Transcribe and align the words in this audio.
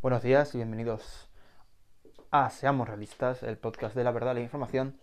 Buenos 0.00 0.22
días 0.22 0.54
y 0.54 0.58
bienvenidos 0.58 1.28
a 2.30 2.50
Seamos 2.50 2.86
Realistas, 2.86 3.42
el 3.42 3.58
podcast 3.58 3.96
de 3.96 4.04
la 4.04 4.12
verdad 4.12 4.32
y 4.32 4.36
la 4.36 4.40
información. 4.42 4.96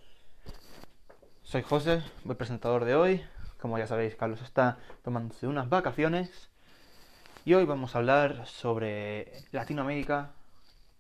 Soy 1.44 1.64
José, 1.64 2.02
voy 2.24 2.36
presentador 2.36 2.86
de 2.86 2.96
hoy. 2.96 3.26
Como 3.60 3.78
ya 3.78 3.88
sabéis, 3.88 4.16
Carlos 4.16 4.42
está 4.42 4.78
tomándose 5.04 5.46
unas 5.46 5.68
vacaciones. 5.68 6.50
Y 7.44 7.56
hoy 7.56 7.66
vamos 7.66 7.94
a 7.94 7.98
hablar 7.98 8.46
sobre 8.46 9.34
Latinoamérica 9.52 10.32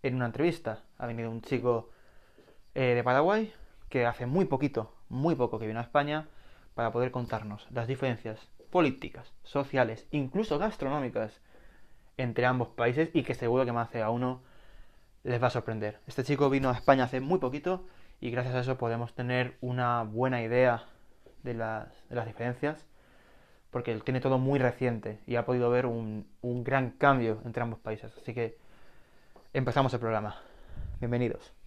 en 0.03 0.15
una 0.15 0.25
entrevista. 0.25 0.83
Ha 0.97 1.07
venido 1.07 1.31
un 1.31 1.41
chico 1.41 1.89
eh, 2.75 2.95
de 2.95 3.03
Paraguay 3.05 3.53
que 3.87 4.05
hace 4.05 4.25
muy 4.25 4.43
poquito, 4.43 4.93
muy 5.07 5.35
poco 5.35 5.57
que 5.57 5.67
vino 5.67 5.79
a 5.79 5.83
España 5.83 6.27
para 6.79 6.93
poder 6.93 7.11
contarnos 7.11 7.67
las 7.71 7.89
diferencias 7.89 8.39
políticas, 8.71 9.33
sociales, 9.43 10.07
incluso 10.11 10.57
gastronómicas 10.57 11.41
entre 12.15 12.45
ambos 12.45 12.69
países 12.69 13.09
y 13.13 13.23
que 13.23 13.35
seguro 13.35 13.65
que 13.65 13.73
más 13.73 13.91
de 13.91 14.01
a 14.01 14.09
uno 14.09 14.41
les 15.25 15.43
va 15.43 15.47
a 15.47 15.49
sorprender. 15.49 15.99
Este 16.07 16.23
chico 16.23 16.49
vino 16.49 16.69
a 16.69 16.73
España 16.75 17.03
hace 17.03 17.19
muy 17.19 17.37
poquito 17.39 17.85
y 18.21 18.31
gracias 18.31 18.55
a 18.55 18.61
eso 18.61 18.77
podemos 18.77 19.13
tener 19.13 19.57
una 19.59 20.03
buena 20.03 20.41
idea 20.41 20.85
de 21.43 21.53
las, 21.53 21.91
diferencias 22.25 22.85
porque 23.71 23.91
él 23.91 24.05
tiene 24.05 24.21
todo 24.21 24.37
muy 24.37 24.57
reciente 24.57 25.19
y 25.27 25.35
ha 25.35 25.43
podido 25.43 25.69
ver 25.69 25.85
un 25.85 26.23
gran 26.63 26.91
cambio 26.91 27.41
entre 27.43 27.61
ambos 27.61 27.79
países. 27.79 28.15
Así 28.21 28.33
que 28.33 28.57
empezamos 29.51 29.93
el 29.93 29.99
programa. 29.99 30.37
Bienvenidos. 31.01 31.58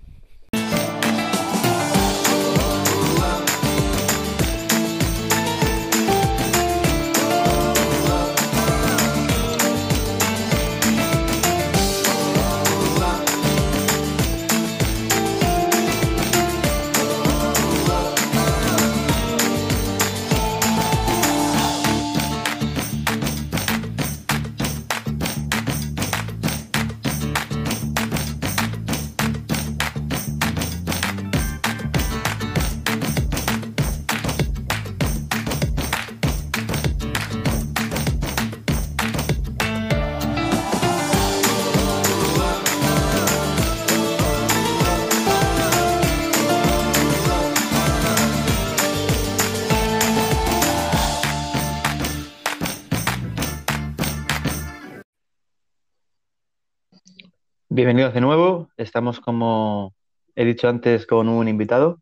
Bienvenidos 57.84 58.14
de 58.14 58.20
nuevo. 58.20 58.68
Estamos, 58.76 59.18
como 59.18 59.92
he 60.36 60.44
dicho 60.44 60.68
antes, 60.68 61.04
con 61.04 61.28
un 61.28 61.48
invitado. 61.48 62.00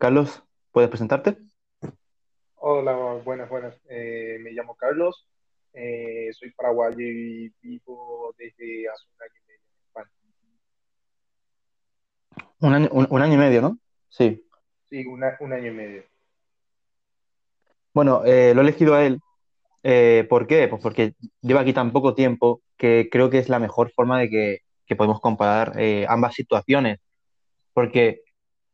Carlos, 0.00 0.42
¿puedes 0.72 0.90
presentarte? 0.90 1.38
Hola, 2.56 3.22
buenas, 3.24 3.48
buenas. 3.48 3.80
Eh, 3.88 4.38
me 4.40 4.50
llamo 4.50 4.74
Carlos, 4.74 5.28
eh, 5.72 6.30
soy 6.32 6.50
paraguayo 6.50 6.98
y 6.98 7.48
vivo 7.62 8.34
desde 8.36 8.88
hace 8.88 9.04
un 9.08 9.22
año 9.22 9.34
y 9.36 9.46
medio 9.46 9.60
en 9.70 9.84
España. 9.86 10.10
Un 12.58 12.74
año, 12.74 12.88
un, 12.90 13.06
un 13.08 13.22
año 13.22 13.34
y 13.34 13.38
medio, 13.38 13.62
¿no? 13.62 13.78
Sí. 14.08 14.44
Sí, 14.90 15.06
una- 15.06 15.36
un 15.38 15.52
año 15.52 15.68
y 15.68 15.74
medio. 15.76 16.02
Bueno, 17.94 18.24
eh, 18.24 18.52
lo 18.52 18.62
he 18.62 18.64
elegido 18.64 18.96
a 18.96 19.06
él. 19.06 19.20
¿por 20.28 20.48
qué? 20.48 20.66
Pues 20.66 20.82
porque 20.82 21.14
lleva 21.40 21.60
aquí 21.60 21.72
tan 21.72 21.92
poco 21.92 22.16
tiempo 22.16 22.62
que 22.76 23.08
creo 23.12 23.30
que 23.30 23.38
es 23.38 23.48
la 23.48 23.60
mejor 23.60 23.92
forma 23.92 24.18
de 24.18 24.28
que, 24.28 24.63
que 24.86 24.96
podemos 24.96 25.20
comparar 25.20 25.74
eh, 25.80 26.06
ambas 26.08 26.34
situaciones. 26.34 26.98
Porque 27.72 28.22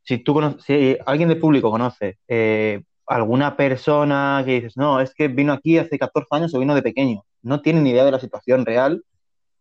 si 0.04 0.18
tú 0.18 0.34
cono- 0.34 0.58
si 0.60 0.98
alguien 1.06 1.28
del 1.30 1.40
público 1.40 1.70
conoce 1.70 2.18
eh, 2.28 2.82
alguna 3.06 3.56
persona 3.56 4.42
que 4.46 4.54
dices, 4.56 4.76
no, 4.76 5.00
es 5.00 5.14
que 5.14 5.28
vino 5.28 5.52
aquí 5.52 5.78
hace 5.78 5.98
14 5.98 6.28
años 6.36 6.54
o 6.54 6.60
vino 6.60 6.74
de 6.74 6.82
pequeño, 6.82 7.22
no 7.42 7.60
tiene 7.62 7.80
ni 7.82 7.90
idea 7.90 8.04
de 8.04 8.12
la 8.12 8.20
situación 8.20 8.66
real 8.66 9.04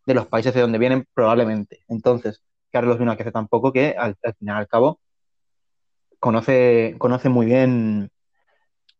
de 0.06 0.14
los 0.16 0.28
países 0.28 0.54
de 0.54 0.62
donde 0.62 0.80
vienen 0.80 1.06
probablemente. 1.14 1.80
Entonces, 1.90 2.44
Carlos 2.72 3.00
vino 3.00 3.12
aquí 3.14 3.24
hace 3.24 3.32
tan 3.34 3.48
poco 3.48 3.74
que 3.74 3.96
al, 3.98 4.16
al 4.24 4.36
final 4.36 4.58
al 4.58 4.68
cabo 4.68 5.00
conoce, 6.20 6.96
conoce 6.98 7.30
muy 7.30 7.46
bien 7.46 8.12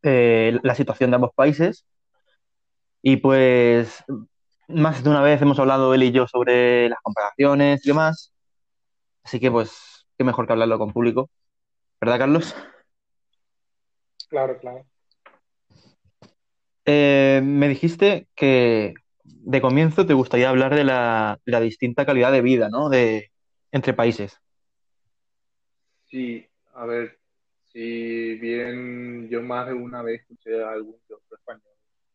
eh, 0.04 0.60
la 0.64 0.76
situación 0.76 1.12
de 1.12 1.16
ambos 1.16 1.32
países 1.36 1.86
y 3.02 3.18
pues 3.18 4.04
más 4.70 5.04
de 5.04 5.10
una 5.10 5.22
vez 5.22 5.42
hemos 5.42 5.60
hablado 5.60 5.94
él 5.94 6.04
y 6.04 6.12
yo 6.12 6.28
sobre 6.28 6.90
las 6.90 7.00
comparaciones 7.02 7.86
y 7.86 7.90
demás, 7.90 8.34
así 9.24 9.40
que 9.40 9.52
pues 9.52 10.06
qué 10.18 10.24
mejor 10.24 10.46
que 10.46 10.54
hablarlo 10.54 10.78
con 10.78 10.94
público, 10.94 11.30
¿verdad, 12.00 12.20
Carlos? 12.20 12.56
Claro, 14.30 14.58
claro. 14.60 14.86
Eh, 16.86 17.42
me 17.44 17.68
dijiste 17.68 18.28
que 18.36 18.94
de 19.24 19.62
comienzo 19.62 20.06
te 20.06 20.14
gustaría 20.14 20.50
hablar 20.50 20.76
de 20.76 20.84
la, 20.84 21.40
de 21.46 21.52
la 21.52 21.60
distinta 21.60 22.06
calidad 22.06 22.32
de 22.32 22.42
vida, 22.42 22.70
¿no? 22.70 22.90
De, 22.90 23.32
entre 23.72 23.94
países. 23.94 24.40
Sí, 26.08 26.48
a 26.74 26.86
ver, 26.86 27.20
si 27.72 28.36
bien 28.36 29.30
yo 29.30 29.42
más 29.42 29.68
de 29.68 29.74
una 29.74 30.02
vez 30.02 30.22
escuché 30.22 30.64
a 30.64 30.72
algún 30.72 31.00
que 31.08 31.14
otro 31.14 31.38
español 31.38 31.62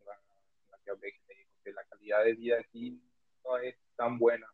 en 0.01 0.07
la, 0.07 0.13
en 0.15 0.71
la 0.71 0.79
que 0.85 0.91
hablé 0.91 1.13
que 1.13 1.21
me 1.29 1.35
dijo 1.35 1.51
que 1.63 1.73
la 1.73 1.85
calidad 2.05 2.25
de 2.25 2.35
vida 2.35 2.57
aquí 2.61 3.01
no 3.45 3.57
es 3.59 3.75
tan 3.97 4.19
buena, 4.19 4.47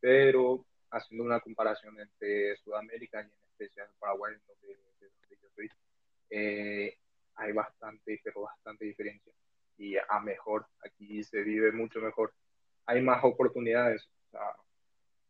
pero 0.00 0.64
haciendo 0.90 1.24
una 1.24 1.40
comparación 1.40 1.98
entre 2.00 2.56
Sudamérica 2.56 3.20
y 3.20 3.24
en 3.24 3.30
especial 3.50 3.88
Paraguay, 3.98 4.34
donde, 4.46 4.68
de 5.00 5.06
donde 5.06 5.36
yo 5.40 5.48
soy, 5.54 5.70
eh, 6.30 6.96
hay 7.36 7.52
bastante, 7.52 8.20
pero 8.22 8.42
bastante 8.42 8.84
diferencia. 8.84 9.32
Y 9.78 9.96
a 9.96 10.20
mejor, 10.22 10.66
aquí 10.84 11.22
se 11.24 11.42
vive 11.42 11.72
mucho 11.72 12.00
mejor. 12.00 12.32
Hay 12.86 13.00
más 13.00 13.22
oportunidades, 13.24 14.04
o 14.04 14.30
sea, 14.32 14.54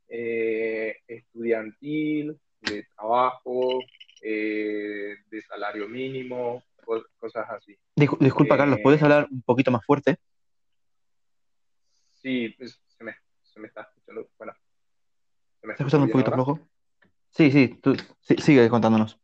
eh, 0.08 0.96
estudiantil, 1.06 2.38
de 2.60 2.84
trabajo, 2.96 3.80
eh, 4.22 5.16
de 5.30 5.42
salario 5.42 5.88
mínimo, 5.88 6.62
cos- 6.84 7.06
cosas 7.18 7.48
así. 7.50 7.76
Dis- 7.96 8.18
disculpa, 8.18 8.56
Carlos, 8.56 8.78
¿puedes 8.82 9.02
hablar 9.02 9.28
un 9.30 9.42
poquito 9.42 9.70
más 9.70 9.84
fuerte? 9.84 10.16
Sí, 12.22 12.50
pues, 12.58 12.80
se 12.86 13.04
me, 13.04 13.14
se 13.42 13.60
me 13.60 13.68
está 13.68 13.82
escuchando, 13.82 14.28
bueno, 14.38 14.52
se 15.60 15.66
me 15.66 15.72
¿Estás 15.74 15.86
escucha 15.86 15.96
escuchando 15.96 16.04
un 16.06 16.10
poquito 16.12 16.30
ahora. 16.30 16.44
flojo? 16.44 16.68
Sí, 17.30 17.50
sí, 17.50 17.78
tú 17.82 17.96
sí- 18.20 18.36
sigue 18.38 18.68
contándonos. 18.68 19.18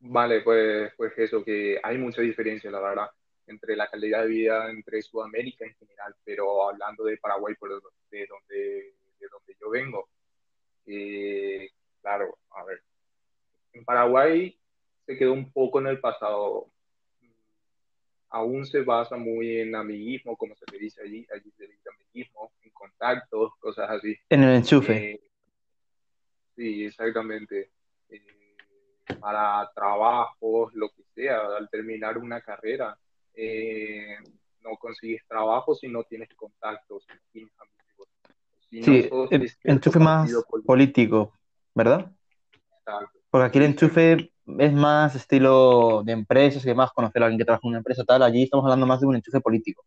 Vale, 0.00 0.42
pues, 0.42 0.92
pues 0.96 1.12
eso, 1.18 1.44
que 1.44 1.80
hay 1.82 1.98
mucha 1.98 2.22
diferencia, 2.22 2.70
la 2.70 2.80
verdad, 2.80 3.10
entre 3.46 3.76
la 3.76 3.88
calidad 3.88 4.22
de 4.22 4.28
vida 4.28 4.70
entre 4.70 5.02
Sudamérica 5.02 5.64
en 5.64 5.74
general, 5.74 6.14
pero 6.24 6.68
hablando 6.68 7.04
de 7.04 7.16
Paraguay, 7.18 7.54
por 7.56 7.70
de 7.70 8.26
donde, 8.26 8.94
de 9.18 9.28
donde 9.28 9.56
yo 9.60 9.70
vengo, 9.70 10.08
eh, 10.86 11.68
claro, 12.00 12.38
a 12.50 12.64
ver, 12.64 12.82
en 13.72 13.84
Paraguay 13.84 14.58
se 15.06 15.16
quedó 15.16 15.32
un 15.32 15.52
poco 15.52 15.80
en 15.80 15.88
el 15.88 16.00
pasado, 16.00 16.70
aún 18.30 18.66
se 18.66 18.82
basa 18.82 19.16
muy 19.16 19.58
en 19.60 19.74
amiguismo, 19.74 20.36
como 20.36 20.54
se 20.56 20.64
le 20.72 20.78
dice 20.78 21.02
allí, 21.02 21.26
allí 21.32 21.50
se 21.56 21.66
dice 21.66 21.88
amiguismo, 21.94 22.52
en 22.62 22.70
contactos, 22.70 23.52
cosas 23.58 23.90
así. 23.90 24.16
En 24.28 24.42
el 24.42 24.56
enchufe. 24.56 25.12
Eh, 25.12 25.20
sí, 26.56 26.84
exactamente. 26.84 27.70
Eh, 28.08 28.20
para 29.20 29.70
trabajos, 29.74 30.74
lo 30.74 30.88
que 30.90 31.04
sea, 31.14 31.40
al 31.56 31.68
terminar 31.70 32.18
una 32.18 32.40
carrera, 32.40 32.98
eh, 33.34 34.16
no 34.62 34.76
consigues 34.78 35.22
trabajo 35.28 35.74
si 35.74 35.88
no 35.88 36.02
tienes 36.04 36.28
contactos, 36.34 37.04
si 37.04 37.12
no 37.14 37.20
tienes 37.32 37.52
amigos, 37.60 38.08
si 38.68 38.80
no 38.80 38.84
Sí, 38.84 39.38
de 39.38 39.48
cierto 39.48 39.58
enchufe 39.64 39.98
más 39.98 40.30
político. 40.32 40.66
político, 40.66 41.32
¿verdad? 41.74 42.12
Exacto. 42.78 43.20
Porque 43.30 43.46
aquí 43.46 43.58
el 43.58 43.64
enchufe 43.64 44.32
es 44.58 44.72
más 44.72 45.14
estilo 45.14 46.02
de 46.04 46.12
empresas 46.12 46.64
y 46.64 46.68
demás, 46.68 46.92
conocer 46.92 47.22
a 47.22 47.26
alguien 47.26 47.38
que 47.38 47.44
trabaja 47.44 47.62
en 47.64 47.70
una 47.70 47.78
empresa 47.78 48.04
tal. 48.04 48.22
Allí 48.22 48.44
estamos 48.44 48.64
hablando 48.64 48.86
más 48.86 49.00
de 49.00 49.06
un 49.06 49.16
enchufe 49.16 49.40
político. 49.40 49.84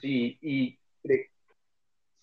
Sí, 0.00 0.38
y 0.40 0.78
cre- 1.02 1.30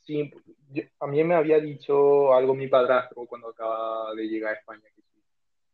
sí, 0.01 0.31
yo- 0.71 0.83
a 0.99 1.07
mí 1.07 1.23
me 1.23 1.35
había 1.35 1.59
dicho 1.59 2.33
algo 2.33 2.53
mi 2.53 2.67
padrastro 2.67 3.25
cuando 3.25 3.49
acaba 3.49 4.13
de 4.15 4.23
llegar 4.27 4.53
a 4.53 4.57
España, 4.57 4.83
que 4.95 5.01
si 5.01 5.21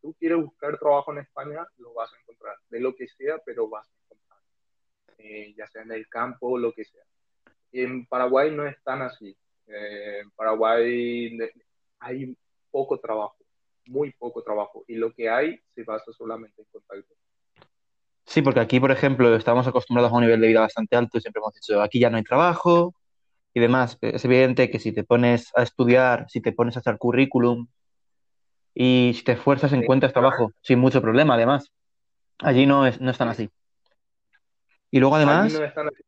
tú 0.00 0.14
quieres 0.18 0.38
buscar 0.42 0.78
trabajo 0.78 1.12
en 1.12 1.18
España, 1.18 1.66
lo 1.78 1.92
vas 1.94 2.12
a 2.12 2.20
encontrar 2.20 2.56
de 2.68 2.80
lo 2.80 2.94
que 2.94 3.08
sea, 3.08 3.38
pero 3.44 3.68
vas 3.68 3.88
a 3.88 3.92
encontrar, 4.04 4.40
eh, 5.18 5.54
ya 5.56 5.66
sea 5.66 5.82
en 5.82 5.92
el 5.92 6.06
campo 6.08 6.50
o 6.50 6.58
lo 6.58 6.72
que 6.72 6.84
sea. 6.84 7.02
En 7.72 8.06
Paraguay 8.06 8.50
no 8.50 8.66
es 8.66 8.76
tan 8.84 9.02
así. 9.02 9.36
Eh, 9.66 10.20
en 10.22 10.30
Paraguay 10.30 11.36
hay 11.98 12.36
poco 12.70 13.00
trabajo, 13.00 13.36
muy 13.86 14.12
poco 14.12 14.42
trabajo, 14.42 14.84
y 14.86 14.96
lo 14.96 15.12
que 15.12 15.28
hay 15.28 15.60
se 15.74 15.84
basa 15.84 16.12
solamente 16.12 16.62
en 16.62 16.68
contacto. 16.70 17.14
Sí, 18.24 18.42
porque 18.42 18.60
aquí, 18.60 18.80
por 18.80 18.90
ejemplo, 18.90 19.34
estamos 19.36 19.66
acostumbrados 19.66 20.12
a 20.12 20.16
un 20.16 20.22
nivel 20.22 20.40
de 20.40 20.48
vida 20.48 20.60
bastante 20.60 20.96
alto 20.96 21.16
y 21.16 21.20
siempre 21.20 21.40
hemos 21.40 21.54
dicho, 21.54 21.80
aquí 21.80 22.00
ya 22.00 22.10
no 22.10 22.16
hay 22.16 22.24
trabajo 22.24 22.94
y 23.54 23.60
demás. 23.60 23.96
Es 24.00 24.24
evidente 24.24 24.68
que 24.68 24.80
si 24.80 24.92
te 24.92 25.04
pones 25.04 25.52
a 25.54 25.62
estudiar, 25.62 26.26
si 26.28 26.40
te 26.40 26.52
pones 26.52 26.76
a 26.76 26.80
hacer 26.80 26.98
currículum 26.98 27.68
y 28.74 29.12
si 29.14 29.22
te 29.22 29.32
esfuerzas, 29.32 29.72
encuentras 29.72 30.12
trabajo 30.12 30.50
sin 30.60 30.80
mucho 30.80 31.00
problema, 31.00 31.34
además. 31.34 31.72
Allí 32.40 32.66
no 32.66 32.86
es, 32.86 33.00
no 33.00 33.12
están 33.12 33.28
así. 33.28 33.48
Y 34.90 34.98
luego, 34.98 35.16
además, 35.16 35.46
Allí 35.46 35.58
no 35.58 35.64
están 35.64 35.88
así. 35.88 36.02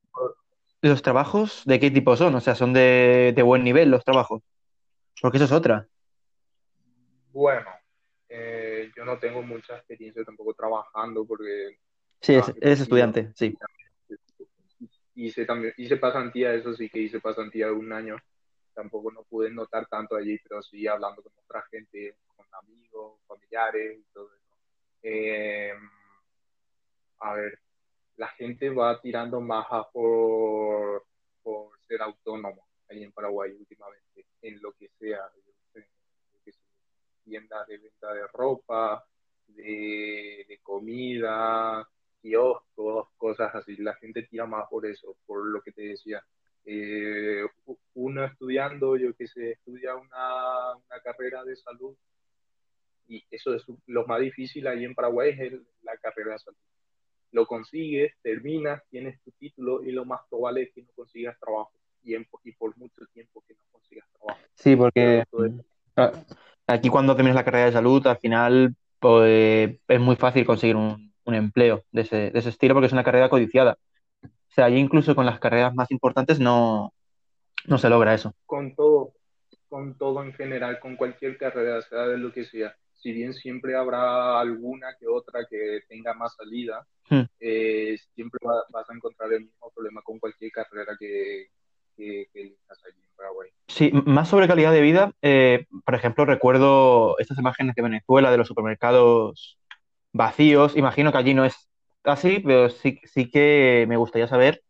¿los 0.82 1.02
trabajos 1.02 1.62
de 1.64 1.81
qué 1.81 1.90
tipo 1.90 2.16
son? 2.16 2.34
O 2.34 2.40
sea, 2.40 2.54
¿son 2.54 2.72
de, 2.72 3.32
de 3.34 3.42
buen 3.42 3.64
nivel 3.64 3.90
los 3.90 4.04
trabajos? 4.04 4.42
Porque 5.20 5.38
eso 5.38 5.46
es 5.46 5.52
otra. 5.52 5.86
Bueno, 7.32 7.70
eh, 8.28 8.90
yo 8.96 9.04
no 9.04 9.19
tengo 9.19 9.42
mucha 9.42 9.76
experiencia 9.76 10.25
tampoco 10.25 10.54
trabajando 10.54 11.25
porque 11.26 11.78
Sí, 12.20 12.34
es- 12.34 12.52
eres 12.60 12.80
estudiante, 12.80 13.32
sí. 13.34 13.56
Hice 15.14 15.44
también, 15.44 15.75
hice 15.76 15.96
pasantía, 15.96 16.54
eso 16.54 16.72
sí 16.75 16.88
que 16.88 17.00
hice 17.00 17.20
pasantía 17.20 17.66
de 17.66 17.72
un 17.72 17.92
año. 17.92 18.16
Tampoco 18.75 19.10
no 19.10 19.25
pude 19.25 19.50
notar 19.50 19.86
tanto 19.88 20.14
allí, 20.16 20.38
pero 20.48 20.62
sí 20.62 20.86
hablando 20.86 21.22
con 21.22 21.32
otra 21.44 21.62
gente, 21.70 22.16
con 22.36 22.46
amigos, 22.52 23.20
familiares 23.26 23.98
y 23.98 24.04
todo 24.12 24.28
eso. 24.32 24.56
Eh, 25.02 25.72
a 27.20 27.34
ver, 27.34 27.58
la 28.16 28.28
gente 28.28 28.70
va 28.70 29.00
tirando 29.00 29.40
más 29.40 29.66
a 29.70 29.88
por, 29.90 31.04
por 31.42 31.78
ser 31.81 32.00
autónomo 32.02 32.69
ahí 32.88 33.02
en 33.02 33.12
Paraguay 33.12 33.52
últimamente, 33.52 34.26
en 34.42 34.60
lo 34.62 34.72
que 34.72 34.88
sea, 34.98 35.19
yo 35.44 35.52
sé, 35.72 35.88
yo 36.32 36.38
qué 36.44 36.52
sé, 36.52 36.60
tiendas 37.28 37.66
de 37.66 37.78
venta 37.78 38.12
de 38.14 38.26
ropa, 38.32 39.04
de, 39.48 40.46
de 40.48 40.58
comida, 40.62 41.86
kioscos, 42.22 43.08
cosas 43.16 43.54
así. 43.54 43.76
La 43.76 43.94
gente 43.94 44.22
tira 44.22 44.46
más 44.46 44.66
por 44.69 44.86
eso, 44.86 45.16
por 45.26 45.46
lo 45.46 45.60
que 45.62 45.72
te 45.72 45.82
decía. 45.82 46.25
Eh, 46.64 47.42
uno 47.94 48.25
estudiando, 48.25 48.96
yo 48.96 49.14
qué 49.14 49.26
sé, 49.26 49.52
estudia 49.52 49.94
una, 49.94 50.76
una 50.76 51.00
carrera 51.02 51.44
de 51.44 51.56
salud 51.56 51.94
y 53.06 53.25
eso 53.31 53.54
es 53.54 53.64
lo 53.86 54.06
más 54.06 54.20
difícil 54.20 54.66
ahí 54.66 54.84
en 54.84 54.94
Paraguay 54.94 55.31
es 55.31 55.40
el- 55.40 55.66
la 55.82 55.96
carrera 55.96 56.32
de 56.32 56.38
salud. 56.40 56.58
Lo 57.32 57.46
consigues, 57.46 58.12
terminas, 58.22 58.82
tienes 58.90 59.20
tu 59.22 59.31
título 59.32 59.82
y 59.82 59.92
lo 59.92 60.04
más 60.04 60.20
probable 60.28 60.62
es 60.62 60.72
que 60.74 60.82
no 60.82 60.88
consigas 60.94 61.38
trabajo 61.38 61.72
tiempo 62.02 62.40
y 62.44 62.52
por 62.52 62.76
mucho 62.76 63.06
tiempo 63.12 63.42
que 63.46 63.54
no 63.54 63.60
consigas 63.70 64.06
trabajo. 64.12 64.40
Sí, 64.54 64.76
porque 64.76 65.24
aquí 66.69 66.88
cuando 66.91 67.17
terminas 67.17 67.37
la 67.37 67.44
carrera 67.44 67.67
de 67.67 67.73
salud, 67.73 68.06
al 68.06 68.19
final 68.19 68.75
pues, 69.00 69.79
es 69.88 70.00
muy 70.00 70.17
fácil 70.17 70.47
conseguir 70.47 70.76
un, 70.76 71.12
un 71.25 71.35
empleo 71.35 71.85
de 71.93 72.03
ese, 72.03 72.31
de 72.31 72.38
ese 72.38 72.50
estilo 72.50 72.75
porque 72.75 72.87
es 72.87 72.93
una 72.93 73.05
carrera 73.05 73.29
codiciada. 73.31 73.79
O 74.25 74.29
sea, 74.55 74.67
allí 74.67 74.79
incluso 74.79 75.15
con 75.15 75.26
las 75.26 75.41
carreras 75.41 75.75
más 75.75 75.91
importantes 75.91 76.41
no, 76.41 76.93
no 77.67 77.79
se 77.79 77.88
logra 77.91 78.15
eso. 78.15 78.35
con 78.47 78.75
todo, 78.75 79.12
con 79.69 79.97
todo 79.99 80.23
en 80.25 80.32
general, 80.32 80.81
con 80.81 80.97
cualquier 80.97 81.38
carrera, 81.38 81.82
sea 81.82 82.06
de 82.09 82.19
lo 82.19 82.32
que 82.32 82.44
sea. 82.44 82.75
Si 82.94 83.12
bien 83.12 83.32
siempre 83.35 83.76
habrá 83.76 84.41
alguna 84.41 84.88
que 84.99 85.06
otra 85.06 85.47
que 85.49 85.81
tenga 85.88 86.15
más 86.15 86.35
salida, 86.37 86.87
Hmm. 87.11 87.23
eh, 87.41 87.97
siempre 88.15 88.38
va- 88.47 88.65
vas 88.70 88.91
a 88.91 88.94
encontrar 88.94 89.32
el 89.32 89.43
mismo 89.44 89.70
problema 89.75 90.03
con 90.03 90.19
cualquier 90.19 90.50
carrera 90.50 90.94
que, 90.99 91.47
que, 91.98 92.28
elijas 92.34 92.84
allí 92.86 93.02
en 93.02 93.10
Paraguay. 93.16 93.50
Sí, 93.66 93.90
más 93.92 94.28
sobre 94.28 94.48
calidad 94.48 94.72
de 94.72 94.80
vida, 94.80 95.12
eh, 95.22 95.66
por 95.84 95.94
ejemplo, 95.94 96.24
recuerdo 96.24 97.18
estas 97.18 97.38
imágenes 97.38 97.74
de 97.74 97.82
Venezuela, 97.82 98.30
de 98.30 98.38
los 98.38 98.48
supermercados 98.48 99.58
vacíos. 100.12 100.76
Imagino 100.76 101.12
que 101.12 101.18
allí 101.18 101.34
no 101.34 101.44
es 101.44 101.68
así, 102.04 102.40
pero 102.40 102.70
sí, 102.70 103.00
que 103.30 103.84
me 103.88 103.96
gustaría 103.96 104.28
saber 104.28 104.62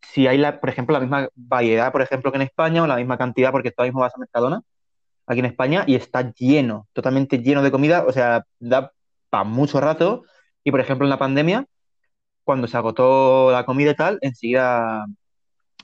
si 0.00 0.26
hay, 0.26 0.38
la, 0.38 0.60
por 0.60 0.70
ejemplo, 0.70 0.94
la 0.94 1.00
misma 1.00 1.28
variedad, 1.34 1.92
por 1.92 2.02
ejemplo, 2.02 2.32
que 2.32 2.36
en 2.36 2.42
España, 2.42 2.82
o 2.82 2.86
la 2.86 2.96
misma 2.96 3.18
cantidad, 3.18 3.52
porque 3.52 3.70
tú 3.70 3.82
mismo 3.84 4.00
vas 4.00 4.14
a 4.14 4.18
Mercadona, 4.18 4.62
aquí 5.26 5.40
en 5.40 5.46
España, 5.46 5.84
y 5.86 5.94
está 5.94 6.32
lleno, 6.32 6.88
totalmente 6.92 7.38
lleno 7.38 7.62
de 7.62 7.70
comida, 7.70 8.04
o 8.06 8.12
sea, 8.12 8.44
da 8.58 8.92
para 9.30 9.44
mucho 9.44 9.80
rato. 9.80 10.24
Y, 10.64 10.70
por 10.70 10.80
ejemplo, 10.80 11.06
en 11.06 11.10
la 11.10 11.18
pandemia, 11.18 11.66
cuando 12.44 12.66
se 12.66 12.76
agotó 12.76 13.52
la 13.52 13.64
comida 13.64 13.92
y 13.92 13.96
tal, 13.96 14.18
enseguida 14.22 15.06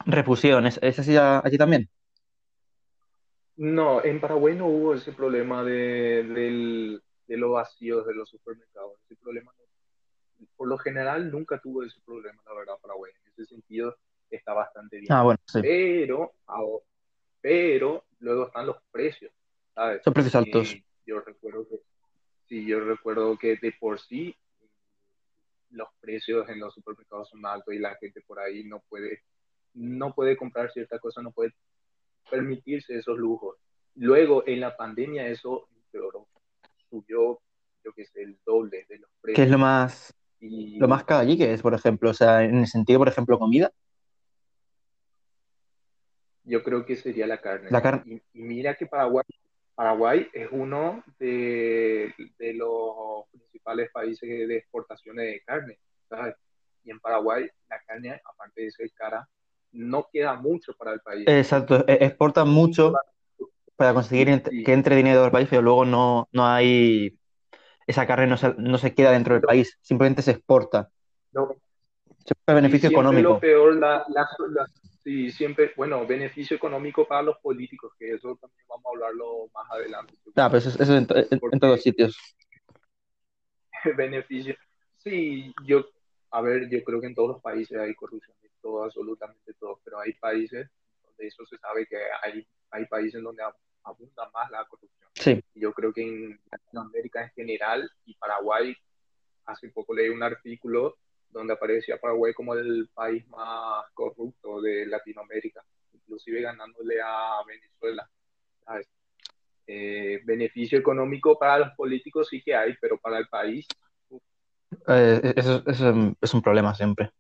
repusieron. 0.07 0.67
¿Es, 0.67 0.79
es 0.83 0.99
así 0.99 1.17
a- 1.17 1.41
allí 1.45 1.59
también? 1.59 1.89
No, 3.57 4.05
en 4.05 4.21
Paraguay 4.21 4.55
no 4.55 4.67
hubo 4.67 4.95
ese 4.95 5.13
problema 5.13 5.65
de, 5.65 6.23
del- 6.25 7.03
de 7.27 7.37
los 7.37 7.51
vacíos 7.53 8.07
de 8.07 8.15
los 8.15 8.29
supermercados. 8.29 8.93
Ese 9.05 9.17
problema 9.17 9.53
no- 9.59 10.47
por 10.57 10.69
lo 10.69 10.79
general 10.79 11.31
nunca 11.31 11.61
tuvo 11.61 11.83
ese 11.83 12.01
problema, 12.05 12.41
la 12.47 12.55
verdad, 12.55 12.75
Paraguay. 12.81 13.13
En 13.25 13.33
ese 13.33 13.47
sentido 13.47 13.97
está 14.31 14.53
bastante 14.53 14.99
bien. 15.01 15.13
Ah, 15.13 15.23
bueno, 15.23 15.41
sí. 15.47 15.61
Pero, 15.61 16.33
ahora- 16.47 16.85
pero 17.41 18.05
luego 18.21 18.47
están 18.47 18.67
los 18.67 18.77
precios, 18.93 19.33
¿sabes? 19.75 20.03
Son 20.05 20.13
precios 20.13 20.35
altos. 20.37 20.73
Y 20.75 20.85
yo 21.07 21.21
recuerdo 21.21 21.67
que, 21.69 21.81
sí, 22.49 22.65
yo 22.67 22.81
recuerdo 22.81 23.37
que 23.39 23.57
de 23.57 23.73
por 23.81 23.99
sí 24.01 24.37
los 25.71 25.89
precios 26.01 26.49
en 26.49 26.61
los 26.61 26.75
supermercados 26.75 27.29
son 27.31 27.45
altos 27.45 27.75
y 27.75 27.79
la 27.79 27.95
gente 27.97 28.21
por 28.23 28.39
ahí 28.39 28.65
no 28.65 28.81
puede, 28.89 29.23
no 29.75 30.15
puede 30.15 30.37
comprar 30.37 30.71
cierta 30.73 30.99
cosa, 30.99 31.23
no 31.23 31.33
puede 31.33 31.53
permitirse 32.31 32.97
esos 32.97 33.19
lujos. 33.19 33.57
Luego, 33.95 34.45
en 34.47 34.61
la 34.61 34.77
pandemia, 34.77 35.27
eso 35.29 35.69
empeoró, 35.77 36.29
subió, 36.91 37.41
yo 37.85 37.93
qué 37.95 38.05
sé, 38.07 38.23
el 38.23 38.39
doble 38.45 38.87
de 38.89 38.99
los 38.99 39.11
¿Qué 39.33 39.43
es 39.43 39.49
precios. 39.49 39.51
lo 39.51 39.59
más, 39.59 40.15
Y 40.41 40.79
lo 40.79 40.89
más 40.89 41.05
caro 41.05 41.21
allí 41.21 41.37
que 41.39 41.53
es, 41.53 41.63
por 41.63 41.75
ejemplo? 41.75 42.11
O 42.11 42.15
sea, 42.15 42.45
en 42.45 42.59
el 42.59 42.67
sentido, 42.67 42.99
por 43.01 43.09
ejemplo, 43.09 43.39
comida. 43.39 43.73
yo 46.45 46.63
creo 46.63 46.85
que 46.87 46.97
sería 46.97 47.27
la 47.27 47.41
carne. 47.41 47.71
La 47.71 47.83
carne. 47.83 48.03
Y, 48.07 48.41
y 48.41 48.43
mira 48.43 48.75
que 48.75 48.87
Paraguay, 48.87 49.25
Paraguay 49.75 50.29
es 50.33 50.49
uno 50.51 51.05
de, 51.19 52.15
de 52.39 52.55
los 52.55 53.27
principales 53.31 53.91
países 53.93 54.29
de 54.49 54.57
exportaciones 54.57 55.27
de 55.27 55.41
carne, 55.43 55.79
¿sabes? 56.09 56.35
Y 56.85 56.91
en 56.91 57.01
Paraguay 57.01 57.49
la 57.69 57.81
carne, 57.83 58.21
aparte 58.25 58.63
de 58.63 58.71
ser 58.71 58.91
cara, 58.93 59.29
no 59.73 60.09
queda 60.13 60.35
mucho 60.35 60.75
para 60.75 60.93
el 60.93 61.01
país. 61.01 61.27
Exacto, 61.27 61.85
e- 61.87 61.99
exportan 62.07 62.49
mucho 62.49 62.93
para 63.77 63.95
conseguir 63.95 64.43
que 64.65 64.73
entre 64.73 64.97
dinero 64.97 65.25
al 65.25 65.31
país, 65.33 65.49
pero 65.51 65.63
luego 65.63 65.85
no, 65.85 66.29
no 66.33 66.47
hay, 66.47 67.19
esa 67.87 68.07
carne 68.07 68.27
no 68.29 68.37
se, 68.37 68.55
no 68.59 68.79
se 68.79 68.95
queda 68.95 69.13
dentro 69.13 69.35
del 69.35 69.43
país, 69.45 69.79
simplemente 69.83 70.23
se 70.23 70.33
exporta. 70.33 70.91
No, 71.33 71.57
busca 72.29 72.55
beneficio 72.55 72.87
y 72.87 72.91
siempre 72.91 73.21
económico. 73.21 73.35
lo 73.35 73.39
peor, 73.41 73.77
la, 73.77 74.05
la, 74.09 74.29
la- 74.51 74.67
sí, 75.05 75.31
siempre, 75.31 75.73
bueno, 75.77 76.07
beneficio 76.07 76.57
económico 76.57 77.07
para 77.07 77.23
los 77.23 77.39
políticos, 77.39 77.93
que 77.99 78.15
eso 78.15 78.37
también 78.41 78.67
vamos 78.69 78.87
a 78.87 78.91
hablarlo 78.91 79.49
más 79.55 79.71
adelante. 79.71 80.15
Ah, 80.37 80.49
pero 80.49 80.59
eso, 80.59 80.71
eso 80.83 80.97
en, 80.97 81.07
en- 81.31 81.41
en 81.53 81.61
todos 81.61 81.83
sitios. 81.83 82.17
beneficio. 83.97 84.55
Sí, 84.99 85.53
yo, 85.67 85.85
a 86.31 86.41
ver, 86.41 86.69
yo 86.71 86.83
creo 86.85 87.01
que 87.01 87.07
en 87.07 87.15
todos 87.15 87.29
los 87.31 87.43
países 87.43 87.79
hay 87.79 87.95
corrupción, 87.95 88.37
todo, 88.61 88.85
absolutamente 88.85 89.55
todo, 89.55 89.81
pero 89.85 90.01
hay 90.01 90.13
países 90.15 90.69
donde 91.05 91.27
eso 91.27 91.45
se 91.47 91.57
sabe 91.59 91.87
que 91.87 91.97
hay, 92.23 92.47
hay 92.71 92.87
países 92.87 93.23
donde 93.23 93.43
ab- 93.43 93.57
abunda 93.85 94.29
más 94.33 94.51
la 94.51 94.65
corrupción. 94.67 95.09
Sí, 95.15 95.43
yo 95.55 95.73
creo 95.73 95.93
que 95.93 96.03
en 96.03 96.41
Latinoamérica 96.51 97.23
en 97.25 97.31
general 97.31 97.91
y 98.05 98.15
Paraguay, 98.15 98.77
hace 99.47 99.69
poco 99.71 99.95
leí 99.95 100.09
un 100.11 100.23
artículo 100.23 100.97
donde 101.31 101.53
aparecía 101.55 101.99
Paraguay 102.01 102.33
como 102.35 102.55
el 102.55 102.89
país 102.95 103.27
más 103.29 103.85
corrupto 103.95 104.61
de 104.61 104.87
Latinoamérica, 104.87 105.65
inclusive 105.93 106.41
ganándole 106.43 107.01
a 107.03 107.43
Venezuela. 107.47 108.09
Eh, 109.67 110.21
beneficio 110.25 110.79
económico 110.79 111.39
para 111.39 111.59
los 111.59 111.71
políticos 111.75 112.29
sí 112.31 112.43
que 112.43 112.55
hay, 112.55 112.75
pero 112.81 112.97
para 112.99 113.19
el 113.19 113.29
país 113.29 113.67
eh, 114.89 115.35
eso, 115.37 115.63
eso 115.67 115.71
es 115.71 115.81
un- 115.81 116.17
es 116.21 116.33
un 116.35 116.41
problema 116.43 116.75
siempre. 116.75 117.11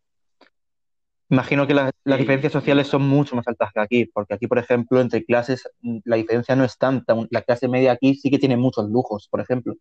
Imagino 1.30 1.66
que 1.66 1.74
la- 1.74 1.90
las 2.04 2.16
Sí, 2.16 2.22
diferencias 2.22 2.52
sociales 2.52 2.86
son 2.86 3.02
mucho 3.02 3.36
más 3.36 3.46
altas 3.46 3.70
que 3.72 3.80
aquí, 3.80 4.04
porque 4.06 4.34
aquí, 4.34 4.46
por 4.46 4.58
ejemplo, 4.58 5.00
entre 5.00 5.24
clases, 5.24 5.68
mm, 5.82 5.98
la 6.04 6.16
diferencia 6.16 6.56
no 6.56 6.64
es 6.64 6.78
tanta. 6.78 7.14
La 7.30 7.42
clase 7.42 7.68
media 7.68 7.92
aquí 7.92 8.14
sí 8.14 8.30
que 8.30 8.38
tiene 8.38 8.56
muchos 8.56 8.88
lujos, 8.88 9.28
por 9.30 9.40
ejemplo. 9.40 9.74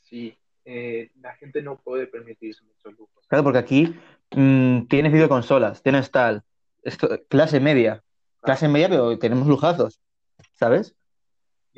Sí, 0.00 0.36
eh, 0.64 1.10
la 1.20 1.34
gente 1.36 1.62
no 1.62 1.76
puede 1.78 2.06
permitirse 2.06 2.64
muchos 2.64 2.98
lujos. 2.98 3.24
Claro, 3.28 3.44
porque 3.44 3.58
aquí 3.58 3.94
mm, 4.34 4.86
tienes 4.86 5.12
videoconsolas, 5.12 5.82
tienes 5.82 6.10
tal, 6.10 6.42
esto, 6.82 7.08
clase 7.28 7.60
media, 7.60 8.02
clase 8.40 8.68
media, 8.68 8.88
pero 8.88 9.18
tenemos 9.18 9.46
lujazos, 9.46 10.00
¿sabes? 10.54 10.94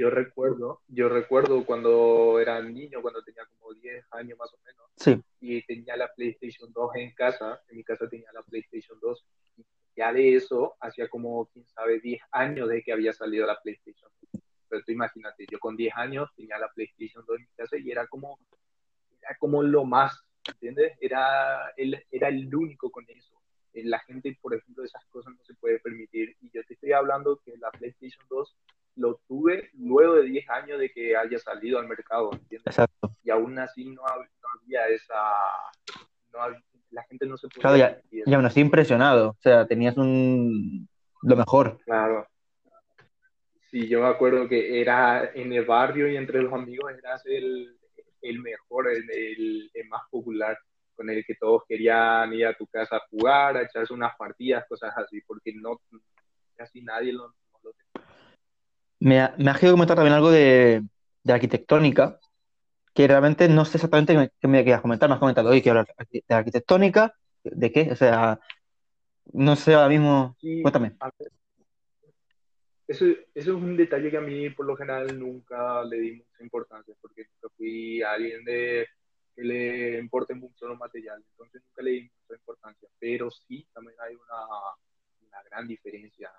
Yo 0.00 0.08
recuerdo, 0.08 0.80
yo 0.88 1.10
recuerdo 1.10 1.62
cuando 1.66 2.40
era 2.40 2.58
niño, 2.62 3.02
cuando 3.02 3.22
tenía 3.22 3.44
como 3.44 3.74
10 3.74 4.02
años 4.12 4.38
más 4.38 4.50
o 4.54 4.58
menos, 4.64 4.86
Sí, 4.96 5.22
y 5.40 5.62
tenía 5.66 5.94
la 5.94 6.10
PlayStation 6.14 6.72
2 6.72 6.90
en 6.94 7.12
casa, 7.12 7.60
en 7.68 7.76
mi 7.76 7.84
casa 7.84 8.08
tenía 8.08 8.32
la 8.32 8.42
PlayStation 8.42 8.98
2, 8.98 9.26
y 9.58 9.64
ya 9.94 10.10
de 10.14 10.36
eso 10.36 10.74
hacía 10.80 11.06
como, 11.08 11.44
quién 11.52 11.66
sabe, 11.68 12.00
10 12.00 12.22
años 12.32 12.70
de 12.70 12.82
que 12.82 12.92
había 12.92 13.12
salido 13.12 13.46
la 13.46 13.60
PlayStation. 13.60 14.10
Pero 14.70 14.82
tú 14.86 14.92
imagínate, 14.92 15.44
yo 15.50 15.58
con 15.58 15.76
10 15.76 15.92
años 15.94 16.30
tenía 16.34 16.56
la 16.58 16.70
PlayStation 16.72 17.22
2 17.26 17.36
en 17.36 17.42
mi 17.42 17.52
casa 17.54 17.76
y 17.76 17.90
era 17.90 18.06
como, 18.06 18.38
era 19.20 19.36
como 19.38 19.62
lo 19.62 19.84
más, 19.84 20.18
¿entiendes? 20.48 20.96
Era 20.98 21.74
el, 21.76 22.02
era 22.10 22.28
el 22.28 22.54
único 22.54 22.90
con 22.90 23.04
eso. 23.08 23.38
Eh, 23.74 23.84
La 23.84 23.98
gente, 23.98 24.38
por 24.40 24.54
ejemplo, 24.54 24.82
esas 24.82 25.04
cosas 25.10 25.34
no 25.34 25.44
se 25.44 25.54
puede 25.54 25.78
permitir. 25.78 26.36
Y 26.40 26.50
yo 26.50 26.64
te 26.64 26.72
estoy 26.72 26.92
hablando 26.92 27.38
que 27.44 27.58
la 27.58 27.70
PlayStation 27.70 28.24
2 28.30 28.56
lo 28.96 29.20
tuve 29.26 29.69
luego 29.80 30.14
de 30.16 30.22
10 30.24 30.48
años 30.50 30.78
de 30.78 30.90
que 30.90 31.16
haya 31.16 31.38
salido 31.38 31.78
al 31.78 31.88
mercado, 31.88 32.30
¿entiendes? 32.32 32.66
exacto. 32.66 33.14
Y 33.24 33.30
aún 33.30 33.58
así 33.58 33.84
no, 33.86 34.02
hab- 34.02 34.28
no 34.42 34.48
había 34.62 34.86
esa... 34.88 35.14
No 36.32 36.38
la 36.92 37.02
gente 37.04 37.24
no 37.26 37.36
se 37.36 37.46
podía 37.48 37.62
Claro, 37.62 37.76
ya, 37.76 38.00
y 38.26 38.34
aún 38.34 38.44
así 38.46 38.60
impresionado. 38.60 39.30
O 39.30 39.36
sea, 39.40 39.66
tenías 39.66 39.96
un... 39.96 40.88
lo 41.22 41.36
mejor. 41.36 41.78
Claro. 41.84 42.26
Sí, 43.70 43.86
yo 43.88 44.00
me 44.02 44.08
acuerdo 44.08 44.48
que 44.48 44.80
era 44.80 45.30
en 45.34 45.52
el 45.52 45.64
barrio 45.64 46.08
y 46.08 46.16
entre 46.16 46.42
los 46.42 46.52
amigos 46.52 46.90
eras 46.98 47.22
el, 47.26 47.76
el 48.22 48.40
mejor, 48.40 48.88
el, 48.90 49.04
el- 49.10 49.70
el 49.72 49.88
más 49.88 50.02
popular, 50.10 50.58
con 50.96 51.08
el 51.08 51.24
que 51.24 51.36
todos 51.36 51.62
querían 51.68 52.32
ir 52.34 52.46
a 52.46 52.54
tu 52.56 52.66
casa 52.66 52.96
a 52.96 53.02
jugar, 53.08 53.56
a 53.56 53.62
echarse 53.62 53.94
unas 53.94 54.16
partidas, 54.16 54.66
cosas 54.68 54.92
así, 54.96 55.20
porque 55.26 55.52
no 55.54 55.80
casi 56.56 56.82
nadie 56.82 57.12
lo. 57.12 57.32
Me, 59.00 59.20
ha- 59.20 59.34
me 59.38 59.50
has 59.50 59.58
querido 59.58 59.74
comentar 59.74 59.96
también 59.96 60.14
algo 60.14 60.30
de, 60.30 60.84
de 61.24 61.32
arquitectónica, 61.32 62.18
que 62.94 63.08
realmente 63.08 63.48
no 63.48 63.64
sé 63.64 63.78
exactamente 63.78 64.14
qué 64.14 64.18
me, 64.20 64.30
qué 64.40 64.48
me 64.48 64.64
quieras 64.64 64.82
comentar. 64.82 65.08
Me 65.08 65.14
has 65.14 65.20
comentado, 65.20 65.50
oye, 65.50 65.62
quiero 65.62 65.80
hablar 65.80 65.96
de 66.10 66.34
arquitectónica, 66.34 67.14
¿de 67.44 67.72
qué? 67.72 67.90
O 67.92 67.96
sea, 67.96 68.40
no 69.32 69.56
sé 69.56 69.74
ahora 69.74 69.88
mismo. 69.88 70.36
Sí, 70.40 70.62
Cuéntame. 70.62 70.96
eso, 72.86 73.04
eso 73.06 73.20
es 73.34 73.48
un 73.48 73.76
detalle 73.76 74.10
que 74.10 74.16
a 74.16 74.20
mí 74.20 74.50
por 74.50 74.66
lo 74.66 74.76
general 74.76 75.18
nunca 75.18 75.84
le 75.84 75.98
di 75.98 76.12
mucha 76.16 76.42
importancia, 76.42 76.94
porque 77.00 77.24
nunca 77.34 77.54
fui 77.56 78.02
alguien 78.02 78.44
de 78.44 78.86
que 79.36 79.42
le 79.42 79.98
importe 80.00 80.34
mucho 80.34 80.66
los 80.66 80.78
materiales, 80.78 81.24
entonces 81.30 81.62
nunca 81.64 81.82
le 81.82 81.90
di 81.92 82.00
mucha 82.02 82.34
importancia, 82.34 82.88
pero 82.98 83.30
sí 83.30 83.66
también 83.72 83.96
hay 84.00 84.14
una, 84.16 84.44
una 85.28 85.42
gran 85.44 85.68
diferencia 85.68 86.30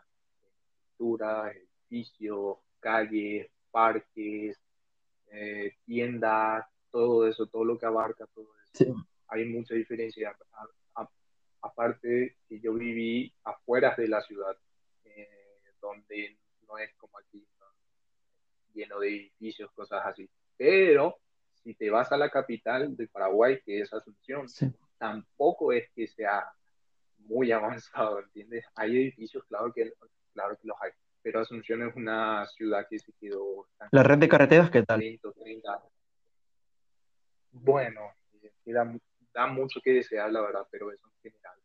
en 0.42 0.50
estructuras, 0.50 1.56
edificios, 1.96 2.58
calles, 2.80 3.48
parques, 3.70 4.58
eh, 5.28 5.76
tiendas, 5.86 6.66
todo 6.90 7.28
eso, 7.28 7.48
todo 7.48 7.66
lo 7.66 7.78
que 7.78 7.86
abarca 7.86 8.26
todo 8.28 8.48
eso. 8.74 8.86
Sí. 8.86 8.94
Hay 9.28 9.46
mucha 9.46 9.76
diferencia. 9.76 10.36
A- 10.54 11.02
a- 11.02 11.10
aparte 11.62 12.38
que 12.48 12.60
yo 12.60 12.74
viví 12.74 13.34
afuera 13.44 13.94
de 13.98 14.08
la 14.08 14.22
ciudad, 14.22 14.58
eh, 15.06 15.30
donde 15.82 16.38
no 16.68 16.78
es 16.78 16.94
como 16.96 17.18
aquí, 17.18 17.46
¿no? 17.60 17.66
lleno 18.74 19.00
de 19.00 19.08
edificios, 19.10 19.72
cosas 19.74 20.02
así. 20.06 20.30
Pero 20.58 21.18
si 21.64 21.74
te 21.76 21.90
vas 21.90 22.12
a 22.12 22.18
la 22.18 22.30
capital 22.30 22.96
de 22.96 23.08
Paraguay, 23.08 23.62
que 23.66 23.82
es 23.82 23.94
Asunción, 23.94 24.48
Sí. 24.50 24.68
tampoco 24.98 25.72
es 25.74 25.90
que 25.92 26.08
sea 26.08 26.52
muy 27.20 27.52
avanzado, 28.14 28.20
¿entiendes? 28.20 28.66
Hay 28.76 28.96
edificios, 28.98 29.44
claro 29.46 29.72
que, 29.74 29.94
claro 30.34 30.58
que 30.58 30.68
los 30.68 30.78
hay, 30.82 30.92
pero 31.24 31.40
Asunción 31.40 31.88
es 31.88 31.96
una 31.96 32.46
ciudad 32.48 32.86
que 32.90 33.00
se 33.00 33.12
quedó 33.14 33.68
La 33.92 34.04
red 34.04 34.18
de 34.18 34.28
carreteras, 34.30 34.70
¿qué 34.72 34.84
tal? 34.84 35.00
30, 35.00 35.32
30. 35.34 35.84
Bueno, 37.52 38.02
eh, 38.42 38.52
da, 38.66 38.92
da 39.34 39.48
mucho 39.48 39.82
que 39.84 39.92
desear, 39.94 40.32
la 40.32 40.42
verdad, 40.42 40.68
pero 40.72 40.92
eso 40.92 41.06
en 41.08 41.32
general, 41.32 41.58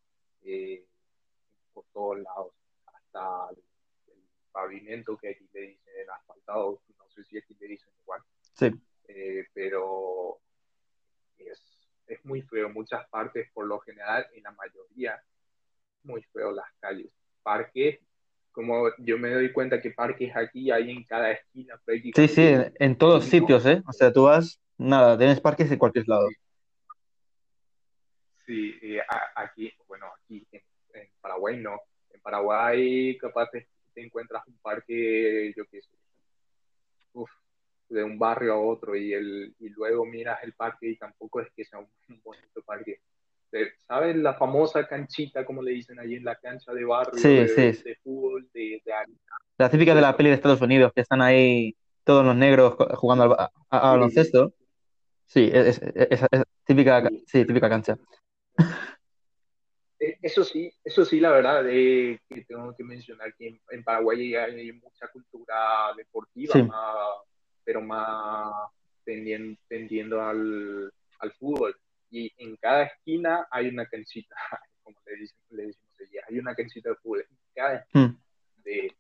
eh, 0.43 0.85
por 1.73 1.85
todos 1.93 2.19
lados, 2.21 2.53
hasta 2.87 3.51
el, 3.51 3.63
el 4.15 4.23
pavimento 4.51 5.17
que 5.17 5.31
aquí 5.31 5.49
le 5.53 5.61
dicen 5.61 6.11
asfaltado, 6.11 6.83
no 6.99 7.09
sé 7.11 7.25
si 7.25 7.39
aquí 7.39 7.55
le 7.61 7.69
dicen 7.69 7.93
igual, 8.03 8.23
Sí. 8.53 8.71
eh, 9.09 9.47
pero 9.53 10.39
es, 11.39 11.79
es 12.07 12.25
muy 12.25 12.43
feo. 12.43 12.69
Muchas 12.71 13.09
partes, 13.09 13.51
por 13.53 13.67
lo 13.67 13.79
general, 13.81 14.27
en 14.35 14.43
la 14.43 14.51
mayoría, 14.53 15.23
muy 16.03 16.23
feo 16.33 16.51
las 16.53 16.71
calles. 16.81 17.11
Parques, 17.43 18.01
como 18.57 18.89
yo 18.97 19.19
me 19.19 19.29
doy 19.29 19.53
cuenta 19.53 19.83
que 19.83 19.91
parques 19.91 20.35
aquí 20.35 20.71
hay 20.71 20.91
en 20.91 21.05
cada 21.05 21.31
esquina 21.31 21.79
Sí, 21.85 22.27
sí, 22.27 22.55
en, 22.79 22.97
todos 22.97 23.27
sitios, 23.27 23.67
¿eh? 23.67 23.83
O 23.87 23.93
sea, 23.93 24.11
tú 24.11 24.23
vas, 24.23 24.59
nada, 24.79 25.19
tienes 25.19 25.43
parques 25.43 25.71
en 25.71 25.79
cualquier 25.79 26.09
lado. 26.09 26.27
Sí, 28.47 28.75
eh, 28.81 29.03
aquí, 29.35 29.71
bueno, 29.87 30.07
aquí 30.07 30.47
en, 30.51 30.63
en 30.95 31.09
Paraguay 31.21 31.59
no. 31.59 31.79
En 32.11 32.21
Paraguay 32.23 33.19
capaz 33.19 33.51
te, 33.51 33.69
te 33.93 34.03
encuentras 34.03 34.43
un 34.47 34.57
parque, 34.63 35.53
yo 35.55 35.67
qué 35.67 35.83
sé, 35.83 35.95
uf, 37.13 37.31
de 37.91 38.05
un 38.05 38.19
barrio 38.19 38.55
a 38.55 38.59
otro 38.59 38.97
y, 38.97 39.13
el, 39.13 39.55
y 39.59 39.69
luego 39.69 40.07
miras 40.07 40.43
el 40.45 40.55
parque 40.55 40.89
y 40.89 40.97
tampoco 40.97 41.43
es 41.43 41.49
que 41.55 41.67
sea 41.67 41.79
un, 41.79 41.91
un 42.09 42.23
bonito 42.23 42.63
parque. 42.65 43.01
¿Sabes 43.87 44.17
la 44.17 44.35
famosa 44.35 44.87
canchita, 44.87 45.45
como 45.45 45.62
le 45.62 45.71
dicen 45.73 45.99
ahí 45.99 46.15
en 46.15 46.25
la 46.25 46.37
cancha 46.37 46.73
de 46.73 46.85
barrio 46.85 47.19
Sí, 47.19 47.29
de, 47.35 47.49
sí. 47.49 47.83
de 47.83 47.97
fútbol, 48.03 48.49
de, 48.53 48.83
de? 48.85 48.93
La 49.59 49.71
típica 49.71 49.95
de 49.95 50.00
la 50.03 50.17
peli 50.17 50.29
de 50.29 50.35
Estados 50.35 50.61
Unidos, 50.61 50.93
que 50.95 51.00
están 51.00 51.23
ahí 51.23 51.75
todos 52.05 52.25
los 52.25 52.37
negros 52.37 52.75
jugando 52.97 53.25
al 53.25 53.50
a, 53.71 53.91
baloncesto. 53.91 54.53
Sí, 55.26 55.50
es, 55.53 55.81
es- 55.83 55.97
es- 56.11 56.23
es 56.31 56.43
típica, 56.65 57.03
ca- 57.03 57.11
sí. 57.26 57.45
típica 57.45 57.69
cancha. 57.69 57.97
Eso 59.99 60.45
sí, 60.45 60.71
eso 60.85 61.05
sí, 61.07 61.21
la 61.21 61.31
verdad, 61.31 61.65
eh, 61.71 62.21
que 62.29 62.45
tengo 62.45 62.75
que 62.76 62.85
mencionar 62.85 63.35
que 63.35 63.49
en, 63.49 63.61
en 63.71 63.83
Paraguay 63.83 64.35
hay 64.35 64.71
mucha 64.73 65.09
cultura 65.09 65.93
deportiva, 65.97 66.53
Sí. 66.55 66.62
más- 66.65 67.23
pero 67.65 67.81
más 67.81 68.53
tendiendo, 69.05 69.59
tendiendo 69.69 70.21
al, 70.21 70.93
al 71.21 71.33
fútbol. 71.33 71.75
Y 72.11 72.33
en 72.39 72.57
cada 72.57 72.85
esquina 72.85 73.47
hay 73.51 73.69
una 73.69 73.87
canchita, 73.87 74.35
como 74.83 74.97
le, 75.07 75.17
dicen, 75.17 75.39
le 75.51 75.67
decimos 75.67 75.87
hay 76.29 76.39
una 76.39 76.55
canchita 76.55 76.91
de 76.91 76.97
fútbol. 76.97 77.27
En 77.29 77.37
cada 77.55 77.75
esquina, 77.77 78.07
Mm. 78.07 78.63
de 78.63 78.97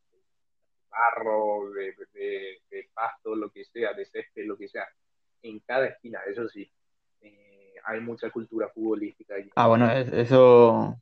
barro, 0.90 1.70
de, 1.72 1.94
de- 2.14 2.62
de 2.70 2.88
pasto, 2.94 3.34
lo 3.34 3.50
que 3.50 3.64
sea, 3.66 3.92
de 3.92 4.04
césped, 4.06 4.44
lo 4.46 4.56
que 4.56 4.68
sea. 4.68 4.86
En 5.42 5.60
cada 5.60 5.86
esquina, 5.86 6.20
eso 6.30 6.48
sí, 6.48 6.70
eh, 7.20 7.74
hay 7.84 8.00
mucha 8.00 8.30
cultura 8.30 8.68
futbolística 8.70 9.34
allí. 9.34 9.50
Ah, 9.56 9.68
bueno, 9.68 9.90
es- 9.90 10.12
eso. 10.12 10.96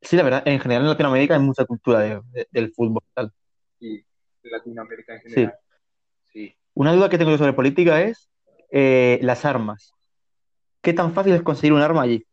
Sí, 0.00 0.16
la 0.16 0.24
verdad, 0.24 0.42
en 0.46 0.58
general 0.60 0.82
en 0.82 0.88
Latinoamérica 0.90 1.34
hay 1.34 1.40
mucha 1.40 1.64
cultura 1.64 2.00
de- 2.00 2.20
de- 2.32 2.48
del 2.50 2.72
fútbol. 2.72 3.02
tal. 3.14 3.32
y 3.80 4.04
Latinoamérica 4.44 5.14
en 5.14 5.20
Sí. 5.22 5.28
general. 5.30 5.58
Sí. 6.32 6.56
Una 6.74 6.92
duda 6.92 7.08
que 7.08 7.18
tengo 7.18 7.32
yo 7.32 7.38
sobre 7.38 7.52
política 7.52 8.00
es 8.02 8.28
eh, 8.70 9.18
las 9.22 9.44
armas. 9.44 9.92
¿Qué 10.82 10.92
tan 10.92 11.12
fácil 11.14 11.34
es 11.34 11.42
conseguir 11.42 11.72
un 11.72 11.80
arma 11.80 12.02
allí? 12.02 12.24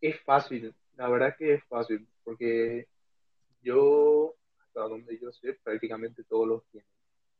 Es 0.00 0.20
fácil, 0.24 0.74
la 0.96 1.08
verdad 1.08 1.34
que 1.38 1.54
es 1.54 1.64
fácil, 1.64 2.06
porque 2.22 2.86
yo, 3.62 4.34
hasta 4.60 4.82
donde 4.82 5.18
yo 5.18 5.32
sé, 5.32 5.58
prácticamente 5.62 6.22
todos 6.24 6.46
los 6.46 6.64
tienen, 6.70 6.88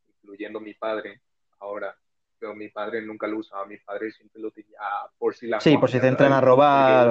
incluyendo 0.08 0.60
mi 0.60 0.74
padre. 0.74 1.20
Ahora, 1.58 1.96
pero 2.38 2.54
mi 2.54 2.68
padre 2.68 3.02
nunca 3.02 3.26
lo 3.26 3.38
usaba, 3.38 3.66
mi 3.66 3.78
padre 3.78 4.10
siempre 4.12 4.40
lo 4.40 4.50
tenía 4.50 4.78
por 5.18 5.34
si 5.34 5.46
la 5.46 5.60
Sí, 5.60 5.76
por 5.76 5.90
si 5.90 6.00
te 6.00 6.08
entran 6.08 6.32
a 6.32 6.40
robar 6.40 7.08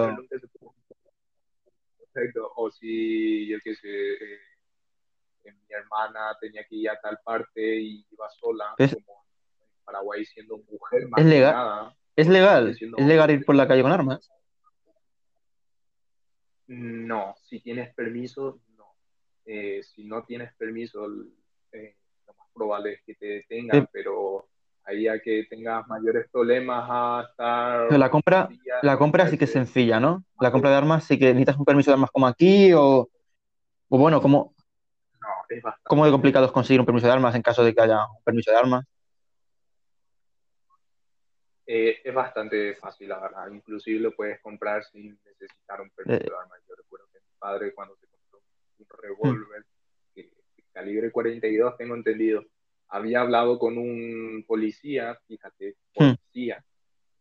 Porque 2.14 2.40
o... 2.56 2.72
si, 2.72 3.48
yo 3.48 3.58
qué 3.64 3.76
sé, 3.76 3.88
eh, 3.90 4.40
eh, 5.44 5.54
mi 5.54 5.74
hermana 5.76 6.36
tenía 6.40 6.64
que 6.66 6.76
ir 6.76 6.90
a 6.90 7.00
tal 7.00 7.20
parte 7.24 7.62
y 7.80 8.06
iba 8.12 8.30
sola, 8.30 8.74
Es- 8.78 8.94
como 8.94 9.25
Paraguay 9.86 10.26
siendo 10.26 10.58
mujer 10.58 11.08
más 11.10 11.22
Es 11.22 11.28
legal. 11.28 11.54
nada, 11.54 11.96
¿Es 12.16 12.28
legal? 12.28 12.70
¿Es 12.70 13.06
legal 13.06 13.32
ir 13.32 13.46
por 13.46 13.56
la 13.56 13.68
calle 13.68 13.82
con 13.82 13.92
armas? 13.92 14.30
No, 16.68 17.36
si 17.44 17.60
tienes 17.60 17.94
permiso, 17.94 18.60
no. 18.76 18.86
Eh, 19.46 19.82
si 19.84 20.04
no 20.04 20.24
tienes 20.24 20.54
permiso, 20.56 21.06
eh, 21.72 21.96
lo 22.26 22.34
más 22.34 22.48
probable 22.54 22.94
es 22.94 23.02
que 23.06 23.16
te 23.16 23.26
detengan, 23.28 23.88
pero 23.92 24.48
ahí 24.86 25.08
a 25.08 25.20
que 25.20 25.46
tengas 25.50 25.88
mayores 25.88 26.28
problemas 26.32 26.86
a 26.90 27.28
estar 27.30 27.88
Pero 27.88 27.98
la 28.00 28.10
compra, 28.10 28.50
la 28.82 28.98
compra 28.98 29.28
sí 29.28 29.38
que 29.38 29.46
es 29.46 29.52
sencilla, 29.52 30.00
¿no? 30.00 30.24
La 30.40 30.52
compra 30.52 30.70
de 30.72 30.78
armas 30.78 31.04
sí 31.04 31.20
que 31.20 31.28
necesitas 31.28 31.58
un 31.58 31.66
permiso 31.66 31.92
de 31.92 31.96
armas 31.96 32.12
como 32.12 32.28
aquí 32.28 32.74
o, 32.74 33.10
o 33.90 33.98
bueno, 33.98 34.22
¿cómo, 34.22 34.56
no, 35.22 35.28
es 35.50 35.62
bastante. 35.62 35.88
cómo 35.88 36.06
de 36.06 36.12
complicado 36.12 36.46
es 36.46 36.52
conseguir 36.52 36.80
un 36.80 36.86
permiso 36.86 37.08
de 37.08 37.14
armas 37.14 37.36
en 37.36 37.42
caso 37.42 37.64
de 37.64 37.74
que 37.74 37.82
haya 37.82 38.06
un 38.06 38.24
permiso 38.24 38.52
de 38.52 38.58
armas? 38.58 38.86
Eh, 41.68 42.02
es 42.04 42.14
bastante 42.14 42.76
fácil, 42.76 43.10
la 43.10 43.20
verdad. 43.20 43.50
Inclusive 43.52 44.00
lo 44.00 44.12
puedes 44.16 44.40
comprar 44.42 44.84
sin 44.86 45.20
necesitar 45.26 45.82
un 45.82 45.90
permiso 45.92 46.22
Eh. 46.22 46.30
de 46.30 46.36
armas. 46.36 46.60
Yo 46.68 46.76
recuerdo 46.76 47.08
que 47.12 47.20
mi 47.20 47.32
padre 47.40 47.74
cuando 47.74 47.96
se 47.98 48.08
compró 48.08 48.40
un 48.78 48.86
revólver, 49.02 49.66
que 50.14 50.30
calibre 50.72 51.12
42, 51.12 51.76
tengo 51.78 51.96
entendido. 51.96 52.46
Había 52.90 53.22
hablado 53.22 53.58
con 53.58 53.78
un 53.80 54.44
policía, 54.48 55.20
fíjate, 55.28 55.76
Hmm. 55.96 56.14
policía. 56.16 56.64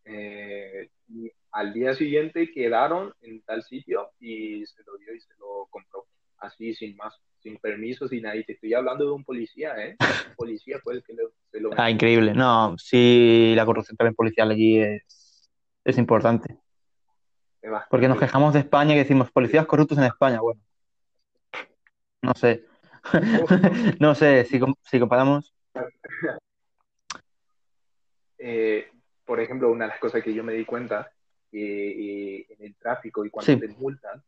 eh, 0.06 0.90
y 1.08 1.30
al 1.52 1.72
día 1.72 1.94
siguiente 1.94 2.52
quedaron 2.52 3.14
en 3.22 3.40
tal 3.40 3.62
sitio 3.62 4.10
y 4.20 4.66
se 4.66 4.82
lo 4.84 4.98
dio 4.98 5.14
y 5.14 5.20
se 5.20 5.32
lo 5.38 5.66
compró. 5.70 6.06
Así, 6.36 6.74
sin 6.74 6.94
más, 6.96 7.14
sin 7.44 7.58
permiso, 7.58 8.08
sin 8.08 8.22
nada. 8.22 8.36
Y 8.36 8.44
te 8.44 8.54
estoy 8.54 8.72
hablando 8.74 9.04
de 9.04 9.12
un 9.12 9.22
policía, 9.22 9.74
¿eh? 9.78 9.96
Un 10.00 10.34
policía 10.34 10.80
fue 10.82 10.94
el 10.94 11.04
que 11.04 11.12
le- 11.12 11.28
se 11.52 11.60
lo 11.60 11.70
Ah, 11.78 11.90
increíble. 11.90 12.32
No, 12.34 12.74
sí, 12.78 13.52
la 13.54 13.64
corrupción 13.66 13.96
también 13.96 14.14
policial 14.14 14.50
allí 14.50 14.80
es, 14.80 15.48
es 15.84 15.98
importante. 15.98 16.56
Porque 17.90 18.08
nos 18.08 18.18
quejamos 18.18 18.52
de 18.54 18.60
España 18.60 18.94
y 18.94 18.98
decimos 18.98 19.30
policías 19.30 19.66
corruptos 19.66 19.98
en 19.98 20.04
España. 20.04 20.40
Bueno, 20.40 20.60
no 22.22 22.34
sé. 22.34 22.64
No 24.00 24.14
sé, 24.14 24.44
si, 24.46 24.58
si 24.82 24.98
comparamos. 24.98 25.52
eh, 28.38 28.88
por 29.26 29.40
ejemplo, 29.40 29.70
una 29.70 29.84
de 29.84 29.90
las 29.90 30.00
cosas 30.00 30.22
que 30.22 30.32
yo 30.34 30.42
me 30.42 30.54
di 30.54 30.64
cuenta, 30.64 31.10
que 31.50 32.38
eh, 32.38 32.46
en 32.48 32.66
el 32.66 32.74
tráfico 32.76 33.24
y 33.24 33.30
cuando 33.30 33.52
Sí. 33.52 33.60
te 33.60 33.68
multan, 33.68 34.22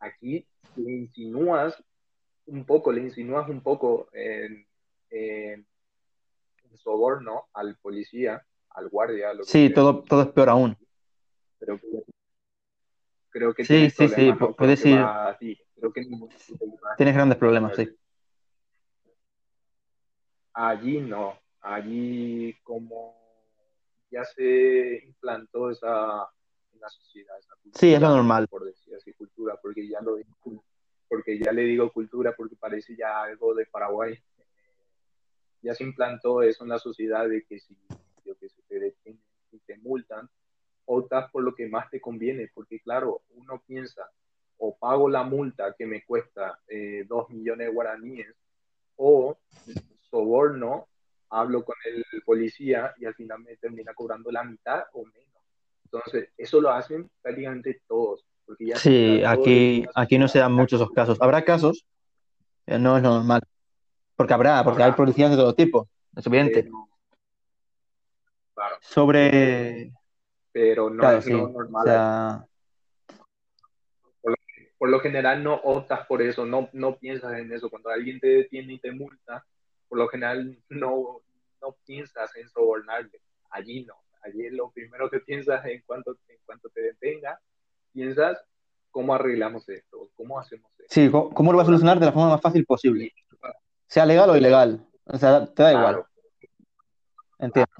aquí 0.00 0.46
le 0.76 0.92
insinúas 0.92 1.82
un 2.46 2.64
poco, 2.64 2.92
le 2.92 3.02
insinúas 3.02 3.48
un 3.48 3.60
poco 3.62 4.08
en, 4.12 4.66
en- 5.10 5.66
en 6.64 6.76
soborno 6.78 7.46
al 7.54 7.76
policía, 7.78 8.44
al 8.70 8.88
guardia, 8.88 9.32
lo 9.32 9.40
que 9.44 9.50
Sí, 9.50 9.66
sea. 9.66 9.74
todo, 9.74 10.02
todo 10.02 10.22
es 10.22 10.28
peor 10.28 10.48
aún. 10.50 10.76
Pero 11.58 11.80
creo 13.30 13.54
que 13.54 13.64
Sí, 13.64 13.90
sí, 13.90 14.08
sí, 14.08 14.30
puedes 14.56 14.84
ir- 14.84 14.98
va 15.02 15.28
así. 15.28 15.58
Creo 15.74 15.92
que 15.92 16.00
ningún- 16.02 16.30
Tienes 16.96 17.14
grandes 17.14 17.38
problemas, 17.38 17.76
sí. 17.76 17.88
Allí 20.54 21.00
no, 21.00 21.38
allí 21.60 22.54
como 22.62 23.14
ya 24.10 24.24
se 24.24 25.02
implantó 25.04 25.70
esa 25.70 26.26
en 26.72 26.80
la 26.80 26.88
sociedad, 26.88 27.38
esa 27.38 27.54
cultura, 27.56 27.78
Sí, 27.80 27.92
es 27.92 28.00
lo 28.00 28.08
normal. 28.08 28.48
por 28.48 28.64
decir 28.64 28.94
así, 28.94 29.12
cultura, 29.14 29.58
porque 29.60 29.86
ya 29.86 30.00
lo 30.00 30.16
porque 31.08 31.38
ya 31.38 31.52
le 31.52 31.62
digo 31.62 31.92
cultura 31.92 32.34
porque 32.36 32.56
parece 32.56 32.96
ya 32.96 33.22
algo 33.22 33.54
de 33.54 33.66
Paraguay. 33.66 34.18
Ya 35.62 35.74
se 35.74 35.84
implantó 35.84 36.42
eso 36.42 36.64
en 36.64 36.70
la 36.70 36.78
sociedad 36.78 37.28
de 37.28 37.44
que 37.44 37.58
si 37.60 37.76
yo 38.24 38.36
que 38.36 38.48
sé, 38.48 38.62
te 38.68 38.80
detienen 38.80 39.22
y 39.52 39.58
te 39.60 39.78
multan, 39.78 40.28
optas 40.86 41.30
por 41.30 41.42
lo 41.42 41.54
que 41.54 41.68
más 41.68 41.88
te 41.90 42.00
conviene, 42.00 42.50
porque 42.52 42.80
claro, 42.80 43.22
uno 43.30 43.62
piensa, 43.66 44.10
o 44.58 44.76
pago 44.76 45.08
la 45.08 45.22
multa 45.22 45.74
que 45.76 45.86
me 45.86 46.04
cuesta 46.04 46.58
eh, 46.68 47.04
dos 47.08 47.30
millones 47.30 47.68
de 47.68 47.72
guaraníes, 47.72 48.34
o 48.96 49.38
soborno, 50.10 50.88
hablo 51.30 51.64
con 51.64 51.76
el 51.84 52.04
policía 52.22 52.94
y 52.98 53.04
al 53.04 53.14
final 53.14 53.40
me 53.40 53.56
termina 53.56 53.94
cobrando 53.94 54.30
la 54.30 54.44
mitad 54.44 54.84
o 54.92 55.04
menos. 55.04 55.42
Entonces, 55.84 56.30
eso 56.36 56.60
lo 56.60 56.70
hacen 56.70 57.10
prácticamente 57.20 57.82
todos. 57.86 58.24
Porque 58.46 58.66
ya 58.66 58.76
se 58.76 58.88
Sí, 58.88 59.24
aquí, 59.24 59.84
aquí 59.94 60.18
no 60.18 60.28
se 60.28 60.38
dan 60.38 60.52
muchos 60.52 60.80
esos 60.80 60.92
casos. 60.92 61.18
Habrá 61.20 61.44
casos, 61.44 61.84
pero 62.64 62.78
no 62.78 62.96
es 62.96 63.02
normal. 63.02 63.42
Porque 64.14 64.32
habrá, 64.32 64.64
porque 64.64 64.82
hay 64.82 64.92
policías 64.92 65.30
de 65.30 65.36
todo 65.36 65.54
tipo, 65.54 65.88
es 66.16 66.26
evidente. 66.26 66.62
Pero, 66.62 66.88
claro, 68.54 68.76
Sobre... 68.80 69.92
pero 70.52 70.88
no 70.88 71.00
Claro, 71.00 71.18
es 71.18 71.24
sí. 71.24 71.32
lo 71.32 71.44
O 71.44 71.48
normal. 71.48 71.84
sea, 71.84 72.46
por 74.78 74.90
lo 74.90 75.00
general 75.00 75.42
no 75.42 75.54
optas 75.54 76.06
por 76.06 76.22
eso, 76.22 76.44
no, 76.44 76.68
no 76.72 76.96
piensas 76.96 77.38
en 77.38 77.52
eso. 77.52 77.70
Cuando 77.70 77.90
alguien 77.90 78.20
te 78.20 78.28
detiene 78.28 78.74
y 78.74 78.78
te 78.78 78.92
multa, 78.92 79.44
por 79.88 79.98
lo 79.98 80.08
general 80.08 80.58
no, 80.68 81.22
no 81.60 81.76
piensas 81.84 82.34
en 82.36 82.48
sobornarle. 82.48 83.20
Allí 83.50 83.84
no. 83.84 83.94
Allí 84.22 84.50
lo 84.50 84.70
primero 84.70 85.08
que 85.08 85.20
piensas 85.20 85.64
en 85.66 85.82
cuanto, 85.86 86.16
en 86.28 86.38
cuanto 86.44 86.68
te 86.70 86.80
detenga, 86.82 87.40
piensas 87.96 88.38
cómo 88.90 89.14
arreglamos 89.14 89.66
esto, 89.70 90.10
cómo 90.14 90.38
hacemos 90.38 90.70
esto. 90.78 90.84
sí, 90.94 91.08
¿cómo, 91.10 91.30
cómo 91.30 91.50
lo 91.52 91.56
va 91.58 91.62
a 91.62 91.66
solucionar 91.66 91.98
de 91.98 92.06
la 92.06 92.12
forma 92.12 92.28
más 92.28 92.40
fácil 92.42 92.64
posible? 92.66 93.12
Sea 93.88 94.04
legal 94.04 94.28
o 94.30 94.36
ilegal. 94.36 94.86
O 95.04 95.16
sea, 95.16 95.46
te 95.46 95.62
da 95.62 95.70
igual. 95.72 95.94
claro, 95.94 96.08
Entiendo. 97.38 97.72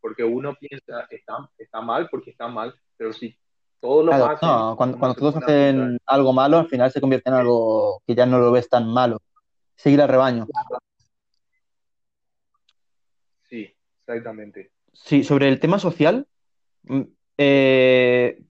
porque 0.00 0.24
uno 0.24 0.54
piensa 0.54 1.06
está, 1.10 1.50
está 1.58 1.80
mal 1.80 2.08
porque 2.10 2.30
está 2.30 2.48
mal, 2.48 2.74
pero 2.96 3.12
si 3.12 3.36
todos 3.80 4.04
lo 4.06 4.10
Claro, 4.12 4.26
hacen, 4.26 4.48
no, 4.48 4.76
cuando, 4.76 4.98
cuando 4.98 5.14
todos 5.14 5.36
hacen 5.36 5.98
algo 6.06 6.32
malo, 6.32 6.58
al 6.58 6.68
final 6.68 6.90
se 6.90 7.00
convierte 7.00 7.28
en 7.30 7.36
algo 7.36 8.02
que 8.06 8.14
ya 8.14 8.26
no 8.26 8.38
lo 8.38 8.50
ves 8.50 8.68
tan 8.68 8.88
malo. 8.88 9.20
Seguir 9.76 10.00
al 10.00 10.08
rebaño. 10.08 10.46
Sí, 13.48 13.76
exactamente. 14.00 14.70
Sí, 14.92 15.22
sobre 15.24 15.48
el 15.48 15.60
tema 15.60 15.78
social, 15.78 16.26
mm, 16.84 17.02
eh, 17.36 18.42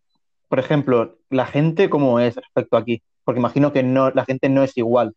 por 0.55 0.61
ejemplo, 0.61 1.19
la 1.31 1.47
gente, 1.47 1.91
¿cómo 1.91 2.21
es 2.21 2.37
respecto 2.37 2.77
aquí? 2.77 3.03
Porque 3.25 3.41
imagino 3.41 3.73
que 3.73 3.83
no, 3.83 4.13
la 4.13 4.25
gente 4.25 4.49
no 4.49 4.63
es 4.63 4.79
igual. 4.79 5.13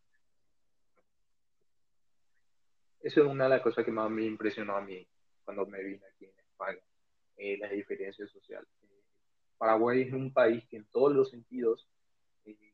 Eso 3.01 3.21
es 3.21 3.27
una 3.27 3.43
de 3.43 3.51
las 3.51 3.61
cosas 3.61 3.85
que 3.85 3.91
más 3.91 4.09
me 4.09 4.25
impresionó 4.25 4.75
a 4.75 4.81
mí 4.81 5.07
cuando 5.45 5.67
me 5.67 5.83
vine 5.83 6.01
aquí 6.07 6.25
en 6.25 6.39
España, 6.39 6.79
eh, 7.35 7.55
la 7.59 7.69
diferencia 7.69 8.25
social. 8.25 8.65
Eh, 8.81 9.03
Paraguay 9.59 10.01
es 10.01 10.13
un 10.13 10.33
país 10.33 10.67
que 10.71 10.77
en 10.77 10.85
todos 10.85 11.13
los 11.13 11.29
sentidos, 11.29 11.87
eh, 12.45 12.73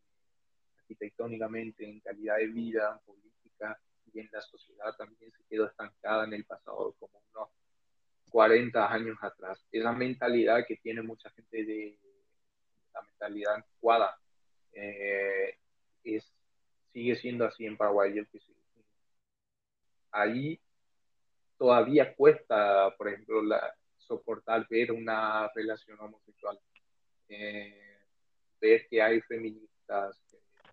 arquitectónicamente, 0.78 1.84
en 1.84 2.00
calidad 2.00 2.38
de 2.38 2.48
vida, 2.48 3.02
política 3.06 3.78
y 4.14 4.22
en 4.22 4.30
la 4.32 4.40
sociedad 4.40 4.96
también 4.98 5.34
se 5.34 5.44
quedó 5.50 5.66
estancada 5.66 6.24
en 6.24 6.32
el 6.32 6.46
pasado, 6.46 6.96
como 6.98 7.22
unos 7.34 7.50
40 8.30 8.90
años 8.90 9.18
atrás. 9.20 9.62
Esa 9.70 9.92
mentalidad 9.92 10.66
que 10.66 10.78
tiene 10.78 11.02
mucha 11.02 11.30
gente 11.32 11.66
de 11.66 12.00
la 12.94 13.02
mentalidad 13.02 13.56
anticuada, 13.56 14.18
eh, 14.74 15.58
es, 16.04 16.32
sigue 16.92 17.16
siendo 17.16 17.46
así 17.46 17.66
en 17.66 17.78
Paraguay. 17.78 18.14
Yo 18.16 18.24
ahí 20.12 20.60
todavía 21.58 22.14
cuesta, 22.16 22.94
por 22.98 23.10
ejemplo, 23.10 23.42
la, 23.42 23.74
soportar 23.98 24.68
ver 24.70 24.92
una 24.92 25.50
relación 25.56 26.00
homosexual, 26.00 26.60
eh, 27.30 28.00
ver 28.62 28.88
que 28.90 29.02
hay 29.02 29.22
feministas. 29.22 30.20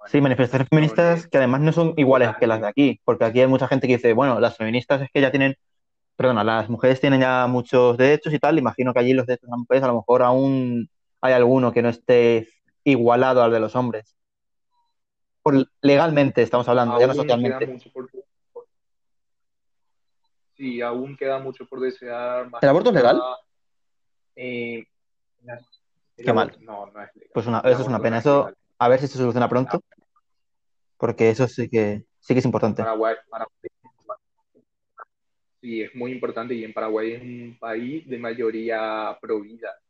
Sí, 0.07 0.21
manifestaciones 0.21 0.69
feministas 0.69 1.29
que 1.29 1.39
además 1.39 1.61
no 1.61 1.73
son 1.73 1.95
iguales 1.97 2.31
que 2.39 2.47
las 2.47 2.61
de 2.61 2.69
aquí, 2.69 3.01
porque 3.05 3.25
aquí 3.25 3.41
hay 3.41 3.47
mucha 3.47 3.69
gente 3.69 3.87
que 3.87 3.97
dice, 3.97 4.13
bueno, 4.15 4.41
las 4.41 4.57
feministas 4.57 5.03
es 5.03 5.09
que 5.13 5.21
ya 5.21 5.31
tienen, 5.31 5.57
perdona, 6.17 6.43
las 6.43 6.71
mujeres 6.71 7.01
tienen 7.01 7.21
ya 7.21 7.47
muchos 7.47 7.99
derechos 7.99 8.33
y 8.33 8.39
tal, 8.39 8.59
imagino 8.59 8.95
que 8.95 9.01
allí 9.01 9.13
los 9.13 9.27
derechos 9.27 9.49
de 9.49 9.51
las 9.51 9.59
mujeres 9.59 9.83
a 9.83 9.89
lo 9.89 9.97
mejor 9.97 10.23
aún 10.23 10.89
hay 11.21 11.33
alguno 11.33 11.73
que 11.73 11.83
no 11.83 11.89
esté 11.89 12.49
igualado 12.85 13.43
al 13.43 13.53
de 13.53 13.61
los 13.61 13.77
hombres. 13.77 14.17
Por, 15.43 15.67
legalmente 15.81 16.43
estamos 16.43 16.69
hablando, 16.69 17.01
ya 17.01 17.07
no 17.07 17.15
socialmente. 17.15 17.81
sí, 20.57 20.81
aún 20.83 21.17
queda 21.17 21.39
mucho 21.39 21.67
por 21.67 21.81
desear. 21.81 22.51
Más 22.51 22.63
¿El 22.63 22.69
aborto 22.69 22.91
es 22.91 22.97
legal? 22.97 23.21
eh, 24.37 24.85
la- 25.45 25.61
Qué 26.17 26.33
mal. 26.33 26.55
No, 26.61 26.87
no 26.87 27.03
es 27.03 27.15
legal. 27.15 27.31
Pues 27.33 27.47
una- 27.47 27.61
eso 27.61 27.81
es 27.83 27.89
una 27.89 27.99
pena, 27.99 28.17
no 28.17 28.21
es 28.21 28.27
eso 28.27 28.53
a 28.79 28.89
ver 28.89 29.01
si 29.01 29.07
se 29.09 29.17
soluciona 29.19 29.49
pronto, 29.49 29.81
porque 30.99 31.31
eso 31.31 31.49
sí 31.49 31.69
que 31.69 32.05
sí 32.19 32.35
que 32.35 32.41
es 32.41 32.45
importante. 32.45 32.83
Paraguay, 32.83 33.17
Paraguay- 33.31 33.51
sí, 35.63 35.83
es 35.83 35.95
muy 35.95 36.13
importante 36.13 36.55
y 36.55 36.65
en 36.65 36.73
Paraguay 36.75 37.13
es 37.13 37.23
un 37.23 37.57
país 37.59 38.07
de 38.09 38.19
mayoría 38.19 39.17
pro 39.21 39.41
vida. 39.41 39.71
Eh, 39.71 39.90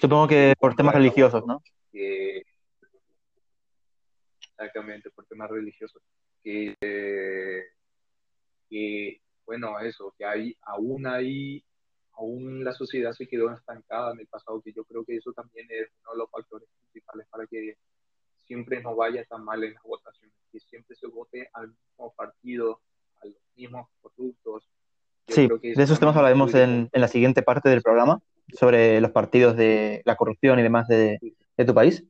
Supongo 0.00 0.28
que 0.28 0.54
por 0.58 0.74
temas 0.74 0.94
religiosos, 0.94 1.44
¿no? 1.46 1.62
que- 1.92 2.42
exactamente, 4.50 5.10
por 5.10 5.26
temas 5.26 5.50
religiosos. 5.50 6.02
Que, 6.42 6.76
que, 8.70 9.20
bueno, 9.46 9.78
eso, 9.80 10.14
que 10.18 10.24
hay, 10.24 10.56
aún 10.62 11.06
ahí, 11.06 11.64
aún 12.12 12.64
la 12.64 12.72
sociedad 12.72 13.12
se 13.12 13.26
quedó 13.26 13.52
estancada 13.52 14.12
en 14.12 14.20
el 14.20 14.26
pasado, 14.26 14.60
que 14.62 14.72
yo 14.72 14.84
creo 14.84 15.04
que 15.04 15.16
eso 15.16 15.32
también 15.32 15.66
es 15.70 15.88
uno 16.02 16.12
de 16.12 16.18
los 16.18 16.30
factores 16.30 16.68
principales 16.80 17.26
para 17.28 17.46
que 17.46 17.76
siempre 18.46 18.82
no 18.82 18.94
vaya 18.94 19.24
tan 19.24 19.44
mal 19.44 19.64
en 19.64 19.74
las 19.74 19.82
votaciones, 19.82 20.36
que 20.52 20.60
siempre 20.60 20.94
se 20.96 21.06
vote 21.06 21.48
al 21.54 21.68
mismo 21.68 22.12
partido, 22.14 22.80
a 23.22 23.26
los 23.26 23.36
mismos 23.56 23.88
corruptos. 24.02 24.68
Yo 25.26 25.34
Sí, 25.34 25.46
creo 25.46 25.60
que 25.60 25.74
de 25.74 25.82
esos 25.82 25.98
temas 25.98 26.14
hablaremos 26.16 26.54
en, 26.54 26.90
en 26.92 27.00
la 27.00 27.08
siguiente 27.08 27.42
parte 27.42 27.70
del 27.70 27.80
programa, 27.82 28.20
sobre 28.52 29.00
los 29.00 29.10
partidos 29.10 29.56
de 29.56 30.02
la 30.04 30.16
corrupción 30.16 30.58
y 30.58 30.62
demás 30.62 30.86
de, 30.88 31.18
de 31.56 31.64
tu 31.64 31.74
país. 31.74 32.04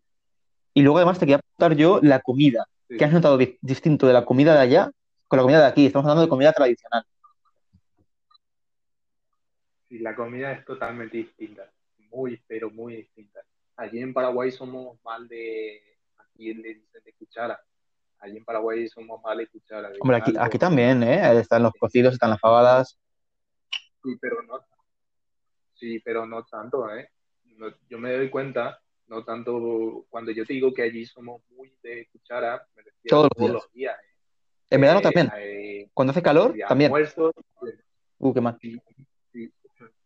Y 0.75 0.83
luego 0.83 0.99
además 0.99 1.19
te 1.19 1.27
quería 1.27 1.39
preguntar 1.39 1.77
yo 1.77 2.01
la 2.03 2.21
comida. 2.21 2.67
Sí. 2.89 2.97
¿Qué 2.97 3.05
has 3.05 3.13
notado 3.13 3.39
di- 3.39 3.57
distinto 3.61 4.07
de 4.07 4.13
la 4.13 4.25
comida 4.25 4.55
de 4.55 4.61
allá 4.61 4.91
con 5.29 5.37
la 5.39 5.43
comida 5.43 5.61
de 5.61 5.67
aquí? 5.67 5.87
Estamos 5.87 6.05
hablando 6.07 6.23
de 6.23 6.29
comida 6.29 6.53
tradicional. 6.53 7.05
Sí, 9.89 9.99
la 9.99 10.15
comida 10.15 10.53
es 10.53 10.65
totalmente 10.65 11.17
distinta, 11.19 11.71
muy, 12.11 12.43
pero 12.47 12.71
muy 12.71 12.97
distinta. 12.97 13.41
Allí 13.77 14.01
en 14.01 14.13
Paraguay 14.13 14.51
somos 14.51 14.99
mal 15.05 15.29
de, 15.29 15.81
aquí 16.17 16.55
le 16.55 16.75
dicen 16.75 17.03
de 17.05 17.13
cuchara. 17.13 17.61
allí 18.21 18.39
en 18.39 18.45
Paraguay 18.45 18.89
somos 18.89 19.23
más 19.23 19.37
de 19.37 19.47
cuchara. 19.49 19.91
de 19.91 19.99
Hombre, 20.01 20.17
aquí, 20.17 20.35
aquí 20.39 20.59
también, 20.59 21.03
¿eh? 21.03 21.39
Están 21.39 21.63
los 21.63 21.73
cocidos, 21.79 22.15
están 22.15 22.31
las 22.31 22.41
fabadas. 22.41 22.99
Sí, 24.03 24.17
pero 24.21 24.43
no, 24.43 24.59
sí, 25.75 26.01
pero 26.01 26.27
no 26.27 26.45
tanto, 26.45 26.89
¿eh? 26.95 27.11
No- 27.57 27.73
yo 27.89 27.99
me 27.99 28.13
doy 28.13 28.31
cuenta, 28.31 28.81
no 29.07 29.25
tanto, 29.25 30.07
cuando 30.09 30.31
yo 30.33 30.45
te 30.45 30.55
digo 30.55 30.73
que 30.73 30.83
allí 30.83 31.05
somos 31.05 31.43
muy 31.51 31.73
de 31.83 32.09
cuchara, 32.11 32.67
me 32.75 32.83
refiero 32.83 33.29
Todos 33.29 33.53
los 33.53 33.73
días. 33.73 33.97
¿eh? 34.01 34.15
En 34.71 34.81
verano 34.81 35.01
Eh, 35.01 35.03
también. 35.03 35.31
eh, 35.37 35.91
Cuando 35.93 36.11
hace 36.13 36.23
calor, 36.23 36.55
también. 36.69 36.89
almuerzo, 36.89 37.33
Uh, 38.19 38.33
qué 38.33 38.41
mal. 38.41 38.57
sí, 38.61 38.81
sí, 39.33 39.53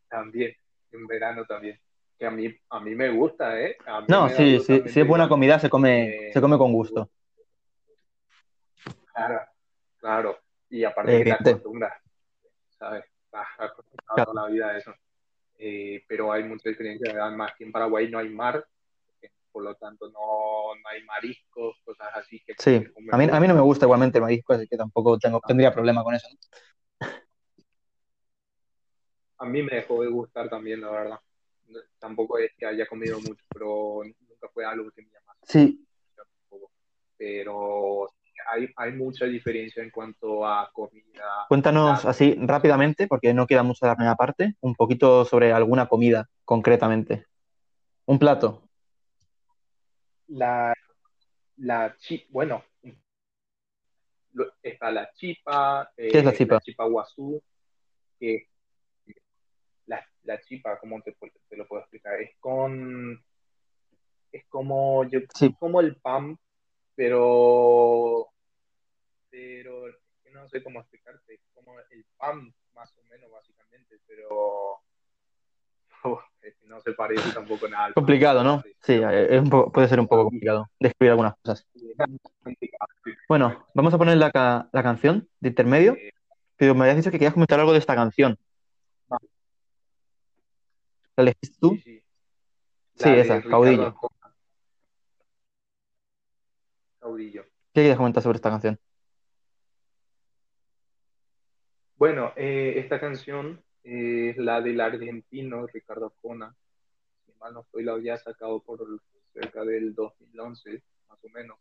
también, 0.09 0.52
en 0.92 1.07
verano 1.07 1.44
también. 1.46 1.78
Que 2.18 2.26
a 2.26 2.31
mí, 2.31 2.52
a 2.70 2.81
mí 2.81 2.94
me 2.96 3.11
gusta, 3.11 3.61
¿eh? 3.61 3.76
A 3.87 4.00
mí 4.00 4.07
No, 4.09 4.28
sí, 4.31 4.59
sí, 4.61 4.83
si 4.88 5.00
es 5.00 5.07
buena 5.07 5.28
comida, 5.28 5.59
se 5.61 5.70
come, 5.70 6.31
se 6.33 6.40
come 6.40 6.59
con 6.59 6.72
gusto. 6.72 7.09
Claro, 9.14 9.40
claro. 9.98 10.38
Y 10.70 10.85
aparte 10.85 11.18
que 11.18 11.24
te 11.24 11.33
acostumbras, 11.33 11.92
¿sabes? 12.78 13.04
Acostumbrado 13.31 14.14
Claro. 14.14 14.33
toda 14.33 14.46
la 14.46 14.52
vida 14.52 14.68
a 14.70 14.78
eso. 14.78 14.94
Eh, 15.59 16.05
pero 16.07 16.33
hay 16.33 16.44
mucha 16.44 16.68
diferencia. 16.68 17.12
Además, 17.23 17.53
que 17.59 17.64
en 17.64 17.73
Paraguay 17.73 18.09
no 18.09 18.18
hay 18.18 18.29
mar, 18.29 18.64
eh, 19.21 19.31
por 19.51 19.64
lo 19.64 19.75
tanto 19.75 20.09
no, 20.09 20.75
no 20.81 20.88
hay 20.88 21.03
mariscos, 21.05 21.77
cosas 21.85 22.09
así 22.14 22.40
que 22.47 22.55
Sí, 22.59 22.87
a 23.11 23.18
mí, 23.18 23.29
a 23.31 23.40
mí 23.40 23.49
no 23.49 23.55
me 23.55 23.61
gusta 23.61 23.87
igualmente 23.87 24.18
el 24.18 24.23
marisco, 24.23 24.53
así 24.53 24.68
que 24.68 24.77
tampoco 24.77 25.18
tengo, 25.18 25.40
tendría 25.47 25.73
problema 25.73 26.05
con 26.05 26.14
eso. 26.14 26.29
¿no? 26.31 27.09
A 29.38 29.47
mí 29.47 29.62
me 29.62 29.77
dejó 29.77 30.03
de 30.03 30.09
gustar 30.09 30.49
también, 30.49 30.81
la 30.81 30.90
verdad. 30.90 31.21
Tampoco 31.99 32.38
es 32.38 32.53
que 32.57 32.66
haya 32.66 32.87
comido 32.87 33.21
mucho, 33.21 33.44
pero 33.53 34.01
nunca 34.05 34.49
fue 34.53 34.64
algo 34.64 34.90
que 34.90 35.03
me 35.03 35.09
llamase 35.11 35.40
Sí. 35.44 35.85
Pero 37.16 38.09
hay, 38.51 38.68
hay 38.77 38.92
mucha 38.92 39.24
diferencia 39.27 39.83
en 39.83 39.90
cuanto 39.90 40.46
a 40.46 40.70
comida, 40.72 41.46
cuéntanos 41.48 42.05
así 42.05 42.37
rápidamente, 42.40 43.07
porque 43.07 43.35
no 43.35 43.46
queda 43.46 43.62
mucho 43.62 43.85
de 43.85 43.90
la 43.90 43.96
primera 43.96 44.16
parte, 44.16 44.55
un 44.61 44.74
poquito 44.74 45.24
sobre 45.24 45.53
alguna 45.53 45.88
comida 45.88 46.29
concretamente. 46.44 47.27
Un 48.07 48.18
plato. 48.18 48.62
La, 50.29 50.74
la 51.57 51.96
chi, 51.98 52.27
bueno, 52.31 52.64
está 54.62 54.90
la 54.90 55.11
chipa, 55.12 55.90
¿Qué 55.96 56.18
es 56.18 56.24
la 56.24 56.31
eh, 56.31 56.37
chipa? 56.37 56.55
la 56.55 56.61
chipa 56.61 56.85
guazú, 56.85 57.42
que 58.18 58.48
la, 59.87 60.07
la 60.24 60.40
chipa, 60.40 60.79
¿cómo 60.79 61.01
te, 61.03 61.16
te 61.48 61.57
lo 61.57 61.66
puedo 61.66 61.83
explicar? 61.83 62.20
Es 62.20 62.37
con, 62.38 63.22
es 64.33 64.44
como, 64.48 65.05
yo, 65.05 65.20
Sí, 65.35 65.55
como 65.59 65.81
el 65.81 65.96
pan, 65.96 66.38
pero, 66.98 68.26
pero 69.30 69.87
no 70.32 70.48
sé 70.48 70.61
cómo 70.64 70.80
explicarte, 70.80 71.34
es 71.34 71.40
como 71.54 71.78
el 71.78 72.04
pan, 72.16 72.52
más 72.74 72.92
o 72.98 73.04
menos, 73.08 73.30
básicamente, 73.30 74.00
pero 74.04 74.80
no 76.66 76.80
se 76.80 76.92
parece 76.94 77.30
tampoco 77.32 77.68
nada 77.68 77.84
al 77.87 77.94
complicado, 77.94 78.42
¿no? 78.42 78.62
Sí, 78.82 78.94
eh, 78.94 79.28
es 79.30 79.40
un 79.40 79.48
poco- 79.48 79.70
puede 79.70 79.87
ser 79.87 80.00
un 80.00 80.08
poco 80.08 80.24
complicado 80.24 80.66
describir 80.80 81.12
algunas 81.12 81.34
cosas. 81.37 81.66
Bueno, 83.28 83.66
vamos 83.74 83.92
a 83.92 83.98
poner 83.98 84.16
la, 84.16 84.30
ca- 84.30 84.68
la 84.72 84.82
canción 84.82 85.28
de 85.38 85.50
intermedio, 85.50 85.96
pero 86.56 86.74
me 86.74 86.82
habías 86.84 86.96
dicho 86.96 87.11
que 87.11 87.18
querías 87.18 87.34
comentar 87.34 87.61
algo 87.61 87.72
de 87.72 87.78
esta 87.78 87.94
canción. 87.94 88.38
¿La 89.08 89.18
elegiste 91.16 91.56
tú? 91.61 91.74
sí, 91.76 91.80
sí. 91.82 92.02
Sí, 92.94 93.08
esa, 93.11 93.42
Caudillo. 93.42 93.94
Caudillo. 97.09 97.44
¿Qué 97.73 97.81
quieres 97.81 97.97
comentar 97.97 98.23
sobre 98.23 98.37
esta 98.37 98.51
canción? 98.51 98.79
Bueno, 101.97 102.35
eh, 102.37 102.75
esta 102.77 103.01
canción 103.01 103.62
es 103.83 104.37
la 104.37 104.61
del 104.61 104.79
argentino 104.81 105.66
Ricardo 105.66 106.07
Arjona. 106.07 106.55
Si 107.25 107.33
mal 107.40 107.55
no 107.55 107.61
estoy, 107.62 107.85
la 107.85 107.92
había 107.92 108.18
sacado 108.18 108.61
por 108.61 108.81
cerca 109.33 109.64
del 109.64 109.94
2011, 109.94 110.83
más 111.09 111.18
o 111.25 111.29
menos. 111.31 111.59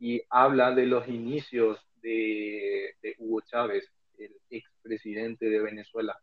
Y 0.00 0.22
habla 0.28 0.74
de 0.74 0.86
los 0.86 1.06
inicios 1.06 1.78
de, 2.02 2.96
de 3.00 3.14
Hugo 3.18 3.42
Chávez, 3.42 3.88
el 4.18 4.34
expresidente 4.50 5.48
de 5.48 5.60
Venezuela. 5.60 6.18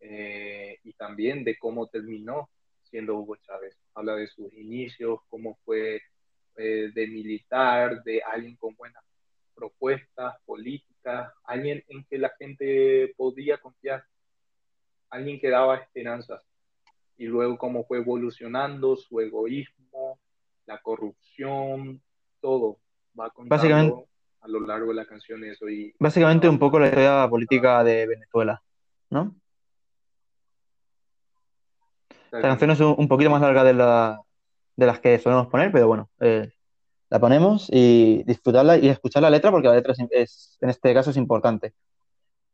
Eh, 0.00 0.78
y 0.82 0.94
también 0.94 1.44
de 1.44 1.58
cómo 1.58 1.88
terminó 1.88 2.48
siendo 2.84 3.16
Hugo 3.16 3.36
Chávez. 3.36 3.76
Habla 3.94 4.16
de 4.16 4.28
sus 4.28 4.50
inicios, 4.54 5.20
cómo 5.28 5.58
fue 5.64 6.00
eh, 6.58 6.90
de 6.92 7.06
militar, 7.06 8.02
de 8.02 8.20
alguien 8.20 8.56
con 8.56 8.74
buenas 8.74 9.02
propuestas 9.54 10.34
políticas, 10.44 11.32
alguien 11.44 11.84
en 11.88 12.04
que 12.04 12.18
la 12.18 12.32
gente 12.36 13.14
podía 13.16 13.58
confiar, 13.58 14.04
alguien 15.10 15.38
que 15.38 15.50
daba 15.50 15.76
esperanzas. 15.76 16.42
Y 17.16 17.26
luego 17.26 17.56
cómo 17.58 17.84
fue 17.84 17.98
evolucionando 17.98 18.96
su 18.96 19.20
egoísmo, 19.20 20.18
la 20.66 20.80
corrupción, 20.80 22.02
todo 22.40 22.78
va 23.18 23.32
Básicamente- 23.36 24.04
a 24.40 24.48
lo 24.48 24.60
largo 24.60 24.88
de 24.88 24.94
la 24.94 25.06
canción 25.06 25.44
eso. 25.44 25.68
Y, 25.68 25.94
Básicamente 25.98 26.48
un 26.48 26.58
poco 26.58 26.78
la 26.78 26.86
historia 26.86 27.28
política 27.28 27.82
de 27.84 28.06
Venezuela, 28.06 28.60
¿no? 29.10 29.34
La 32.30 32.42
canción 32.42 32.70
es 32.70 32.80
un, 32.80 32.94
un 32.98 33.08
poquito 33.08 33.30
más 33.30 33.40
larga 33.40 33.64
de, 33.64 33.74
la, 33.74 34.20
de 34.78 34.86
las 34.86 35.00
que 35.00 35.18
solemos 35.18 35.48
poner, 35.48 35.72
pero 35.72 35.88
bueno, 35.88 36.08
eh, 36.20 36.52
la 37.10 37.18
ponemos 37.18 37.68
y 37.68 38.22
disfrutarla 38.22 38.78
y 38.78 38.88
escuchar 38.88 39.22
la 39.22 39.30
letra 39.30 39.50
porque 39.50 39.66
la 39.66 39.74
letra 39.74 39.92
es, 40.10 40.56
en 40.60 40.70
este 40.70 40.94
caso 40.94 41.10
es 41.10 41.16
importante. 41.16 41.74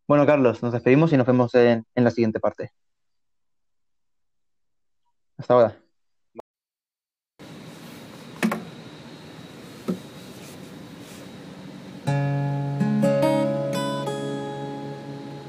Bueno, 0.09 0.25
Carlos, 0.25 0.63
nos 0.63 0.73
despedimos 0.73 1.13
y 1.13 1.19
nos 1.19 1.27
vemos 1.27 1.55
en, 1.55 1.85
en 1.95 2.05
la 2.05 2.11
siguiente 2.11 2.41
parte. 2.41 2.73
Hasta 5.37 5.53
ahora. 5.55 5.77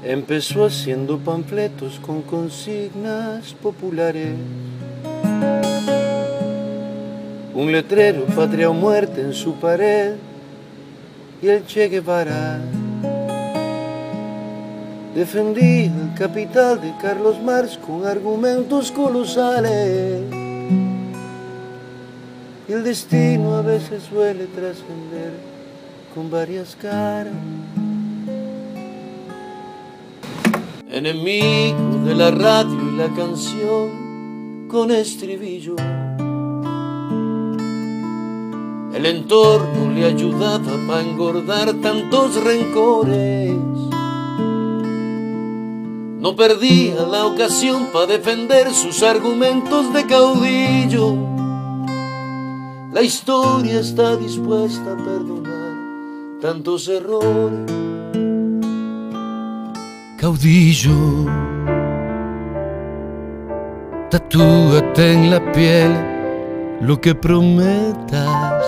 Empezó 0.02 0.66
haciendo 0.66 1.18
panfletos 1.18 1.98
con 2.00 2.20
consignas 2.20 3.54
populares. 3.54 4.36
Un 7.56 7.72
letrero, 7.72 8.26
patria 8.26 8.68
o 8.68 8.74
muerte 8.74 9.22
en 9.22 9.32
su 9.32 9.54
pared. 9.54 10.16
Y 11.40 11.48
el 11.48 11.64
Che 11.64 11.88
Guevara 11.88 12.60
defendía 15.14 15.86
el 15.86 16.12
capital 16.14 16.78
de 16.82 16.92
Carlos 17.00 17.40
Marx 17.40 17.78
con 17.78 18.04
argumentos 18.06 18.92
colosales. 18.92 20.20
Y 22.68 22.72
el 22.72 22.84
destino 22.84 23.54
a 23.54 23.62
veces 23.62 24.02
suele 24.02 24.44
trascender 24.46 25.32
con 26.14 26.30
varias 26.30 26.76
caras. 26.76 27.32
enemigo 30.96 32.04
de 32.06 32.14
la 32.14 32.30
radio 32.30 32.78
y 32.90 32.96
la 32.96 33.08
canción 33.14 34.66
con 34.68 34.90
estribillo. 34.90 35.76
El 38.96 39.04
entorno 39.04 39.92
le 39.92 40.06
ayudaba 40.06 40.72
para 40.86 41.02
engordar 41.02 41.70
tantos 41.82 42.42
rencores. 42.42 43.52
No 46.18 46.34
perdía 46.34 47.02
la 47.02 47.26
ocasión 47.26 47.88
para 47.92 48.06
defender 48.06 48.72
sus 48.72 49.02
argumentos 49.02 49.92
de 49.92 50.06
caudillo. 50.06 51.14
La 52.94 53.02
historia 53.02 53.80
está 53.80 54.16
dispuesta 54.16 54.92
a 54.92 54.96
perdonar 54.96 56.40
tantos 56.40 56.88
errores 56.88 57.70
caudillo. 60.18 61.26
Tatúate 64.08 65.12
en 65.12 65.30
la 65.30 65.52
piel 65.52 66.15
lo 66.80 67.00
que 67.00 67.14
prometas, 67.14 68.64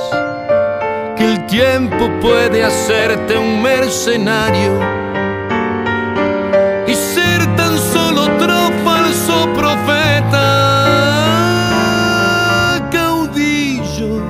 que 1.16 1.24
el 1.24 1.46
tiempo 1.46 2.10
puede 2.20 2.64
hacerte 2.64 3.36
un 3.36 3.62
mercenario 3.62 4.80
y 6.86 6.94
ser 6.94 7.44
tan 7.56 7.76
solo 7.78 8.22
otro 8.22 8.70
falso 8.84 9.52
profeta, 9.54 10.38
caudillo 12.90 14.22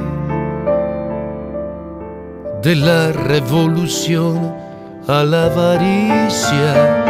de 2.63 2.75
la 2.75 3.13
revolución 3.13 4.55
a 5.07 5.23
la 5.23 5.45
avaricia. 5.45 7.05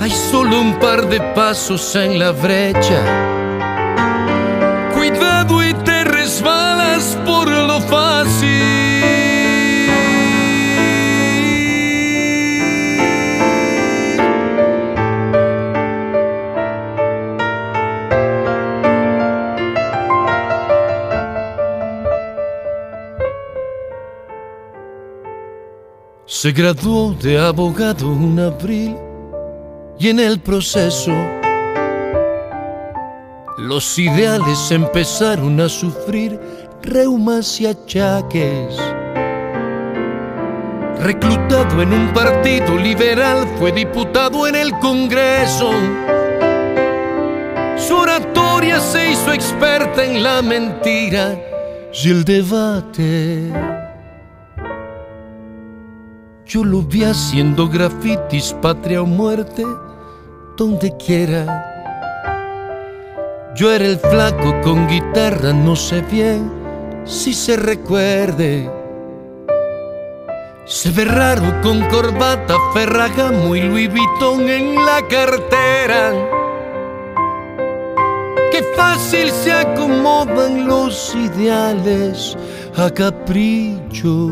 Hay 0.00 0.10
solo 0.10 0.60
un 0.60 0.74
par 0.80 1.06
de 1.08 1.20
pasos 1.34 1.94
en 1.96 2.18
la 2.18 2.30
brecha 2.32 3.43
resbalas 6.24 7.18
por 7.26 7.50
lo 7.50 7.78
fácil. 7.82 8.48
Se 26.24 26.52
graduó 26.52 27.14
de 27.22 27.38
abogado 27.38 28.12
en 28.14 28.38
abril 28.40 28.96
y 29.98 30.08
en 30.08 30.20
el 30.20 30.40
proceso 30.40 31.12
los 33.74 33.98
ideales 33.98 34.70
empezaron 34.70 35.60
a 35.60 35.68
sufrir 35.68 36.38
reumas 36.80 37.60
y 37.60 37.66
achaques. 37.66 38.76
Reclutado 41.00 41.82
en 41.82 41.92
un 41.92 42.12
partido 42.12 42.76
liberal, 42.76 43.48
fue 43.58 43.72
diputado 43.72 44.46
en 44.46 44.54
el 44.54 44.70
Congreso. 44.78 45.72
Su 47.76 47.96
oratoria 47.96 48.78
se 48.78 49.10
hizo 49.10 49.32
experta 49.32 50.04
en 50.04 50.22
la 50.22 50.40
mentira 50.40 51.36
y 51.92 52.10
el 52.10 52.24
debate. 52.24 53.50
Yo 56.46 56.62
lo 56.62 56.80
vi 56.80 57.02
haciendo 57.02 57.68
grafitis, 57.68 58.54
patria 58.62 59.02
o 59.02 59.06
muerte, 59.06 59.64
donde 60.56 60.96
quiera. 60.96 61.73
Yo 63.54 63.72
era 63.72 63.86
el 63.86 63.98
flaco 63.98 64.52
con 64.62 64.88
guitarra, 64.88 65.52
no 65.52 65.76
sé 65.76 66.02
bien 66.10 66.50
si 67.04 67.32
se 67.32 67.56
recuerde. 67.56 68.68
Se 70.64 70.90
ve 70.90 71.04
raro 71.04 71.60
con 71.62 71.82
corbata, 71.88 72.56
Ferragamo 72.72 73.54
y 73.54 73.60
Louis 73.60 73.88
Vuitton 73.88 74.48
en 74.48 74.74
la 74.74 75.06
cartera. 75.08 76.12
Qué 78.50 78.62
fácil 78.74 79.30
se 79.30 79.52
acomodan 79.52 80.66
los 80.66 81.14
ideales 81.14 82.36
a 82.76 82.90
capricho. 82.90 84.30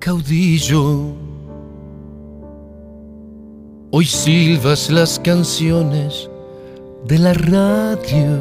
Caudillo. 0.00 1.25
Hoy 3.92 4.04
silbas 4.04 4.90
las 4.90 5.20
canciones 5.20 6.28
de 7.04 7.20
la 7.20 7.32
radio. 7.34 8.36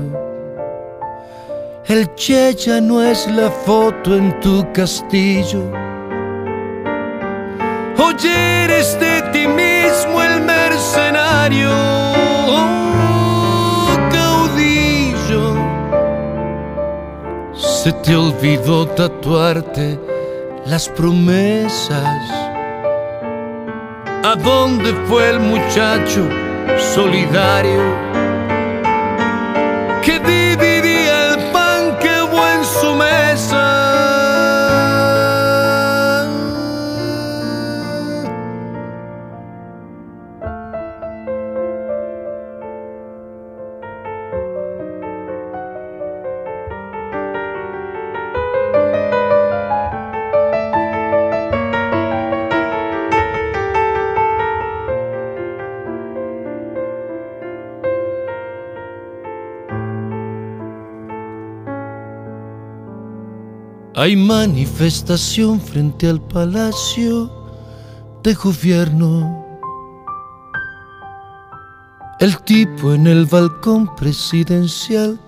El 1.86 2.15
Che 2.15 2.55
ya 2.55 2.81
no 2.81 3.03
es 3.03 3.27
la 3.27 3.51
foto 3.51 4.15
en 4.15 4.39
tu 4.39 4.65
castillo. 4.73 5.71
Hoy 7.99 8.15
eres 8.27 8.99
de 8.99 9.21
ti 9.31 9.47
mismo 9.47 10.23
el 10.23 10.41
mercenario. 10.41 11.69
Oh, 12.47 13.88
caudillo. 14.12 15.55
Se 17.53 17.93
te 17.93 18.15
olvidó 18.15 18.88
tatuarte 18.88 19.99
las 20.65 20.89
promesas. 20.89 22.44
¿A 24.27 24.35
dónde 24.35 24.91
fue 25.07 25.29
el 25.29 25.39
muchacho 25.39 26.27
solidario 26.95 28.24
Hay 64.05 64.15
manifestación 64.15 65.59
frente 65.59 66.07
al 66.07 66.21
palacio 66.21 67.27
de 68.21 68.35
gobierno. 68.35 69.43
El 72.19 72.37
tipo 72.41 72.93
en 72.93 73.07
el 73.07 73.25
balcón 73.25 73.95
presidencial 73.95 75.19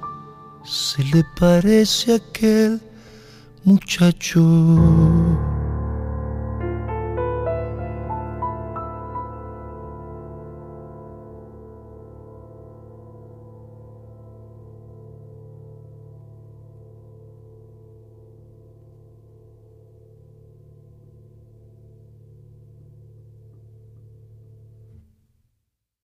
se 0.64 1.04
le 1.06 1.26
parece 1.40 2.14
a 2.14 2.16
aquel 2.18 2.80
muchacho. 3.64 4.46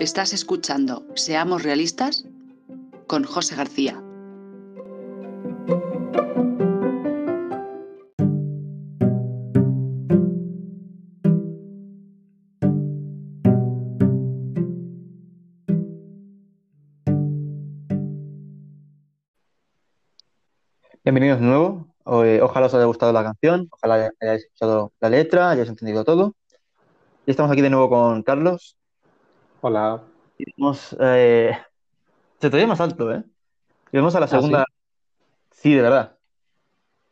Estás 0.00 0.32
escuchando 0.32 1.04
Seamos 1.16 1.64
Realistas 1.64 2.24
con 3.08 3.24
José 3.24 3.56
García. 3.56 4.00
Bienvenidos 21.02 21.40
de 21.40 21.46
nuevo. 21.46 21.88
Eh, 22.24 22.38
ojalá 22.40 22.66
os 22.66 22.74
haya 22.74 22.84
gustado 22.84 23.12
la 23.12 23.24
canción, 23.24 23.66
ojalá 23.72 24.12
hayáis 24.20 24.44
escuchado 24.44 24.92
la 25.00 25.10
letra, 25.10 25.50
hayáis 25.50 25.68
entendido 25.68 26.04
todo. 26.04 26.36
Y 27.26 27.32
estamos 27.32 27.50
aquí 27.50 27.62
de 27.62 27.70
nuevo 27.70 27.90
con 27.90 28.22
Carlos. 28.22 28.77
Hola. 29.60 30.02
Vamos, 30.56 30.96
eh, 31.00 31.56
se 32.40 32.50
te 32.50 32.56
oye 32.56 32.66
más 32.66 32.80
alto, 32.80 33.12
¿eh? 33.12 33.24
Y 33.92 33.96
vamos 33.96 34.14
a 34.14 34.20
la 34.20 34.26
¿Ah, 34.26 34.28
segunda. 34.28 34.64
Sí, 35.50 35.74
de 35.74 35.82
verdad. 35.82 36.16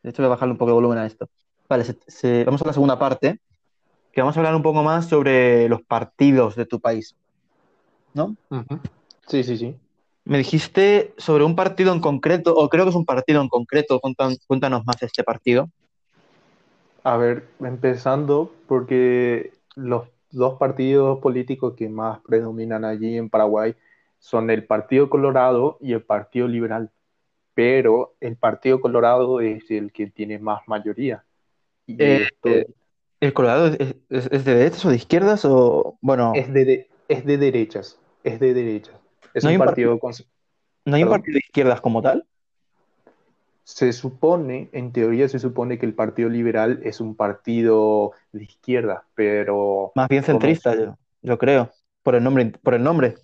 De 0.03 0.11
hecho, 0.11 0.23
voy 0.23 0.27
a 0.27 0.31
bajarle 0.31 0.53
un 0.53 0.59
poco 0.59 0.71
de 0.71 0.75
volumen 0.75 0.99
a 0.99 1.07
esto. 1.07 1.29
Vale, 1.69 1.85
se- 1.85 1.99
se- 2.07 2.45
vamos 2.45 2.63
a 2.63 2.67
la 2.67 2.73
segunda 2.73 2.99
parte, 2.99 3.41
que 4.13 4.21
vamos 4.21 4.37
a 4.37 4.41
hablar 4.41 4.55
un 4.55 4.63
poco 4.63 4.83
más 4.83 5.09
sobre 5.09 5.69
los 5.69 5.83
partidos 5.83 6.55
de 6.55 6.67
tu 6.67 6.81
país, 6.81 7.17
¿no? 8.15 8.37
Sí, 9.27 9.43
sí, 9.43 9.57
sí. 9.57 9.75
Me 10.25 10.39
dijiste 10.39 11.15
sobre 11.19 11.45
un 11.45 11.57
partido 11.57 11.93
en 11.93 12.01
concreto, 12.01 12.55
o 12.55 12.69
creo 12.69 12.85
que 12.85 12.91
es 12.91 12.97
un 12.97 13.05
partido 13.05 13.43
en 13.43 13.49
concreto, 13.49 14.01
cuentan- 14.01 14.37
cuéntanos 14.47 14.85
más 14.85 15.03
este 15.03 15.25
partido. 15.25 15.69
A 17.03 17.17
ver, 17.17 17.49
empezando 17.61 18.53
porque 18.67 19.53
los 19.77 20.09
dos 20.37 20.59
partidos 20.59 21.21
políticos 21.21 21.75
que 21.77 21.89
más 21.89 22.21
predominan 22.23 22.85
allí 22.85 23.17
en 23.19 23.31
Paraguay 23.31 23.77
son 24.19 24.51
el 24.51 24.67
Partido 24.67 25.11
Colorado 25.11 25.79
y 25.81 25.93
el 25.95 26.05
Partido 26.05 26.49
Liberal. 26.49 26.93
Pero 27.55 28.17
el 28.21 28.37
Partido 28.37 28.81
Colorado 28.81 29.41
es 29.41 29.71
el 29.71 29.93
que 29.93 30.09
tiene 30.09 30.39
más 30.39 30.63
mayoría. 30.69 31.25
Y 31.87 31.97
Eh, 32.03 32.23
esto 32.23 32.49
eh, 32.51 32.67
¿El 33.21 33.33
Colorado 33.35 33.69
es, 33.69 33.97
es- 34.11 34.29
es 34.31 34.45
de 34.45 34.55
derechas 34.55 34.85
o 34.87 34.91
de 34.91 34.97
izquierdas? 34.97 35.45
O, 35.45 35.99
bueno, 36.03 36.47
es 36.47 36.53
de, 36.53 36.65
de- 36.65 36.91
es 37.09 37.25
de 37.25 37.37
derechas. 37.39 37.99
Es 38.23 38.41
de 38.41 38.55
derechas. 38.55 38.95
Es 39.35 39.45
¿No 39.45 39.49
hay 39.51 39.57
un 39.57 39.63
partido 39.65 39.99
cons- 39.99 40.27
¿no 40.85 40.97
hay 40.97 41.03
un 41.05 41.11
partido 41.11 41.35
de 41.35 41.41
izquierdas 41.41 41.81
como 41.81 42.03
tal? 42.03 42.27
Se 43.69 43.93
supone, 43.93 44.69
en 44.71 44.93
teoría 44.93 45.29
se 45.29 45.41
supone 45.41 45.77
que 45.77 45.87
el 45.87 45.93
Partido 45.93 46.29
Liberal 46.29 46.79
es 46.85 47.01
un 47.01 47.17
partido 47.17 48.13
de 48.31 48.45
izquierda, 48.45 49.09
pero 49.17 49.91
Más 49.97 50.09
bien 50.09 50.23
como- 50.23 50.39
centrista, 50.39 50.73
yo, 50.77 50.97
yo 51.23 51.37
creo, 51.37 51.73
por 52.05 52.15
el 52.15 52.23
nombre, 52.23 52.53
por 52.63 52.75
el 52.75 52.85
nombre. 52.85 53.17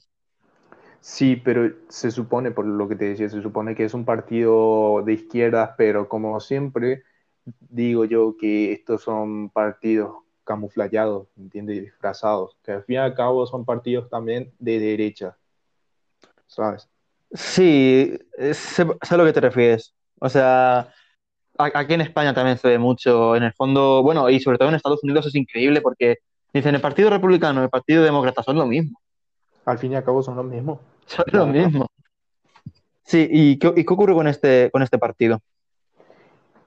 Sí, 1.01 1.37
pero 1.37 1.73
se 1.89 2.11
supone, 2.11 2.51
por 2.51 2.67
lo 2.67 2.89
que 2.89 2.97
te 2.97 3.05
decía, 3.05 3.29
se 3.29 3.41
supone 3.41 3.77
que 3.77 3.85
es 3.85 3.95
un 3.95 4.05
partido 4.05 5.03
de 5.07 5.13
izquierdas, 5.13 5.71
pero 5.79 6.09
como 6.09 6.41
siempre 6.41 7.05
digo 7.45 8.05
yo 8.05 8.37
que 8.37 8.73
estos 8.73 9.03
son 9.03 9.49
partidos 9.51 10.25
camuflados, 10.43 11.29
¿entiendes? 11.37 11.83
Disfrazados, 11.83 12.57
que 12.65 12.73
al 12.73 12.83
fin 12.83 12.97
y 12.97 12.99
al 12.99 13.15
cabo 13.15 13.47
son 13.47 13.65
partidos 13.65 14.11
también 14.11 14.53
de 14.59 14.81
derecha, 14.81 15.37
¿sabes? 16.49 16.89
Sí, 17.33 18.19
eh, 18.39 18.55
sé, 18.55 18.85
sé 19.03 19.15
a 19.15 19.17
lo 19.17 19.25
que 19.25 19.33
te 19.33 19.41
refieres. 19.41 19.95
O 20.25 20.29
sea, 20.29 20.89
aquí 21.59 21.95
en 21.95 22.01
España 22.01 22.33
también 22.33 22.57
se 22.57 22.69
ve 22.69 22.79
mucho. 22.79 23.35
En 23.35 23.43
el 23.43 23.53
fondo, 23.53 24.05
bueno, 24.05 24.31
y 24.31 24.39
sobre 24.39 24.57
todo 24.57 24.69
en 24.69 24.77
Estados 24.77 25.03
Unidos 25.03 25.27
es 25.27 25.35
increíble 25.35 25.81
porque 25.81 26.19
dicen 26.55 26.77
el 26.77 26.81
Partido 26.81 27.11
Republicano 27.11 27.61
y 27.61 27.65
el 27.65 27.71
Partido 27.71 28.05
Demócrata 28.05 28.41
son 28.45 28.57
lo 28.57 28.67
mismo. 28.67 29.01
Al 29.65 29.79
fin 29.79 29.91
y 29.93 29.97
al 29.97 30.05
cabo 30.05 30.23
son 30.23 30.37
los 30.37 30.45
mismos. 30.45 30.79
Son 31.07 31.25
lo 31.33 31.47
mismo. 31.47 31.89
Sí, 33.03 33.27
¿y 33.29 33.59
qué, 33.59 33.73
y 33.77 33.85
qué 33.85 33.93
ocurre 33.93 34.15
con 34.15 34.29
este, 34.29 34.71
con 34.71 34.83
este 34.83 34.97
partido? 34.97 35.41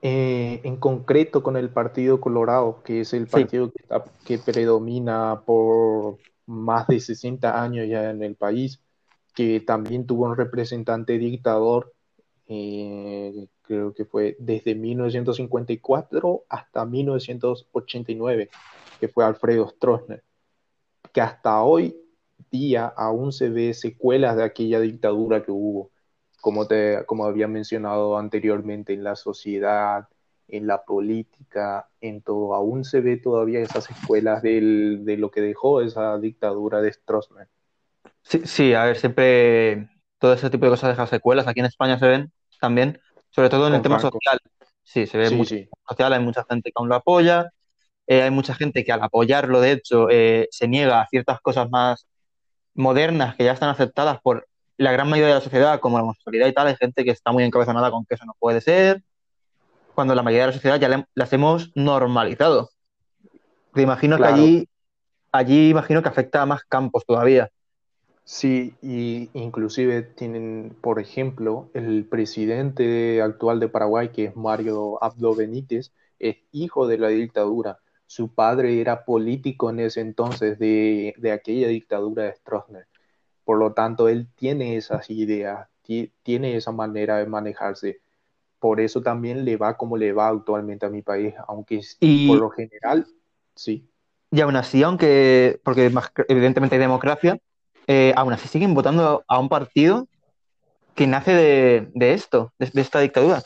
Eh, 0.02 0.60
en 0.64 0.76
concreto 0.76 1.42
con 1.42 1.56
el 1.56 1.70
Partido 1.70 2.20
Colorado, 2.20 2.82
que 2.84 3.00
es 3.00 3.14
el 3.14 3.24
Sí. 3.26 3.32
partido 3.32 3.70
que, 3.72 3.78
está- 3.82 4.04
que 4.26 4.38
predomina 4.38 5.40
por 5.46 6.18
más 6.44 6.86
de 6.88 7.00
60 7.00 7.60
años 7.62 7.88
ya 7.88 8.10
en 8.10 8.22
el 8.22 8.36
país, 8.36 8.80
que 9.34 9.60
también 9.60 10.06
tuvo 10.06 10.26
un 10.26 10.36
representante 10.36 11.16
dictador, 11.18 11.94
eh, 12.48 13.48
creo 13.62 13.94
que 13.94 14.04
fue 14.04 14.36
desde 14.38 14.74
1954 14.74 16.44
hasta 16.48 16.84
1989, 16.84 18.50
que 19.00 19.08
fue 19.08 19.24
Alfredo 19.24 19.68
Stroessner, 19.68 20.22
que 21.12 21.20
hasta 21.20 21.62
hoy 21.62 21.96
día 22.50 22.86
aún 22.86 23.32
se 23.32 23.48
ve 23.48 23.74
secuelas 23.74 24.36
de 24.36 24.44
aquella 24.44 24.80
dictadura 24.80 25.42
que 25.42 25.50
hubo 25.50 25.90
como, 26.40 26.66
te, 26.68 27.04
como 27.06 27.24
había 27.24 27.48
mencionado 27.48 28.16
anteriormente, 28.18 28.92
en 28.92 29.02
la 29.02 29.16
sociedad, 29.16 30.08
en 30.46 30.66
la 30.68 30.84
política, 30.84 31.88
en 32.00 32.22
todo. 32.22 32.54
Aún 32.54 32.84
se 32.84 33.00
ve 33.00 33.16
todavía 33.16 33.60
esas 33.60 33.90
escuelas 33.90 34.42
del, 34.42 35.04
de 35.04 35.16
lo 35.16 35.30
que 35.32 35.40
dejó 35.40 35.80
esa 35.80 36.18
dictadura 36.18 36.80
de 36.80 36.92
Stroessner. 36.92 37.48
Sí, 38.22 38.42
sí, 38.44 38.74
a 38.74 38.84
ver, 38.84 38.96
siempre 38.96 39.88
todo 40.18 40.34
ese 40.34 40.50
tipo 40.50 40.66
de 40.66 40.70
cosas 40.70 40.90
deja 40.90 41.06
secuelas. 41.06 41.48
Aquí 41.48 41.60
en 41.60 41.66
España 41.66 41.98
se 41.98 42.06
ven 42.06 42.32
también, 42.60 43.00
sobre 43.30 43.48
todo 43.50 43.68
en 43.68 43.74
el 43.74 43.82
tema 43.82 43.98
social. 43.98 44.38
Sí, 44.84 45.06
se 45.06 45.18
ve 45.18 45.30
Sí, 45.30 45.36
mucho 45.36 45.50
sí, 45.50 45.68
social, 45.88 46.12
hay 46.12 46.20
mucha 46.20 46.44
gente 46.48 46.70
que 46.70 46.74
aún 46.76 46.88
lo 46.88 46.94
apoya, 46.96 47.50
eh, 48.06 48.22
hay 48.22 48.30
mucha 48.30 48.54
gente 48.54 48.84
que 48.84 48.92
al 48.92 49.02
apoyarlo, 49.02 49.60
de 49.60 49.72
hecho, 49.72 50.08
eh, 50.10 50.48
se 50.52 50.68
niega 50.68 51.00
a 51.02 51.08
ciertas 51.08 51.40
cosas 51.40 51.70
más 51.70 52.06
modernas 52.74 53.36
que 53.36 53.44
ya 53.44 53.52
están 53.52 53.70
aceptadas 53.70 54.20
por 54.22 54.48
la 54.78 54.92
gran 54.92 55.08
mayoría 55.10 55.28
de 55.34 55.40
la 55.40 55.44
sociedad, 55.44 55.80
como 55.80 55.98
la 55.98 56.04
homosexualidad 56.04 56.48
y 56.48 56.54
tal. 56.54 56.68
Hay 56.68 56.76
gente 56.76 57.04
que 57.04 57.10
está 57.12 57.32
muy 57.32 57.44
encabezonada 57.44 57.90
con 57.90 58.04
que 58.06 58.14
eso 58.16 58.24
no 58.26 58.34
puede 58.38 58.60
ser, 58.62 59.02
cuando 59.94 60.14
la 60.14 60.22
mayoría 60.22 60.44
de 60.44 60.48
la 60.48 60.54
sociedad 60.54 60.80
ya 60.80 60.88
le- 60.88 61.06
las 61.14 61.32
hemos 61.32 61.72
normalizado. 61.76 62.70
Te 63.72 63.82
imagino 63.82 64.20
que 64.20 64.26
allí, 64.26 64.68
allí 65.32 65.70
imagino 65.70 66.02
que 66.02 66.08
afecta 66.10 66.42
a 66.42 66.46
más 66.46 66.64
campos 66.64 67.04
todavía. 67.06 67.50
Sí, 68.28 68.76
y 68.82 69.30
inclusive 69.34 70.02
tienen, 70.02 70.76
por 70.82 70.98
ejemplo, 71.00 71.70
el 71.74 72.06
presidente 72.08 73.22
actual 73.22 73.60
de 73.60 73.68
Paraguay, 73.68 74.10
que 74.10 74.24
es 74.26 74.36
Mario 74.36 75.02
Abdo 75.02 75.34
Benítez, 75.36 75.92
es 76.18 76.38
hijo 76.50 76.88
de 76.88 76.98
la 76.98 77.08
dictadura. 77.08 77.78
Su 78.06 78.34
padre 78.34 78.80
era 78.80 79.04
político 79.04 79.70
en 79.70 79.78
ese 79.80 80.00
entonces 80.00 80.58
de, 80.58 81.14
de 81.18 81.32
aquella 81.32 81.68
dictadura 81.68 82.24
de 82.24 82.34
Stroessner. 82.34 82.88
Por 83.44 83.58
lo 83.58 83.74
tanto, 83.74 84.08
él 84.08 84.28
tiene 84.36 84.76
esas 84.76 85.10
ideas, 85.10 85.68
ti- 85.82 86.12
tiene 86.22 86.56
esa 86.56 86.72
manera 86.72 87.18
de 87.18 87.26
manejarse. 87.26 88.00
Por 88.60 88.80
eso 88.80 89.02
también 89.02 89.44
le 89.44 89.56
va 89.58 89.76
como 89.78 89.96
le 89.98 90.12
va 90.14 90.28
actualmente 90.28 90.86
a 90.86 90.90
mi 90.90 91.02
país, 91.02 91.34
aunque 91.48 91.78
es- 91.78 92.00
Y, 92.00 92.10
por 92.24 92.38
lo 92.40 92.50
general, 92.50 93.06
sí. 93.56 93.88
y 94.30 94.40
aún 94.40 94.56
así, 94.56 94.82
aunque, 94.82 95.60
porque 95.64 95.90
más- 95.90 96.12
evidentemente 96.28 96.76
hay 96.76 96.80
democracia, 96.80 97.38
eh, 97.86 98.12
aún 98.16 98.32
así 98.32 98.48
siguen 98.48 98.74
votando 98.74 99.24
a 99.28 99.38
un 99.38 99.48
partido 99.48 100.08
que 100.94 101.06
nace 101.06 101.32
de, 101.34 101.90
de 101.94 102.14
esto, 102.14 102.52
de, 102.58 102.70
de 102.72 102.80
esta 102.82 103.00
dictadura. 103.00 103.42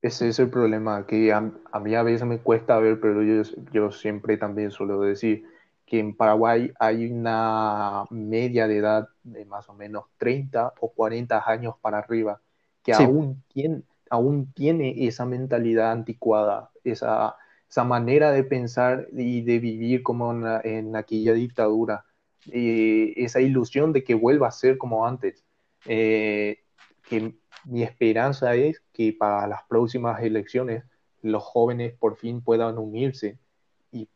Ese 0.00 0.28
es 0.28 0.38
el 0.38 0.48
problema, 0.50 1.06
que 1.06 1.32
a, 1.32 1.52
a 1.72 1.80
mí 1.80 1.94
a 1.96 2.02
veces 2.04 2.26
me 2.26 2.38
cuesta 2.40 2.78
ver, 2.78 3.00
pero 3.00 3.22
yo, 3.22 3.42
yo 3.72 3.90
siempre 3.90 4.36
también 4.36 4.70
suelo 4.70 5.00
decir 5.00 5.44
que 5.86 5.98
en 5.98 6.16
Paraguay 6.16 6.72
hay 6.78 7.10
una 7.10 8.04
media 8.10 8.68
de 8.68 8.76
edad 8.78 9.08
de 9.24 9.44
más 9.44 9.68
o 9.68 9.74
menos 9.74 10.04
30 10.16 10.72
o 10.80 10.92
40 10.92 11.42
años 11.50 11.74
para 11.80 11.98
arriba, 11.98 12.40
que 12.82 12.92
Sí, 12.92 13.04
aún 13.04 13.42
tiene, 13.48 13.82
aún 14.10 14.52
tiene 14.52 15.06
esa 15.08 15.26
mentalidad 15.26 15.90
anticuada, 15.90 16.70
esa, 16.84 17.34
esa 17.68 17.82
manera 17.84 18.30
de 18.30 18.44
pensar 18.44 19.08
y 19.12 19.42
de 19.42 19.58
vivir 19.58 20.02
como 20.04 20.32
en 20.64 20.94
aquella 20.96 21.32
dictadura, 21.34 22.04
eh, 22.50 23.12
esa 23.16 23.40
ilusión 23.40 23.92
de 23.92 24.04
que 24.04 24.14
vuelva 24.14 24.48
a 24.48 24.52
ser 24.52 24.78
como 24.78 25.06
antes. 25.06 25.44
Eh, 25.86 26.58
que 27.08 27.34
mi 27.64 27.82
esperanza 27.82 28.54
es 28.54 28.82
que 28.92 29.12
para 29.12 29.46
las 29.46 29.62
próximas 29.68 30.22
elecciones 30.22 30.84
los 31.22 31.42
jóvenes 31.42 31.94
por 31.98 32.16
fin 32.16 32.40
puedan 32.40 32.78
unirse 32.78 33.38
y 33.92 34.08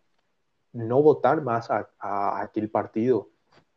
no 0.72 1.02
votar 1.02 1.42
más 1.42 1.70
a, 1.70 1.88
a 1.98 2.42
aquel 2.42 2.68
partido. 2.70 3.28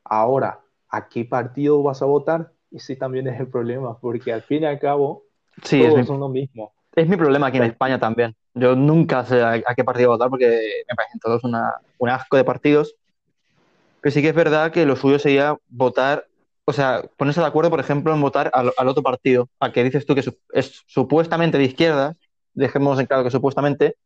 Ahora, 0.04 0.60
¿a 0.90 1.08
qué 1.08 1.26
partido 1.26 1.82
vas 1.82 2.02
a 2.02 2.06
votar? 2.06 2.52
Ese 2.72 2.96
también 2.96 3.28
es 3.28 3.40
el 3.40 3.48
problema, 3.48 3.98
porque 4.00 4.32
al 4.32 4.42
fin 4.42 4.64
y 4.64 4.66
al 4.66 4.80
cabo 4.80 5.24
sí, 5.64 5.82
es 5.82 5.90
mi, 5.90 5.94
todos 5.94 6.08
son 6.08 6.20
lo 6.20 6.30
mismo. 6.30 6.74
es 6.96 7.08
mi 7.08 7.18
problema 7.18 7.48
aquí 7.48 7.58
en 7.58 7.64
España 7.64 8.00
también. 8.00 8.36
Yo 8.54 8.76
nunca 8.76 9.26
sé 9.26 9.42
a, 9.42 9.54
a 9.54 9.76
qué 9.76 9.84
partido 9.84 10.12
votar 10.12 10.30
porque 10.30 10.46
me 10.88 10.96
parecen 10.96 11.20
todos 11.20 11.44
una, 11.44 11.74
un 11.98 12.10
asco 12.10 12.38
de 12.38 12.44
partidos. 12.44 12.96
Pero 14.06 14.14
sí 14.14 14.22
que 14.22 14.30
es 14.30 14.36
verdad 14.36 14.72
que 14.72 14.86
lo 14.86 14.96
suyo 14.96 15.18
sería 15.18 15.58
votar, 15.68 16.28
o 16.66 16.72
sea, 16.74 17.02
ponerse 17.18 17.42
de 17.42 17.48
acuerdo, 17.48 17.72
por 17.72 17.80
ejemplo, 17.80 18.14
en 18.14 18.22
votar 18.22 18.52
al, 18.54 18.72
al 18.78 18.88
otro 18.88 19.02
partido, 19.02 19.50
al 19.60 19.74
que 19.74 19.84
dices 19.84 20.06
tú 20.06 20.14
que 20.14 20.22
su- 20.22 20.38
es 20.54 20.84
supuestamente 20.86 21.58
de 21.58 21.64
izquierdas, 21.64 22.16
dejemos 22.54 23.00
en 23.00 23.08
claro 23.08 23.24
que 23.24 23.32
supuestamente, 23.32 23.98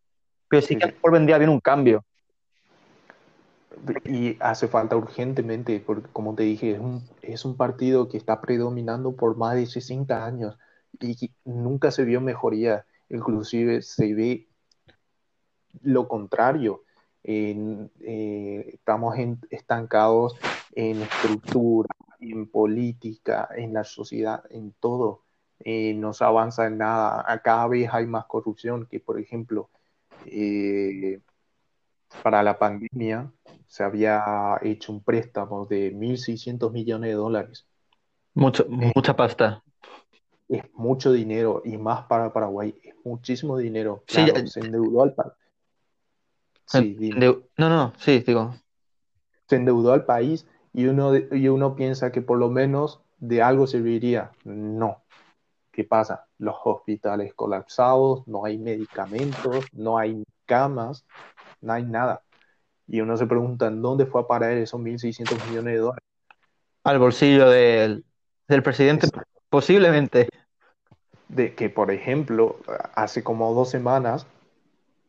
pero 0.48 0.62
sí 0.62 0.78
que 0.78 0.86
a 0.86 0.88
lo 0.88 0.94
mejor 0.94 1.12
vendría 1.12 1.38
bien 1.38 1.50
un 1.50 1.60
cambio. 1.60 2.06
Y 4.06 4.38
hace 4.40 4.70
falta 4.70 4.96
urgentemente, 4.96 5.84
porque 5.86 6.08
como 6.14 6.34
te 6.34 6.44
dije, 6.44 6.72
es 6.76 6.80
un, 6.80 7.04
es 7.22 7.44
un 7.44 7.58
partido 7.58 8.08
que 8.08 8.16
está 8.16 8.40
predominando 8.40 9.18
por 9.18 9.36
más 9.36 9.56
de 9.56 9.66
60 9.66 10.26
años 10.26 10.58
y 11.02 11.30
nunca 11.44 11.92
se 11.92 12.06
vio 12.06 12.22
mejoría. 12.22 12.86
Inclusive 13.10 13.82
se 13.82 14.14
ve 14.14 14.48
lo 15.82 16.08
contrario. 16.08 16.84
En- 17.24 17.92
eh, 18.02 18.70
estamos 18.74 19.18
en- 19.18 19.40
estancados 19.50 20.36
en 20.74 21.02
estructura, 21.02 21.90
en 22.20 22.48
política, 22.48 23.50
en 23.56 23.74
la 23.74 23.84
sociedad, 23.84 24.44
en 24.50 24.74
todo. 24.80 25.24
Eh, 25.60 25.94
no 25.94 26.14
se 26.14 26.24
avanza 26.24 26.68
en 26.68 26.78
nada. 26.78 27.26
Cada 27.44 27.68
vez 27.68 27.90
hay 27.92 28.06
más 28.06 28.26
corrupción 28.26 28.88
que, 28.88 29.00
por 29.00 29.20
ejemplo, 29.20 29.70
eh, 30.26 31.20
para 32.24 32.44
la 32.44 32.58
pandemia 32.58 33.32
se 33.68 33.84
había 33.84 34.58
hecho 34.62 34.92
un 34.92 35.04
préstamo 35.04 35.66
de 35.66 35.92
1.600 35.92 36.72
millones 36.72 37.10
de 37.10 37.16
dólares. 37.16 37.68
Mucho, 38.34 38.66
mucha 38.70 39.16
pasta. 39.16 39.64
es 40.48 40.64
mucho 40.74 41.12
dinero 41.12 41.62
y 41.64 41.78
más 41.78 42.06
para 42.08 42.34
Paraguay, 42.34 42.74
es 42.84 42.96
muchísimo 43.04 43.56
dinero. 43.58 44.04
Sí, 44.08 44.26
ya- 44.26 44.34
Claro, 44.34 44.48
se 44.48 44.62
endeudó 44.62 45.04
al 45.04 45.14
país. 45.14 45.34
Sí, 46.70 46.96
no, 47.58 47.70
no, 47.70 47.94
sí, 47.98 48.20
digo. 48.20 48.56
Se 49.48 49.56
endeudó 49.56 49.94
al 49.94 50.06
país 50.06 50.46
y 50.72 50.86
uno, 50.86 51.16
y 51.16 51.48
uno 51.48 51.76
piensa 51.76 52.12
que 52.12 52.22
por 52.22 52.38
lo 52.38 52.50
menos 52.50 53.02
de 53.18 53.42
algo 53.42 53.66
serviría. 53.66 54.32
No. 54.44 55.02
¿Qué 55.72 55.84
pasa? 55.84 56.28
Los 56.38 56.56
hospitales 56.64 57.34
colapsados, 57.34 58.28
no 58.28 58.46
hay 58.46 58.58
medicamentos, 58.58 59.66
no 59.74 59.98
hay 59.98 60.24
camas, 60.46 61.06
no 61.62 61.74
hay 61.74 61.84
nada. 61.84 62.22
Y 62.88 63.02
uno 63.02 63.18
se 63.18 63.26
pregunta, 63.26 63.68
¿en 63.68 63.82
dónde 63.82 64.06
fue 64.06 64.22
a 64.22 64.28
parar 64.28 64.52
esos 64.52 64.80
1.600 64.80 65.44
millones 65.48 65.74
de 65.74 65.80
dólares? 65.80 66.04
Al 66.84 67.00
bolsillo 67.00 67.50
del, 67.50 68.04
del 68.48 68.64
presidente, 68.64 69.08
Es 69.08 69.12
posiblemente. 69.50 70.28
de 71.30 71.56
que, 71.56 71.70
por 71.70 71.92
ejemplo, 71.92 72.58
hace 72.96 73.24
como 73.24 73.54
dos 73.54 73.70
semanas, 73.70 74.26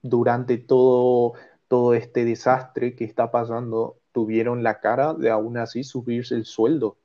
durante 0.03 0.59
todo, 0.59 1.35
todo 1.71 1.95
este 1.95 2.27
desastre 2.27 2.97
que 2.97 3.07
está 3.07 3.33
pasando, 3.33 4.01
tuvieron 4.13 4.63
la 4.65 4.81
cara 4.83 5.15
de 5.15 5.31
aún 5.31 5.59
así 5.59 5.85
subirse 5.85 6.37
el 6.37 6.45
sueldo 6.47 6.99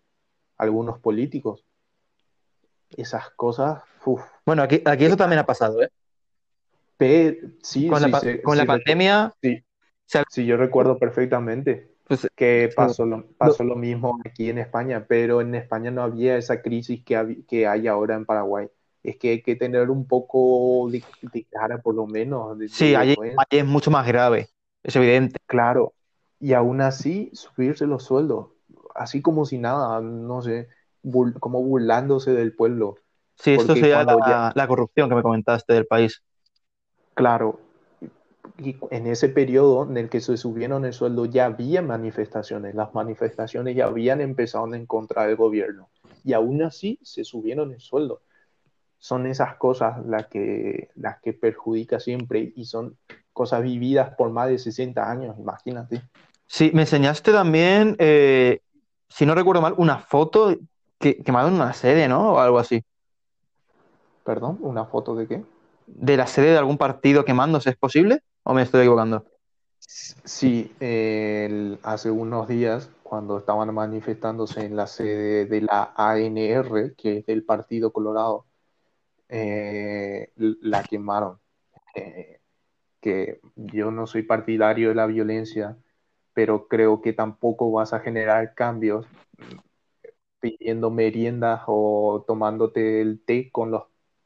algunos 0.57 0.99
políticos. 0.99 1.65
Esas 2.97 3.29
cosas, 3.31 3.83
uf, 4.05 4.23
Bueno, 4.45 4.63
aquí, 4.63 4.81
aquí 4.85 5.05
eso 5.05 5.17
también 5.17 5.39
ha 5.39 5.45
pasado, 5.45 5.81
¿eh? 5.81 5.89
sí, 7.63 7.89
Con 7.89 8.01
la, 8.01 8.09
sí, 8.09 8.13
sí, 8.13 8.39
con 8.43 8.57
la 8.57 8.65
sí, 8.65 8.67
pandemia, 8.67 9.33
sí, 9.41 9.65
se 10.05 10.23
sí, 10.29 10.45
yo 10.45 10.57
recuerdo 10.57 10.99
perfectamente. 10.99 11.91
Pues, 12.07 12.27
que 12.35 12.71
pasó 12.75 13.05
lo, 13.05 13.27
pasó 13.37 13.63
lo 13.63 13.75
mismo 13.75 14.19
aquí 14.25 14.49
en 14.49 14.57
España, 14.59 15.05
pero 15.07 15.41
en 15.41 15.55
España 15.55 15.91
no 15.91 16.03
había 16.03 16.37
esa 16.37 16.61
crisis 16.61 17.03
que, 17.03 17.17
hab- 17.17 17.45
que 17.47 17.67
hay 17.67 17.87
ahora 17.87 18.15
en 18.15 18.25
Paraguay. 18.25 18.69
Es 19.03 19.17
que 19.17 19.29
hay 19.31 19.41
que 19.43 19.55
tener 19.55 19.89
un 19.89 20.07
poco 20.07 20.89
de, 20.91 21.03
de 21.21 21.45
cara, 21.45 21.81
por 21.81 21.95
lo 21.95 22.07
menos, 22.07 22.57
de, 22.59 22.71
sí, 22.71 22.95
allí, 22.95 23.15
allí 23.35 23.59
es 23.59 23.65
mucho 23.65 23.91
más 23.91 24.07
grave, 24.07 24.49
es 24.85 24.95
evidente. 24.95 25.37
Claro, 25.47 25.93
y 26.39 26.53
aún 26.53 26.81
así 26.81 27.29
subirse 27.33 27.85
los 27.85 28.03
sueldos, 28.03 28.47
así 28.95 29.21
como 29.21 29.45
si 29.45 29.57
nada, 29.59 30.01
no 30.01 30.41
sé, 30.41 30.69
bur- 31.03 31.39
como 31.39 31.61
burlándose 31.63 32.31
del 32.33 32.55
pueblo. 32.55 32.95
Sí, 33.37 33.51
esto 33.51 33.67
Porque 33.67 33.79
sería 33.79 34.03
la, 34.03 34.15
ya- 34.25 34.51
la 34.55 34.67
corrupción 34.67 35.09
que 35.09 35.15
me 35.15 35.23
comentaste 35.23 35.73
del 35.73 35.85
país. 35.87 36.21
Claro, 37.15 37.59
y 38.57 38.75
en 38.91 39.07
ese 39.07 39.29
periodo 39.29 39.83
en 39.89 39.97
el 39.97 40.09
que 40.09 40.21
se 40.21 40.37
subieron 40.37 40.85
el 40.85 40.93
sueldo 40.93 41.25
ya 41.25 41.45
había 41.45 41.81
manifestaciones, 41.81 42.75
las 42.75 42.93
manifestaciones 42.93 43.75
ya 43.75 43.85
habían 43.85 44.21
empezado 44.21 44.73
en 44.73 44.85
contra 44.85 45.25
del 45.27 45.35
gobierno 45.35 45.89
y 46.23 46.33
aún 46.33 46.61
así 46.63 46.99
se 47.03 47.23
subieron 47.23 47.73
el 47.73 47.81
sueldo. 47.81 48.21
Son 48.99 49.27
esas 49.27 49.57
cosas 49.57 50.05
las 50.05 50.27
que, 50.27 50.89
las 50.95 51.21
que 51.21 51.33
perjudica 51.33 51.99
siempre 51.99 52.53
y 52.55 52.65
son 52.65 52.97
cosas 53.35 53.61
vividas 53.61 54.15
por 54.15 54.31
más 54.31 54.47
de 54.47 54.57
60 54.57 55.11
años, 55.11 55.35
imagínate. 55.37 56.01
Sí, 56.47 56.71
me 56.73 56.83
enseñaste 56.83 57.33
también, 57.33 57.95
eh, 57.99 58.61
si 59.09 59.25
no 59.25 59.35
recuerdo 59.35 59.61
mal, 59.61 59.75
una 59.77 59.99
foto 59.99 60.55
que 60.97 61.21
quemaron 61.21 61.53
en 61.53 61.61
una 61.61 61.73
sede, 61.73 62.07
¿no? 62.07 62.33
O 62.33 62.39
algo 62.39 62.57
así. 62.57 62.81
Perdón, 64.23 64.57
¿una 64.61 64.85
foto 64.85 65.15
de 65.15 65.27
qué? 65.27 65.43
De 65.85 66.15
la 66.17 66.27
sede 66.27 66.51
de 66.51 66.57
algún 66.57 66.77
partido 66.77 67.25
quemándose, 67.25 67.71
¿es 67.71 67.77
posible? 67.77 68.21
¿O 68.43 68.53
me 68.53 68.61
estoy 68.61 68.81
equivocando? 68.81 69.25
Sí, 69.79 70.73
el- 70.79 71.77
hace 71.83 72.09
unos 72.09 72.47
días, 72.47 72.89
cuando 73.03 73.37
estaban 73.37 73.71
manifestándose 73.73 74.65
en 74.65 74.75
la 74.77 74.87
sede 74.87 75.45
de 75.45 75.61
la 75.61 75.93
ANR, 75.95 76.95
que 76.95 77.17
es 77.17 77.25
del 77.25 77.43
Partido 77.43 77.91
Colorado, 77.91 78.45
eh, 79.27 80.31
la 80.35 80.83
quemaron. 80.83 81.37
Eh, 81.95 82.39
que 83.05 83.39
yo 83.55 83.91
no 83.91 84.07
soy 84.07 84.23
partidario 84.23 84.89
de 84.89 84.95
la 84.95 85.05
violencia, 85.05 85.77
pero 86.33 86.67
creo 86.67 87.03
que 87.03 87.13
tampoco 87.13 87.71
vas 87.71 87.93
a 87.93 87.99
generar 87.99 88.55
cambios 88.55 89.05
pidiendo 90.39 90.89
meriendas 90.89 91.61
o 91.67 92.25
tomándote 92.25 93.01
el 93.01 93.23
té 93.23 93.51
con 93.51 93.69
los, 93.69 93.83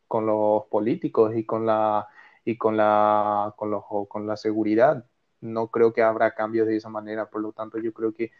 con 0.07 0.25
los 0.25 0.63
políticos 0.67 1.35
y 1.35 1.45
con 1.45 1.65
la, 1.65 2.07
y 2.45 2.55
con 2.57 2.77
la, 2.77 3.53
con 3.57 3.69
los, 3.69 3.83
con 4.07 4.25
la 4.25 4.37
seguridad. 4.37 5.05
No 5.41 5.67
creo 5.67 5.91
que 5.91 6.01
habrá 6.01 6.33
cambios 6.33 6.65
de 6.65 6.77
esa 6.77 6.87
manera, 6.87 7.29
por 7.29 7.41
lo 7.41 7.51
tanto 7.51 7.79
yo 7.79 7.91
creo 7.91 8.13
que 8.13 8.31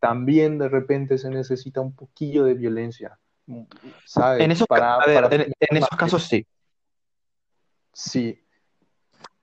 también 0.00 0.58
de 0.58 0.68
repente 0.68 1.16
se 1.16 1.30
necesita 1.30 1.80
un 1.80 1.94
poquillo 1.94 2.44
de 2.44 2.52
violencia, 2.52 3.18
¿sabes? 4.04 4.42
En 4.44 4.50
esos, 4.50 4.66
Para, 4.66 4.96
a 4.96 5.06
ver, 5.06 5.22
para 5.22 5.34
en, 5.34 5.50
en 5.58 5.76
esos 5.78 5.96
casos 5.96 6.24
sí. 6.24 6.46
Sí, 7.94 8.38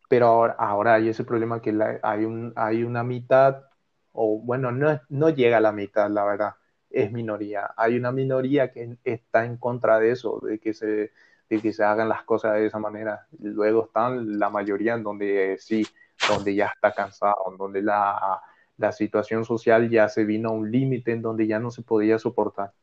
pero 0.09 0.27
ahora, 0.27 0.55
ahora 0.59 0.93
hay 0.95 1.09
ese 1.09 1.23
problema 1.23 1.61
que 1.61 1.71
la- 1.73 1.99
hay, 2.03 2.25
un, 2.25 2.53
hay 2.55 2.83
una 2.83 3.03
mitad, 3.03 3.63
o 4.11 4.39
bueno, 4.39 4.71
no, 4.71 4.99
no 5.09 5.29
llega 5.29 5.57
a 5.57 5.61
la 5.61 5.71
mitad, 5.71 6.09
la 6.09 6.23
verdad, 6.25 6.55
es 6.89 7.11
minoría. 7.11 7.73
Hay 7.77 7.97
una 7.97 8.11
minoría 8.11 8.71
que 8.71 8.97
está 9.03 9.45
en 9.45 9.57
contra 9.57 9.99
de 9.99 10.11
eso, 10.11 10.39
de 10.41 10.59
que 10.59 10.73
se, 10.73 11.11
de 11.49 11.61
que 11.61 11.73
se 11.73 11.83
hagan 11.83 12.09
las 12.09 12.23
cosas 12.23 12.53
de 12.55 12.65
esa 12.67 12.79
manera. 12.79 13.27
Luego 13.39 13.85
están 13.85 14.39
la 14.39 14.49
mayoría 14.49 14.93
en 14.95 15.03
donde 15.03 15.53
eh, 15.53 15.57
sí, 15.59 15.85
donde 16.27 16.55
ya 16.55 16.67
está 16.67 16.93
cansado, 16.93 17.35
en 17.51 17.57
donde 17.57 17.81
la, 17.81 18.41
la 18.77 18.91
situación 18.91 19.45
social 19.45 19.89
ya 19.89 20.07
se 20.09 20.23
vino 20.25 20.49
a 20.49 20.51
un 20.53 20.71
límite 20.71 21.11
en 21.11 21.21
donde 21.21 21.47
ya 21.47 21.59
no 21.59 21.71
se 21.71 21.83
podía 21.83 22.19
soportar. 22.19 22.73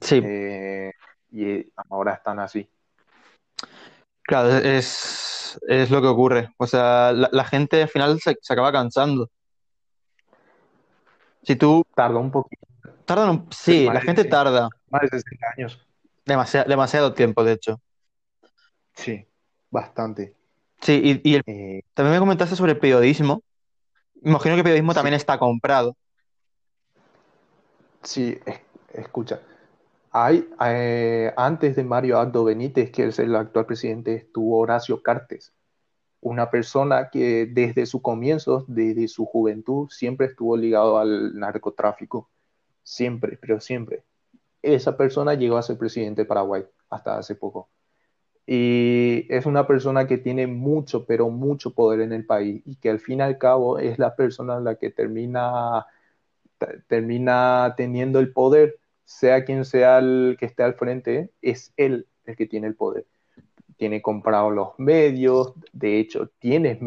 Sí, 0.00 0.20
Eh, 0.20 0.92
y 1.32 1.72
ahora 1.90 2.14
están 2.14 2.38
así. 2.40 2.68
claro, 4.22 4.56
es, 4.58 5.39
es 5.68 5.90
lo 5.90 6.00
que 6.00 6.08
ocurre. 6.08 6.50
O 6.58 6.66
sea, 6.66 7.12
la, 7.12 7.28
la 7.32 7.44
gente 7.44 7.82
al 7.82 7.88
final 7.88 8.20
se, 8.20 8.36
se 8.40 8.52
acaba 8.52 8.72
cansando. 8.72 9.28
Si 11.42 11.56
tú 11.56 11.84
Tarda 11.94 12.18
un 12.18 12.30
poquito, 12.30 12.66
tardan 13.06 13.30
un- 13.30 13.48
sí, 13.50 13.84
la 13.86 14.00
gente 14.00 14.22
60 14.22 14.36
tarda 14.44 14.68
más 14.90 15.02
de 15.02 15.08
60 15.08 15.46
años. 15.56 15.86
demasiado, 16.26 16.68
demasiado 16.68 17.14
tiempo, 17.14 17.42
de 17.44 17.52
hecho. 17.52 17.80
Sí, 18.94 19.26
bastante. 19.70 20.34
Sí, 20.82 21.20
y, 21.24 21.30
y 21.30 21.34
el- 21.36 21.42
Eh, 21.46 21.82
también 21.94 22.14
me 22.14 22.20
comentaste 22.20 22.56
sobre 22.56 22.72
el 22.72 22.78
periodismo. 22.78 23.42
Imagino 24.22 24.54
que 24.54 24.60
el 24.60 24.64
periodismo 24.64 24.92
Sí. 24.92 24.96
también 24.96 25.14
está 25.14 25.38
comprado. 25.38 25.96
sí, 28.02 28.38
es- 28.46 28.60
escucha. 28.94 29.40
Hay, 30.12 30.48
eh, 30.64 31.32
antes 31.36 31.76
de 31.76 31.84
Mario 31.84 32.18
Aldo 32.18 32.44
Benítez, 32.44 32.90
que 32.90 33.04
es 33.06 33.18
el 33.18 33.34
actual 33.36 33.66
presidente, 33.66 34.14
estuvo 34.14 34.58
Horacio 34.58 35.02
Cartes, 35.02 35.52
una 36.20 36.50
persona 36.50 37.10
que 37.10 37.46
desde 37.46 37.86
sus 37.86 38.02
comienzos, 38.02 38.64
desde 38.68 39.08
su 39.08 39.26
juventud, 39.26 39.88
siempre 39.90 40.28
estuvo 40.28 40.56
ligado 40.56 40.98
al 40.98 41.38
narcotráfico. 41.38 42.30
Siempre, 42.84 43.38
pero 43.40 43.60
siempre. 43.60 44.04
Esa 44.62 44.96
persona 44.96 45.34
llegó 45.34 45.58
a 45.58 45.62
ser 45.62 45.78
presidente 45.78 46.22
de 46.22 46.26
Paraguay 46.28 46.64
hasta 46.90 47.18
hace 47.18 47.34
poco. 47.36 47.70
Y 48.46 49.26
es 49.34 49.46
una 49.46 49.66
persona 49.66 50.06
que 50.06 50.18
tiene 50.18 50.46
mucho, 50.46 51.06
pero 51.06 51.30
mucho 51.30 51.72
poder 51.74 52.00
en 52.00 52.12
el 52.12 52.26
país 52.26 52.62
y 52.66 52.76
que 52.76 52.90
al 52.90 53.00
fin 53.00 53.20
y 53.20 53.22
al 53.22 53.38
cabo 53.38 53.78
es 53.78 53.98
la 53.98 54.16
persona 54.16 54.58
la 54.60 54.74
que 54.76 54.90
termina, 54.90 55.86
te- 56.58 56.80
termina 56.88 57.74
teniendo 57.76 58.18
el 58.20 58.32
poder, 58.32 58.78
sea 59.10 59.44
quien 59.44 59.64
sea 59.64 59.98
el 59.98 60.36
que 60.38 60.46
esté 60.46 60.62
al 60.62 60.74
frente, 60.74 61.30
es 61.42 61.72
él 61.76 62.06
el 62.24 62.36
que 62.36 62.46
tiene 62.46 62.68
el 62.68 62.76
poder. 62.76 63.06
Tiene 63.76 64.00
comprado 64.02 64.50
los 64.50 64.78
medios, 64.78 65.52
de 65.72 65.98
hecho, 65.98 66.30
tiene, 66.38 66.78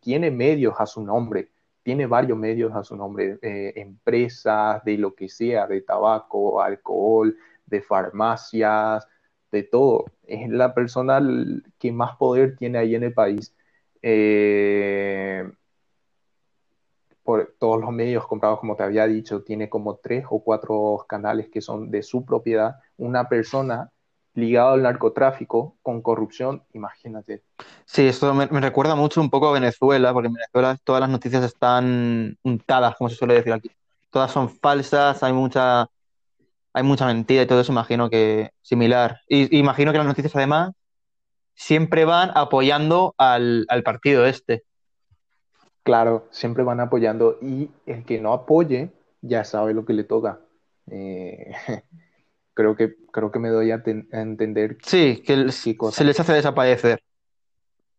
tiene 0.00 0.30
medios 0.30 0.74
a 0.78 0.86
su 0.86 1.02
nombre, 1.02 1.48
tiene 1.82 2.06
varios 2.06 2.36
medios 2.38 2.74
a 2.74 2.84
su 2.84 2.96
nombre, 2.96 3.38
eh, 3.40 3.72
empresas, 3.76 4.84
de 4.84 4.98
lo 4.98 5.14
que 5.14 5.28
sea, 5.30 5.66
de 5.66 5.80
tabaco, 5.80 6.60
alcohol, 6.62 7.34
de 7.64 7.80
farmacias, 7.80 9.08
de 9.50 9.62
todo. 9.62 10.04
Es 10.24 10.50
la 10.50 10.74
persona 10.74 11.20
que 11.78 11.92
más 11.92 12.16
poder 12.16 12.56
tiene 12.56 12.78
ahí 12.78 12.94
en 12.94 13.04
el 13.04 13.14
país. 13.14 13.54
Eh, 14.02 15.50
por 17.30 17.54
todos 17.60 17.80
los 17.80 17.92
medios 17.92 18.26
comprados, 18.26 18.58
como 18.58 18.74
te 18.74 18.82
había 18.82 19.06
dicho, 19.06 19.44
tiene 19.44 19.68
como 19.68 19.94
tres 19.98 20.24
o 20.30 20.42
cuatro 20.42 21.06
canales 21.08 21.48
que 21.48 21.60
son 21.60 21.88
de 21.88 22.02
su 22.02 22.24
propiedad. 22.24 22.80
Una 22.96 23.28
persona 23.28 23.92
ligada 24.34 24.72
al 24.72 24.82
narcotráfico 24.82 25.76
con 25.80 26.02
corrupción, 26.02 26.64
imagínate. 26.72 27.44
Sí, 27.84 28.08
esto 28.08 28.34
me, 28.34 28.46
recuerda 28.46 28.96
mucho 28.96 29.20
un 29.20 29.30
poco 29.30 29.46
a 29.46 29.52
Venezuela, 29.52 30.12
porque 30.12 30.26
en 30.26 30.34
Venezuela 30.34 30.76
todas 30.82 31.02
las 31.02 31.08
noticias 31.08 31.44
están 31.44 32.36
untadas, 32.42 32.96
como 32.96 33.08
se 33.08 33.14
suele 33.14 33.34
decir 33.34 33.52
aquí. 33.52 33.70
Todas 34.10 34.32
son 34.32 34.48
falsas, 34.48 35.22
hay 35.22 35.32
mucha, 35.32 35.86
hay 36.72 36.82
mucha 36.82 37.06
mentira 37.06 37.42
y 37.42 37.46
todo 37.46 37.60
eso, 37.60 37.70
imagino 37.70 38.10
que 38.10 38.50
similar. 38.60 39.20
Y 39.28 39.56
imagino 39.56 39.92
que 39.92 39.98
las 39.98 40.06
noticias 40.08 40.34
además 40.34 40.72
siempre 41.54 42.04
van 42.04 42.32
apoyando 42.34 43.14
al 43.16 43.82
partido 43.84 44.26
este. 44.26 44.64
Claro, 45.82 46.26
siempre 46.30 46.62
van 46.62 46.80
apoyando 46.80 47.38
y 47.40 47.70
el 47.86 48.04
que 48.04 48.20
no 48.20 48.32
apoye 48.32 48.90
ya 49.22 49.44
sabe 49.44 49.74
lo 49.74 49.84
que 49.84 49.92
le 49.92 50.04
toca. 50.04 50.40
Eh, 50.90 51.52
creo 52.54 52.76
que, 52.76 52.96
creo 53.12 53.30
que 53.30 53.38
me 53.38 53.48
doy 53.48 53.70
a, 53.70 53.82
ten- 53.82 54.08
a 54.12 54.20
entender. 54.20 54.78
Sí, 54.82 55.22
que 55.24 55.48
se 55.50 56.04
les 56.04 56.20
hace 56.20 56.32
desaparecer. 56.34 57.02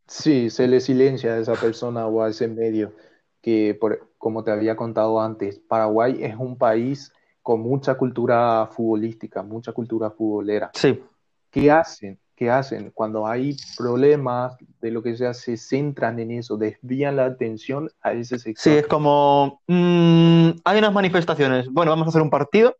Sí, 0.07 0.49
se 0.49 0.67
le 0.67 0.79
silencia 0.82 1.34
a 1.34 1.38
esa 1.39 1.53
persona 1.53 2.05
o 2.07 2.21
a 2.21 2.29
ese 2.29 2.47
medio 2.47 2.93
que, 3.41 3.77
por, 3.79 4.11
como 4.17 4.43
te 4.43 4.51
había 4.51 4.75
contado 4.75 5.21
antes, 5.21 5.59
Paraguay 5.59 6.23
es 6.23 6.36
un 6.36 6.57
país 6.57 7.13
con 7.41 7.61
mucha 7.61 7.95
cultura 7.95 8.67
futbolística, 8.67 9.41
mucha 9.41 9.71
cultura 9.71 10.11
futbolera. 10.11 10.69
Sí, 10.73 11.01
¿Qué 11.49 11.71
hacen? 11.71 12.19
¿Qué 12.41 12.49
hacen? 12.49 12.89
Cuando 12.89 13.27
hay 13.27 13.55
problemas 13.77 14.57
de 14.81 14.89
lo 14.89 15.03
que 15.03 15.15
sea, 15.15 15.31
se 15.35 15.57
centran 15.57 16.17
en 16.17 16.31
eso, 16.31 16.57
desvían 16.57 17.17
la 17.17 17.25
atención 17.25 17.87
a 18.01 18.13
ese 18.13 18.39
sí, 18.39 18.39
sector. 18.39 18.77
es 18.79 18.87
como, 18.87 19.61
mm, 19.67 20.49
hay 20.65 20.79
unas 20.79 20.91
manifestaciones, 20.91 21.69
bueno, 21.71 21.91
vamos 21.91 22.07
a 22.07 22.09
hacer 22.09 22.23
un 22.23 22.31
partido. 22.31 22.75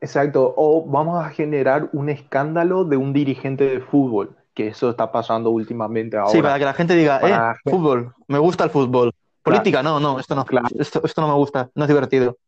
Exacto, 0.00 0.54
o 0.56 0.82
vamos 0.86 1.22
a 1.22 1.28
generar 1.28 1.90
un 1.92 2.08
escándalo 2.08 2.84
de 2.86 2.96
un 2.96 3.12
dirigente 3.12 3.64
de 3.64 3.80
fútbol, 3.80 4.34
que 4.54 4.68
eso 4.68 4.88
está 4.88 5.12
pasando 5.12 5.50
últimamente 5.50 6.16
ahora. 6.16 6.32
Sí, 6.32 6.40
para 6.40 6.58
que 6.58 6.64
la 6.64 6.72
gente 6.72 6.94
diga, 6.94 7.20
Para- 7.20 7.52
eh, 7.66 7.70
fútbol, 7.70 8.14
me 8.28 8.38
gusta 8.38 8.64
el 8.64 8.70
fútbol. 8.70 9.12
Política, 9.42 9.82
no, 9.82 10.00
no, 10.00 10.18
esto 10.18 10.34
no, 10.34 10.46
Claro. 10.46 10.68
esto, 10.78 11.02
esto 11.04 11.20
no 11.20 11.28
me 11.28 11.34
gusta, 11.34 11.68
no 11.74 11.84
es 11.84 11.88
divertido. 11.88 12.38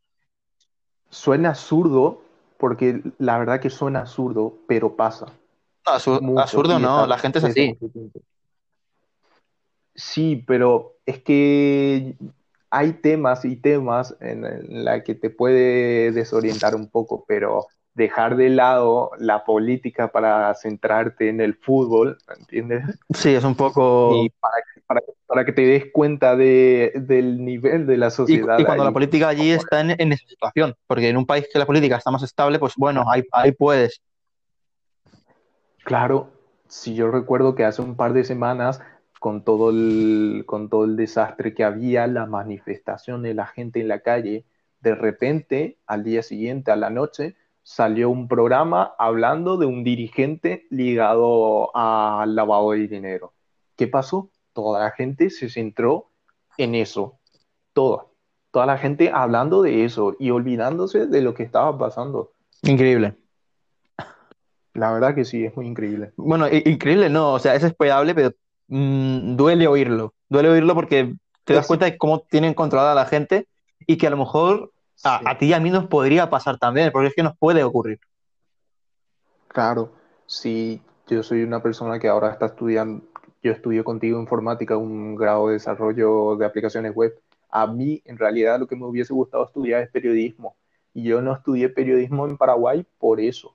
Suena 1.10 1.50
absurdo, 1.50 2.22
porque 2.60 3.02
la 3.18 3.38
verdad 3.38 3.60
que 3.60 3.70
suena 3.70 4.00
absurdo, 4.00 4.58
pero 4.68 4.94
pasa. 4.94 5.26
No, 5.86 6.20
mucho, 6.20 6.40
absurdo 6.40 6.78
no, 6.78 7.06
la 7.06 7.18
gente 7.18 7.38
es 7.38 7.44
así. 7.44 7.78
Sí, 9.94 10.44
pero 10.46 10.96
es 11.04 11.20
que 11.22 12.14
hay 12.70 12.92
temas 12.92 13.44
y 13.44 13.56
temas 13.56 14.16
en, 14.20 14.44
en 14.44 14.84
la 14.84 15.02
que 15.02 15.14
te 15.14 15.30
puede 15.30 16.12
desorientar 16.12 16.76
un 16.76 16.88
poco, 16.88 17.24
pero 17.26 17.66
dejar 17.94 18.36
de 18.36 18.50
lado 18.50 19.10
la 19.18 19.44
política 19.44 20.12
para 20.12 20.54
centrarte 20.54 21.28
en 21.28 21.40
el 21.40 21.54
fútbol, 21.54 22.18
¿entiendes? 22.38 22.98
Sí, 23.14 23.34
es 23.34 23.44
un 23.44 23.56
poco... 23.56 24.22
Y 24.22 24.30
para, 24.30 24.54
para, 24.90 25.02
que- 25.02 25.12
para 25.24 25.44
que 25.44 25.52
te 25.52 25.62
des 25.62 25.84
cuenta 25.92 26.34
de, 26.34 26.92
del 26.96 27.44
nivel 27.44 27.86
de 27.86 27.96
la 27.96 28.10
sociedad. 28.10 28.58
y 28.58 28.64
cuando 28.64 28.82
la 28.82 28.90
política 28.90 29.28
allí 29.28 29.52
está 29.52 29.80
en, 29.82 29.94
en 29.96 30.10
esa 30.10 30.26
situación, 30.26 30.74
porque 30.88 31.08
en 31.08 31.16
un 31.16 31.26
país 31.26 31.46
que 31.52 31.60
la 31.60 31.64
política 31.64 31.96
está 31.96 32.10
más 32.10 32.24
estable, 32.24 32.58
pues 32.58 32.74
bueno, 32.76 33.04
ahí, 33.08 33.22
ahí 33.30 33.52
puedes. 33.52 34.02
Claro, 35.84 36.32
si 36.66 36.96
yo 36.96 37.08
recuerdo 37.08 37.54
que 37.54 37.64
hace 37.64 37.82
un 37.82 37.94
par 37.94 38.14
de 38.14 38.24
semanas, 38.24 38.80
con 39.20 39.44
todo 39.44 39.70
el, 39.70 40.42
con 40.44 40.68
todo 40.68 40.84
el 40.86 40.96
desastre 40.96 41.54
que 41.54 41.62
había, 41.62 42.08
la 42.08 42.26
manifestación 42.26 43.22
de 43.22 43.34
la 43.34 43.46
gente 43.46 43.80
en 43.80 43.86
la 43.86 44.00
calle, 44.00 44.44
de 44.80 44.96
repente, 44.96 45.78
al 45.86 46.02
día 46.02 46.24
siguiente, 46.24 46.72
a 46.72 46.76
la 46.76 46.90
noche, 46.90 47.36
salió 47.62 48.10
un 48.10 48.26
programa 48.26 48.92
hablando 48.98 49.56
de 49.56 49.66
un 49.66 49.84
dirigente 49.84 50.66
ligado 50.68 51.70
al 51.76 52.34
lavado 52.34 52.72
de 52.72 52.88
dinero. 52.88 53.34
¿Qué 53.76 53.86
pasó? 53.86 54.30
Toda 54.52 54.80
la 54.80 54.90
gente 54.90 55.30
se 55.30 55.48
centró 55.48 56.10
en 56.58 56.74
eso, 56.74 57.18
toda, 57.72 58.06
toda 58.50 58.66
la 58.66 58.78
gente 58.78 59.10
hablando 59.12 59.62
de 59.62 59.84
eso 59.84 60.16
y 60.18 60.30
olvidándose 60.30 61.06
de 61.06 61.20
lo 61.22 61.34
que 61.34 61.42
estaba 61.44 61.76
pasando. 61.78 62.32
Increíble. 62.62 63.14
La 64.74 64.92
verdad 64.92 65.14
que 65.14 65.24
sí, 65.24 65.44
es 65.44 65.56
muy 65.56 65.66
increíble. 65.66 66.12
Bueno, 66.16 66.46
increíble 66.48 67.08
no, 67.10 67.34
o 67.34 67.38
sea, 67.38 67.54
es 67.54 67.64
esperable, 67.64 68.14
pero 68.14 68.32
mm, 68.68 69.36
duele 69.36 69.66
oírlo. 69.66 70.14
Duele 70.28 70.48
oírlo 70.50 70.74
porque 70.74 71.14
te 71.44 71.54
das 71.54 71.66
cuenta 71.66 71.86
de 71.86 71.98
cómo 71.98 72.20
tienen 72.20 72.54
controlada 72.54 72.92
a 72.92 72.94
la 72.94 73.06
gente 73.06 73.48
y 73.86 73.96
que 73.96 74.06
a 74.06 74.10
lo 74.10 74.16
mejor 74.16 74.72
a, 75.02 75.18
Sí. 75.18 75.24
a 75.26 75.38
ti 75.38 75.46
y 75.46 75.52
a 75.54 75.60
mí 75.60 75.70
nos 75.70 75.86
podría 75.86 76.28
pasar 76.30 76.58
también, 76.58 76.92
porque 76.92 77.08
es 77.08 77.14
que 77.14 77.22
nos 77.22 77.36
puede 77.36 77.64
ocurrir. 77.64 77.98
Claro, 79.48 79.92
sí, 80.26 80.80
yo 81.08 81.22
soy 81.22 81.42
una 81.42 81.62
persona 81.62 81.98
que 81.98 82.08
ahora 82.08 82.30
está 82.30 82.46
estudiando, 82.46 83.02
yo 83.42 83.52
estudio 83.52 83.84
contigo 83.84 84.20
informática, 84.20 84.76
un 84.76 85.14
grado 85.16 85.48
de 85.48 85.54
desarrollo 85.54 86.36
de 86.36 86.44
aplicaciones 86.46 86.94
web. 86.94 87.14
A 87.50 87.66
mí, 87.66 88.02
en 88.04 88.18
realidad, 88.18 88.60
lo 88.60 88.66
que 88.66 88.76
me 88.76 88.84
hubiese 88.86 89.12
gustado 89.12 89.44
estudiar 89.44 89.82
es 89.82 89.90
periodismo. 89.90 90.56
Y 90.92 91.04
yo 91.04 91.20
no 91.22 91.32
estudié 91.32 91.68
periodismo 91.68 92.26
en 92.26 92.36
Paraguay 92.36 92.84
por 92.98 93.20
eso. 93.20 93.54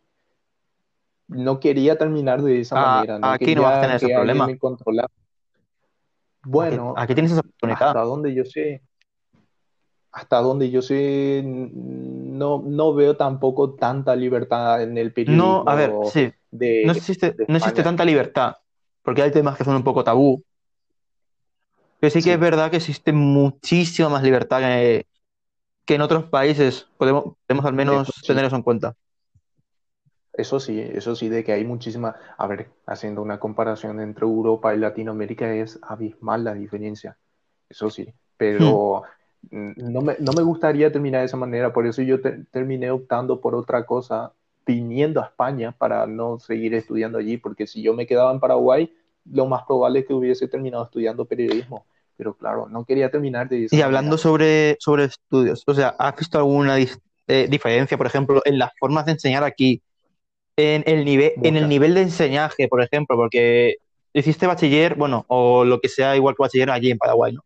No 1.28 1.60
quería 1.60 1.98
terminar 1.98 2.42
de 2.42 2.60
esa 2.60 2.76
Ah, 2.78 2.96
manera, 2.98 3.20
no 3.20 3.28
aquí 3.28 3.56
no 3.56 3.64
vas 3.64 3.78
a 3.78 3.82
tener 3.82 3.96
ese 3.98 4.10
problema. 4.14 4.48
Bueno, 6.44 6.92
Aquí, 6.92 7.04
aquí 7.04 7.14
tienes 7.16 7.32
esa 7.32 7.42
oportunidad. 7.42 7.88
hasta 7.88 8.02
donde 8.02 8.34
yo 8.34 8.46
sé, 8.46 8.82
hasta 10.12 10.38
donde 10.38 10.70
yo 10.70 10.82
sé, 10.82 11.44
no, 11.46 12.62
no 12.66 12.94
veo 12.94 13.18
tampoco 13.18 13.74
tanta 13.74 14.16
libertad 14.16 14.84
en 14.84 14.98
el 14.98 15.14
No, 15.28 15.64
a 15.68 15.76
ver, 15.76 15.90
periodismo 15.90 16.06
sí, 16.12 16.34
de, 16.52 16.84
no 16.86 16.92
existe, 16.92 17.36
no 17.48 17.58
tanta 17.84 18.06
libertad, 18.06 18.58
porque 19.06 19.24
hay 19.24 19.32
temas 19.32 19.58
que 19.58 19.66
son 19.66 19.78
un 19.78 19.86
poco 19.86 20.03
tabú, 20.06 20.43
pero 21.99 22.12
sí 22.12 22.24
que 22.24 22.34
es 22.34 22.39
verdad 22.39 22.70
que 22.72 22.78
existe 22.78 23.14
muchísima 23.14 24.10
más 24.10 24.24
libertad 24.24 24.60
que, 24.62 25.08
que 25.86 25.95
en 25.95 26.01
otros 26.01 26.26
países. 26.26 26.88
Podemos, 26.97 27.36
podemos 27.47 27.66
al 27.68 27.74
menos 27.74 28.24
sí. 28.24 28.28
tener 28.28 28.45
eso 28.45 28.58
en 28.58 28.64
cuenta. 28.64 28.95
Eso 30.34 30.60
sí, 30.60 30.80
eso 30.82 31.16
sí, 31.16 31.30
de 31.30 31.43
que 31.45 31.53
hay 31.53 31.64
muchísima, 31.66 32.16
a 32.38 32.45
ver, 32.47 32.70
haciendo 32.86 33.22
una 33.22 33.39
comparación 33.39 34.01
entre 34.01 34.26
Europa 34.26 34.76
y 34.76 34.80
Latinoamérica 34.80 35.53
es 35.56 35.80
abismal 35.82 36.43
la 36.43 36.53
diferencia, 36.53 37.18
eso 37.70 37.89
sí, 37.89 38.14
pero 38.38 39.03
mm, 39.51 39.72
no 39.93 40.01
me, 40.01 40.18
no 40.20 40.34
me 40.34 40.43
gustaría 40.43 40.91
terminar 40.91 41.22
de 41.22 41.28
esa 41.28 41.38
manera, 41.38 41.72
por 41.74 41.88
eso 41.88 42.01
yo 42.01 42.20
te- 42.22 42.43
terminé 42.51 42.91
optando 42.91 43.39
por 43.41 43.56
otra 43.56 43.86
cosa, 43.86 44.34
viniendo 44.66 45.22
a 45.22 45.26
España 45.26 45.72
para 45.72 46.07
no 46.07 46.39
seguir 46.39 46.74
estudiando 46.74 47.18
allí, 47.18 47.38
porque 47.38 47.68
si 47.68 47.82
yo 47.82 47.93
me 47.93 48.07
quedaba 48.07 48.32
en 48.32 48.39
Paraguay, 48.39 48.91
lo 49.32 49.45
más 49.45 49.63
probable 49.66 49.99
es 49.99 50.05
que 50.05 50.13
hubiese 50.13 50.47
terminado 50.47 50.86
estudiando 50.86 51.26
periodismo, 51.26 51.86
pero 52.18 52.36
claro, 52.36 52.68
no 52.70 52.86
quería 52.86 53.09
terminar 53.11 53.49
de 53.49 53.68
Y 53.70 53.82
hablando 53.82 54.18
sobre, 54.18 54.78
sobre 54.80 55.05
estudios, 55.05 55.63
o 55.66 55.74
sea, 55.74 55.95
¿has 55.99 56.16
visto 56.16 56.38
alguna 56.38 56.78
eh, 56.80 57.47
diferencia, 57.49 57.97
por 57.97 58.07
ejemplo, 58.07 58.41
en 58.45 58.57
las 58.57 58.72
formas 58.80 59.05
de 59.05 59.13
enseñar 59.13 59.43
aquí, 59.43 59.82
en 60.57 60.84
el 60.86 61.03
nivel, 61.03 61.34
en 61.43 61.57
el 61.57 61.68
nivel 61.68 61.93
de 61.93 62.03
enseñaje, 62.03 62.68
por 62.68 62.82
ejemplo, 62.82 63.18
porque 63.18 63.76
hiciste 64.13 64.47
bachiller, 64.47 64.95
bueno, 64.95 65.26
o 65.28 65.66
lo 65.66 65.80
que 65.82 65.89
sea 65.89 66.16
igual 66.16 66.36
que 66.36 66.43
bachiller 66.43 66.70
allí 66.72 66.91
en 66.91 66.97
Paraguay, 66.97 67.34
¿no? 67.34 67.43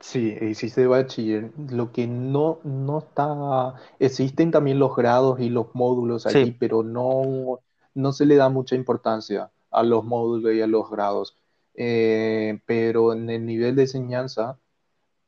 Sí, 0.00 0.36
hiciste 0.42 0.86
bachiller. 0.86 1.52
Lo 1.70 1.90
que 1.92 2.06
no, 2.06 2.60
no 2.64 2.98
está, 2.98 3.74
existen 3.98 4.50
también 4.50 4.78
los 4.78 4.94
grados 4.94 5.40
y 5.40 5.48
los 5.48 5.74
módulos 5.74 6.26
Sí. 6.26 6.28
allí, 6.28 6.52
pero 6.52 6.82
no, 6.82 7.60
no 7.94 8.12
se 8.12 8.26
le 8.26 8.36
da 8.36 8.48
mucha 8.50 8.76
importancia 8.76 9.50
a 9.70 9.82
los 9.82 10.04
módulos 10.04 10.52
y 10.54 10.60
a 10.60 10.66
los 10.66 10.90
grados. 10.90 11.36
Eh, 11.74 12.60
pero 12.66 13.12
en 13.12 13.28
el 13.30 13.44
nivel 13.46 13.74
de 13.76 13.82
enseñanza 13.82 14.58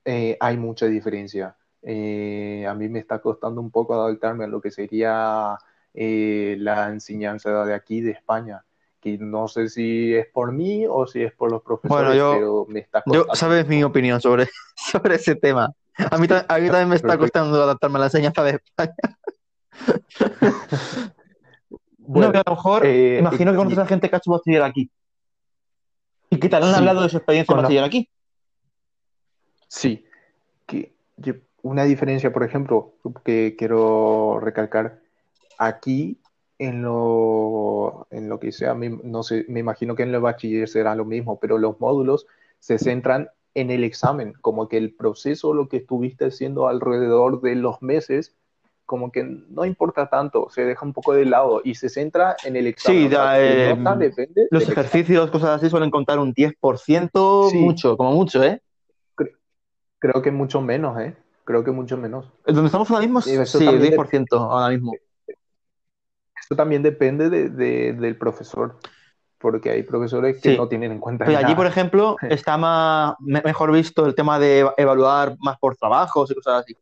eh, 0.05 0.37
hay 0.41 0.57
mucha 0.59 0.87
diferencia. 0.87 1.57
Eh, 1.83 2.67
a 2.69 2.75
mí 2.75 2.89
me 2.89 2.99
está 3.01 3.21
costando 3.21 3.61
un 3.61 3.71
poco 3.71 3.95
adaptarme 3.95 4.45
a 4.45 4.49
lo 4.49 4.61
que 4.61 4.71
sería 4.71 5.59
eh, 5.95 6.57
la 6.61 6.89
enseñanza 6.91 7.65
de 7.65 7.75
aquí, 7.75 8.01
de 8.01 8.13
España, 8.13 8.65
que 9.01 9.17
no 9.19 9.47
sé 9.49 9.69
si 9.69 10.15
es 10.15 10.27
por 10.27 10.53
mí 10.53 10.85
o 10.89 11.07
si 11.07 11.23
es 11.23 11.33
por 11.33 11.51
los 11.53 11.63
profesores, 11.63 12.17
yo- 12.17 12.33
pero 12.35 12.67
me 12.69 12.81
está 12.81 13.03
Yo, 13.07 13.27
costando. 13.27 13.35
sabes 13.37 13.67
mi 13.69 13.83
opinión 13.85 14.21
sobre, 14.21 14.49
sobre 14.77 15.15
ese 15.17 15.35
tema. 15.37 15.73
A 16.11 16.19
mí, 16.19 16.29
ta- 16.29 16.47
a 16.49 16.59
mí 16.59 16.67
también 16.69 16.89
me 16.89 16.97
está 16.97 17.17
costando 17.19 17.63
adaptarme 17.63 17.97
a 17.97 18.01
la 18.01 18.07
enseñanza 18.07 18.43
de 18.45 18.51
España. 18.65 18.95
No, 22.09 22.15
Bueno, 22.15 22.33
que 22.33 22.39
a 22.39 22.43
lo 22.47 22.53
mejor, 22.57 22.87
eh, 22.87 23.19
imagino 23.19 23.51
que 23.51 23.57
conoces 23.59 23.79
a 23.81 23.87
gente 23.87 24.09
que 24.09 24.17
ha 24.17 24.19
hecho 24.19 24.31
bachiller 24.31 24.63
aquí. 24.63 24.91
Y 26.31 26.39
que 26.39 26.49
te 26.49 26.57
han 26.57 26.63
Sí. 26.63 26.75
hablado 26.75 27.03
de 27.03 27.11
su 27.11 27.19
experiencia 27.19 27.53
Conozco. 27.53 27.65
bachiller 27.67 27.85
aquí. 27.85 28.09
Sí, 29.69 30.07
que 30.67 30.95
yo- 31.19 31.35
una 31.63 31.85
diferencia, 31.85 32.33
por 32.33 32.45
ejemplo, 32.45 32.95
que 33.25 33.57
quiero 33.59 34.41
recalcar, 34.41 35.01
aquí 35.59 36.19
en 36.59 36.83
lo, 36.83 38.07
en 38.11 38.29
lo 38.29 38.41
que 38.41 38.51
sea, 38.53 38.75
no 38.75 39.23
sé, 39.23 39.45
me 39.49 39.61
imagino 39.61 39.95
que 39.95 40.03
en 40.03 40.15
el 40.15 40.21
bachiller 40.21 40.69
será 40.69 40.95
lo 40.95 41.05
mismo, 41.05 41.39
pero 41.39 41.57
los 41.59 41.81
módulos 41.81 42.27
se 42.59 42.79
centran 42.79 43.31
en 43.55 43.71
el 43.71 43.85
examen, 43.85 44.35
como 44.41 44.69
que 44.69 44.77
el 44.77 44.95
proceso, 44.95 45.55
lo 45.55 45.69
que 45.69 45.79
estuviste 45.79 46.27
haciendo 46.27 46.69
alrededor 46.69 47.41
de 47.41 47.55
los 47.55 47.81
meses, 47.83 48.35
como 48.87 49.13
que 49.13 49.23
no 49.23 49.65
importa 49.67 50.09
tanto, 50.09 50.49
se 50.51 50.65
deja 50.65 50.85
un 50.85 50.93
poco 50.93 51.13
de 51.13 51.27
lado 51.27 51.61
y 51.63 51.75
se 51.75 51.89
centra 51.89 52.37
en 52.45 52.57
el 52.57 52.67
examen. 52.67 53.03
Sí, 53.03 53.09
da, 53.09 53.39
eh, 53.39 53.75
nota 53.77 53.97
depende 53.97 54.49
Los 54.51 54.63
examen. 54.63 54.79
ejercicios, 54.87 55.31
cosas 55.31 55.51
así, 55.51 55.69
suelen 55.71 55.91
contar 55.91 56.19
un 56.19 56.33
10%, 56.35 57.51
Sí. 57.51 57.59
mucho, 57.59 57.97
como 57.97 58.13
mucho, 58.13 58.43
¿eh? 58.43 58.61
Creo 60.01 60.23
que 60.23 60.31
mucho 60.31 60.61
menos, 60.61 60.99
¿eh? 61.01 61.15
Creo 61.45 61.65
que 61.65 61.71
mucho 61.71 61.97
menos. 61.97 62.31
Donde 62.47 62.67
estamos 62.67 62.91
ahora 62.91 63.03
mismo, 63.03 63.21
Sí, 63.21 63.33
eso 63.33 63.59
sí, 63.59 63.65
también 63.65 63.93
10% 63.95 64.37
ahora 64.39 64.69
mismo. 64.71 64.93
Esto 66.49 66.57
también 66.57 66.83
depende 66.83 67.29
de- 67.29 67.51
de- 67.51 67.93
del 67.93 68.17
profesor, 68.17 68.79
porque 69.37 69.69
hay 69.69 69.83
profesores 69.83 70.41
que 70.41 70.53
Sí. 70.53 70.57
no 70.57 70.67
tienen 70.67 70.93
en 70.93 70.99
cuenta 70.99 71.27
Pero 71.27 71.37
allí, 71.37 71.45
nada. 71.45 71.57
por 71.57 71.67
ejemplo, 71.67 72.17
está 72.43 72.57
más, 72.57 73.17
me- 73.21 73.43
mejor 73.43 73.71
visto 73.71 74.07
el 74.07 74.15
tema 74.15 74.39
de 74.39 74.61
eva- 74.61 74.73
evaluar 74.79 75.37
más 75.41 75.59
por 75.59 75.77
trabajos 75.77 76.31
y 76.31 76.35
cosas 76.35 76.63
así. 76.63 76.75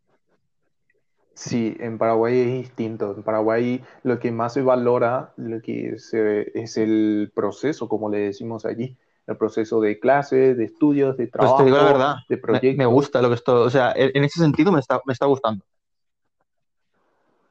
Sí, 1.35 1.77
en 1.81 1.99
Paraguay 1.99 2.39
es 2.43 2.47
distinto. 2.63 3.13
En 3.17 3.25
Paraguay 3.25 3.83
lo 4.05 4.21
que 4.21 4.31
más 4.31 4.53
se 4.53 4.63
valora 4.63 5.33
lo 5.37 5.61
que 5.61 5.99
se- 5.99 6.53
es 6.57 6.77
el 6.77 7.33
proceso, 7.35 7.89
como 7.89 8.09
le 8.09 8.19
decimos 8.19 8.65
allí, 8.67 8.97
el 9.27 9.37
proceso 9.37 9.81
de 9.81 9.99
clases, 9.99 10.57
de 10.57 10.63
estudios, 10.63 11.17
de 11.17 11.25
Pues 11.27 11.33
trabajo, 11.33 11.57
te 11.57 11.65
digo 11.65 11.77
la 11.79 11.83
verdad, 11.83 12.15
de 12.29 12.37
proyectos. 12.39 12.79
me 12.79 12.87
gusta 12.87 13.21
lo 13.21 13.31
que 13.31 13.35
esto, 13.35 13.63
o 13.63 13.71
sea, 13.71 13.93
en 13.97 14.23
ese 14.23 14.39
sentido 14.39 14.71
me 14.71 14.79
está, 14.79 15.01
me 15.05 15.13
está 15.13 15.27
gustando. 15.27 15.65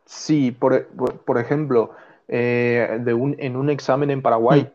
Sí, 0.08 0.52
por- 0.52 0.86
por 1.26 1.38
ejemplo, 1.40 1.92
eh, 2.28 3.00
de 3.02 3.14
un, 3.14 3.36
en 3.40 3.56
un 3.56 3.70
examen 3.70 4.10
en 4.12 4.22
Paraguay 4.22 4.62
Mm. 4.64 4.74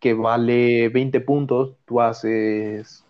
que 0.00 0.14
vale 0.14 0.88
20 0.88 1.20
puntos, 1.20 1.76
tú 1.84 2.00
haces 2.00 3.04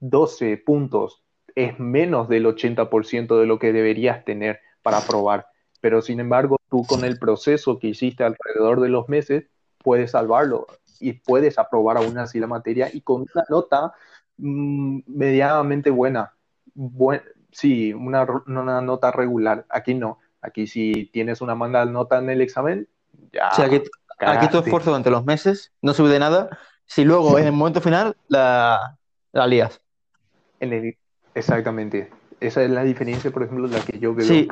12 0.00 0.56
puntos. 0.58 1.22
Es 1.54 1.78
menos 1.78 2.28
del 2.28 2.46
80% 2.46 3.38
de 3.40 3.46
lo 3.46 3.58
que 3.58 3.72
deberías 3.72 4.24
tener 4.24 4.60
para 4.82 4.98
aprobar. 4.98 5.46
Pero 5.80 6.02
sin 6.02 6.20
embargo, 6.20 6.56
tú 6.70 6.84
con 6.86 7.04
el 7.04 7.18
proceso 7.18 7.78
que 7.78 7.88
hiciste 7.88 8.24
alrededor 8.24 8.80
de 8.80 8.88
los 8.88 9.08
meses, 9.08 9.44
puedes 9.82 10.12
salvarlo 10.12 10.66
y 11.00 11.12
puedes 11.14 11.58
aprobar 11.58 11.96
aún 11.96 12.18
así 12.18 12.38
la 12.40 12.46
materia 12.46 12.90
y 12.92 13.00
con 13.00 13.22
una 13.22 13.44
nota 13.48 13.92
mm, 14.38 15.00
medianamente 15.06 15.90
buena. 15.90 16.32
Buen- 16.74 17.22
sí, 17.52 17.92
una, 17.92 18.26
una 18.46 18.80
nota 18.80 19.10
regular. 19.10 19.66
Aquí 19.68 19.94
no. 19.94 20.18
Aquí 20.40 20.66
si 20.66 21.06
tienes 21.12 21.40
una 21.40 21.54
mala 21.54 21.84
nota 21.84 22.18
en 22.18 22.30
el 22.30 22.40
examen, 22.40 22.88
ya 23.32 23.48
O 23.48 23.54
sea, 23.54 23.66
aquí, 23.66 23.82
aquí 24.18 24.48
tu 24.48 24.58
esfuerzo 24.58 24.90
durante 24.90 25.10
los 25.10 25.24
meses 25.24 25.72
no 25.82 25.94
sube 25.94 26.10
de 26.10 26.18
nada, 26.18 26.48
si 26.86 27.04
luego 27.04 27.38
en 27.38 27.46
el 27.46 27.52
momento 27.52 27.80
final 27.80 28.16
la, 28.28 28.98
la 29.32 29.46
lías. 29.46 29.80
En 30.60 30.72
el, 30.72 30.96
Exactamente. 31.34 32.10
Esa 32.40 32.62
es 32.62 32.70
la 32.70 32.82
diferencia, 32.84 33.30
por 33.30 33.42
ejemplo, 33.42 33.66
la 33.68 33.80
que 33.80 33.98
yo 33.98 34.14
veo 34.14 34.26
Sí, 34.26 34.48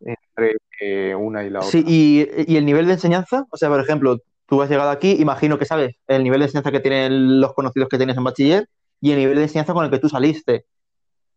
entre 0.00 0.56
eh, 0.80 1.14
una 1.14 1.44
y 1.44 1.50
la 1.50 1.60
otra. 1.60 1.70
sí, 1.70 1.84
y, 1.86 2.28
y 2.52 2.56
el 2.56 2.64
nivel 2.64 2.86
de 2.86 2.92
enseñanza, 2.94 3.44
o 3.50 3.56
sea, 3.56 3.68
por 3.68 3.80
ejemplo, 3.80 4.18
tú 4.46 4.60
has 4.62 4.68
llegado 4.70 4.90
aquí, 4.90 5.16
imagino 5.20 5.58
que 5.58 5.64
sabes 5.64 5.96
el 6.06 6.22
nivel 6.24 6.40
de 6.40 6.46
enseñanza 6.46 6.70
que 6.72 6.80
tienen 6.80 7.40
los 7.40 7.52
conocidos 7.54 7.88
que 7.88 7.96
tienes 7.98 8.16
en 8.16 8.24
bachiller 8.24 8.68
y 9.00 9.12
el 9.12 9.18
nivel 9.18 9.36
de 9.36 9.42
enseñanza 9.44 9.72
con 9.74 9.84
el 9.84 9.90
que 9.90 9.98
tú 9.98 10.08
saliste 10.08 10.66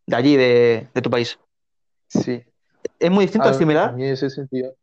de 0.05 0.15
allí, 0.15 0.35
de, 0.35 0.87
de 0.93 1.01
tu 1.01 1.09
país. 1.09 1.37
Sí. 2.07 2.41
¿Es 2.99 3.11
muy 3.11 3.25
distinto? 3.25 3.47
A, 3.47 3.51
¿Es 3.51 3.57
a 3.57 3.59
similar? 3.59 3.93
mí 3.93 4.05
en 4.05 4.13
ese 4.13 4.29
sentido, 4.29 4.73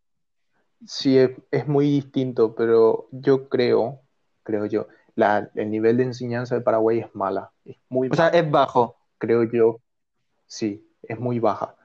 sí 0.86 1.18
es, 1.18 1.30
es 1.50 1.66
muy 1.66 1.86
distinto, 1.90 2.54
pero 2.54 3.08
yo 3.12 3.48
creo, 3.48 4.00
creo 4.42 4.66
yo, 4.66 4.88
la, 5.14 5.50
el 5.54 5.70
nivel 5.70 5.96
de 5.96 6.04
enseñanza 6.04 6.54
de 6.54 6.60
Paraguay 6.62 7.00
es 7.00 7.14
mala, 7.14 7.52
es 7.64 7.76
muy 7.88 8.10
O 8.10 8.14
sea, 8.14 8.28
es 8.28 8.50
bajo. 8.50 8.96
creo 9.18 9.44
yo, 9.44 9.80
sí, 10.46 10.86
es 11.02 11.18
muy 11.20 11.40
baja. 11.40 11.76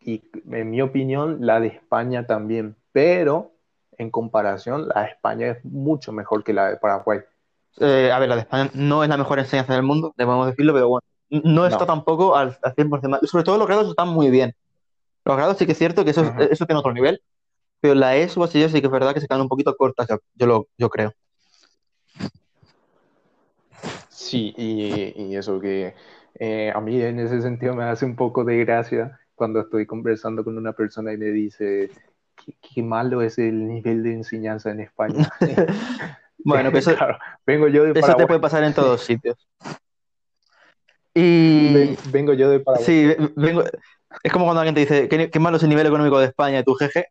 Y 0.00 0.22
en 0.52 0.70
mi 0.70 0.82
opinión, 0.82 1.38
la 1.46 1.60
de 1.60 1.68
España 1.68 2.26
también, 2.26 2.76
pero 2.92 3.52
en 3.98 4.10
comparación, 4.10 4.88
la 4.88 5.02
de 5.02 5.08
España 5.10 5.48
es 5.52 5.64
mucho 5.64 6.12
mejor 6.12 6.44
que 6.44 6.52
la 6.54 6.68
de 6.70 6.76
Paraguay. 6.78 7.20
Eh, 7.80 8.10
a 8.12 8.18
ver, 8.18 8.28
la 8.28 8.36
de 8.36 8.42
España 8.42 8.70
no 8.74 9.02
es 9.02 9.08
la 9.08 9.16
mejor 9.16 9.38
enseñanza 9.38 9.72
del 9.74 9.82
mundo, 9.82 10.14
debemos 10.16 10.46
decirlo, 10.46 10.72
pero 10.74 10.88
bueno, 10.88 11.02
no 11.30 11.66
está 11.66 11.86
No. 11.86 11.86
tampoco 11.86 12.36
al, 12.36 12.56
al 12.62 12.74
100% 12.74 13.08
mal. 13.10 13.20
Sobre 13.24 13.44
todo 13.44 13.58
los 13.58 13.66
grados 13.66 13.88
están 13.90 14.08
muy 14.08 14.30
bien. 14.30 14.54
Los 15.24 15.36
grados 15.36 15.58
sí 15.58 15.66
que 15.66 15.72
es 15.72 15.78
cierto 15.78 16.04
que 16.04 16.10
eso, 16.12 16.34
eso 16.38 16.66
tiene 16.66 16.80
otro 16.80 16.92
nivel, 16.92 17.22
pero 17.84 17.94
la 17.96 18.16
ESO 18.16 18.40
bachiller 18.40 18.70
sí 18.70 18.80
que 18.80 18.86
es 18.86 18.90
verdad 18.92 19.12
que 19.12 19.20
se 19.20 19.26
quedan 19.28 19.42
un 19.42 19.48
poquito 19.48 19.76
cortas, 19.76 20.08
yo, 20.08 20.16
yo, 20.36 20.46
lo, 20.46 20.68
yo 20.78 20.88
creo. 20.88 21.12
Sí, 24.08 24.54
y, 24.56 25.12
y 25.22 25.36
eso 25.36 25.60
que 25.60 25.94
eh, 26.38 26.72
a 26.74 26.80
mí 26.80 27.00
en 27.02 27.18
ese 27.20 27.42
sentido 27.42 27.74
me 27.74 27.84
hace 27.84 28.04
un 28.06 28.16
poco 28.16 28.44
de 28.44 28.64
gracia 28.64 29.20
cuando 29.34 29.60
estoy 29.60 29.86
conversando 29.86 30.44
con 30.44 30.56
una 30.56 30.72
persona 30.72 31.12
y 31.12 31.18
me 31.18 31.26
dice 31.26 31.90
qué, 32.36 32.54
qué 32.60 32.82
malo 32.82 33.22
es 33.22 33.38
el 33.38 33.66
nivel 33.66 34.02
de 34.02 34.14
enseñanza 34.14 34.70
en 34.70 34.80
España. 34.80 35.28
Bueno, 36.46 36.70
que 36.72 36.78
eso, 36.78 36.92
Claro, 36.96 37.18
vengo 37.46 37.68
yo 37.68 37.84
de 37.84 37.94
eso 37.94 38.14
te 38.14 38.14
Paraguay, 38.16 38.26
puede 38.26 38.40
pasar 38.40 38.64
en 38.64 38.74
todos 38.74 39.02
sitios. 39.04 39.36
Y 41.14 41.72
ven- 41.72 41.96
vengo 42.12 42.32
yo 42.34 42.50
de 42.50 42.60
Paraguay. 42.60 42.86
sí, 42.86 43.06
vengo, 43.36 43.64
es 44.22 44.32
como 44.32 44.44
cuando 44.46 44.60
alguien 44.60 44.74
te 44.74 44.80
dice, 44.82 45.08
qué, 45.08 45.30
qué 45.30 45.38
malo 45.40 45.56
es 45.56 45.62
el 45.62 45.68
nivel 45.68 45.86
económico 45.86 46.18
de 46.18 46.26
España, 46.26 46.62
tu 46.62 46.74
jeje. 46.74 47.06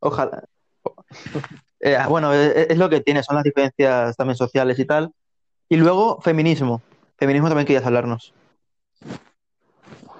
Ojalá. 0.00 0.44
Eh, 1.80 1.96
bueno, 2.08 2.32
es, 2.32 2.70
es 2.70 2.78
lo 2.78 2.88
que 2.88 3.00
tiene, 3.00 3.22
son 3.22 3.36
las 3.36 3.44
diferencias 3.44 4.16
también 4.16 4.36
sociales 4.36 4.78
y 4.78 4.84
tal. 4.84 5.12
Y 5.68 5.76
luego, 5.76 6.20
feminismo. 6.20 6.82
Feminismo 7.16 7.48
también 7.48 7.66
querías 7.66 7.84
hablarnos. 7.86 8.32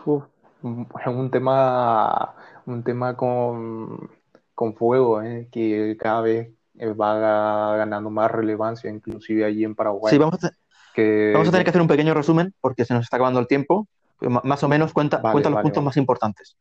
Uf, 0.04 0.24
es 0.62 1.06
un 1.06 1.30
tema, 1.30 2.34
un 2.66 2.82
tema 2.82 3.16
con, 3.16 4.10
con 4.54 4.74
fuego, 4.74 5.22
¿eh? 5.22 5.48
que 5.50 5.96
cada 5.98 6.20
vez 6.22 6.50
eh, 6.78 6.92
va 6.92 7.14
ga- 7.16 7.76
ganando 7.78 8.10
más 8.10 8.30
relevancia, 8.30 8.90
inclusive 8.90 9.44
allí 9.44 9.64
en 9.64 9.74
Paraguay. 9.74 10.12
Sí, 10.12 10.18
vamos 10.18 10.42
a, 10.44 10.50
que 10.94 11.32
vamos 11.32 11.48
a 11.48 11.50
tener 11.50 11.64
que 11.64 11.70
hacer 11.70 11.82
un 11.82 11.88
pequeño 11.88 12.14
resumen 12.14 12.54
porque 12.60 12.84
se 12.84 12.94
nos 12.94 13.04
está 13.04 13.16
acabando 13.16 13.40
el 13.40 13.46
tiempo. 13.46 13.86
Más 14.20 14.62
o 14.64 14.68
menos 14.68 14.92
cuenta, 14.92 15.18
Vale, 15.18 15.32
cuenta 15.32 15.50
los 15.50 15.56
vale, 15.56 15.62
puntos 15.62 15.80
vale. 15.80 15.84
más 15.86 15.96
importantes. 15.96 16.56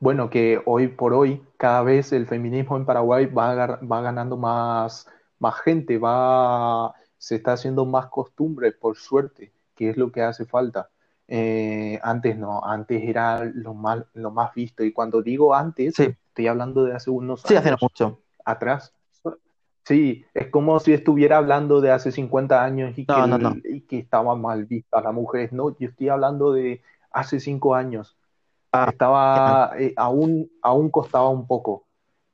Bueno, 0.00 0.30
que 0.30 0.60
hoy 0.64 0.88
por 0.88 1.12
hoy 1.12 1.42
cada 1.56 1.82
vez 1.82 2.12
el 2.12 2.26
feminismo 2.26 2.76
en 2.76 2.86
Paraguay 2.86 3.26
va, 3.26 3.54
ganando 4.02 4.36
más, 4.36 5.08
más 5.40 5.60
gente, 5.60 5.98
va, 5.98 6.94
se 7.16 7.36
está 7.36 7.52
haciendo 7.54 7.84
más 7.84 8.06
costumbre, 8.06 8.72
por 8.72 8.96
suerte, 8.96 9.52
que 9.74 9.90
es 9.90 9.96
lo 9.96 10.12
que 10.12 10.22
hace 10.22 10.44
falta. 10.46 10.88
Eh, 11.26 11.98
antes 12.02 12.38
no, 12.38 12.64
antes 12.64 13.02
era 13.02 13.44
lo 13.44 13.74
más, 13.74 14.04
lo 14.14 14.30
más 14.30 14.54
visto. 14.54 14.84
Y 14.84 14.92
cuando 14.92 15.20
digo 15.22 15.54
antes, 15.54 15.94
Sí, 15.96 16.14
estoy 16.28 16.46
hablando 16.46 16.84
de 16.84 16.94
hace 16.94 17.10
unos 17.10 17.42
sí, 17.42 17.56
hace 17.56 17.68
años 17.68 17.82
mucho. 17.82 18.20
atrás. 18.44 18.94
Sí, 19.84 20.24
es 20.34 20.48
como 20.48 20.78
si 20.80 20.92
estuviera 20.92 21.38
hablando 21.38 21.80
de 21.80 21.90
hace 21.90 22.12
50 22.12 22.62
años 22.62 22.98
y 22.98 23.06
que, 23.06 23.12
No, 23.12 23.26
no, 23.26 23.56
y 23.64 23.80
que 23.82 23.98
estaba 23.98 24.36
mal 24.36 24.66
vista 24.66 25.00
la 25.00 25.12
mujer. 25.12 25.52
No, 25.54 25.76
yo 25.78 25.88
estoy 25.88 26.10
hablando 26.10 26.52
de 26.52 26.82
hace 27.10 27.40
cinco 27.40 27.74
años. 27.74 28.17
Ah, 28.86 28.90
Estaba, 28.90 29.72
eh, 29.78 29.92
aún, 29.96 30.50
aún 30.62 30.90
costaba 30.90 31.28
un 31.28 31.46
poco, 31.46 31.86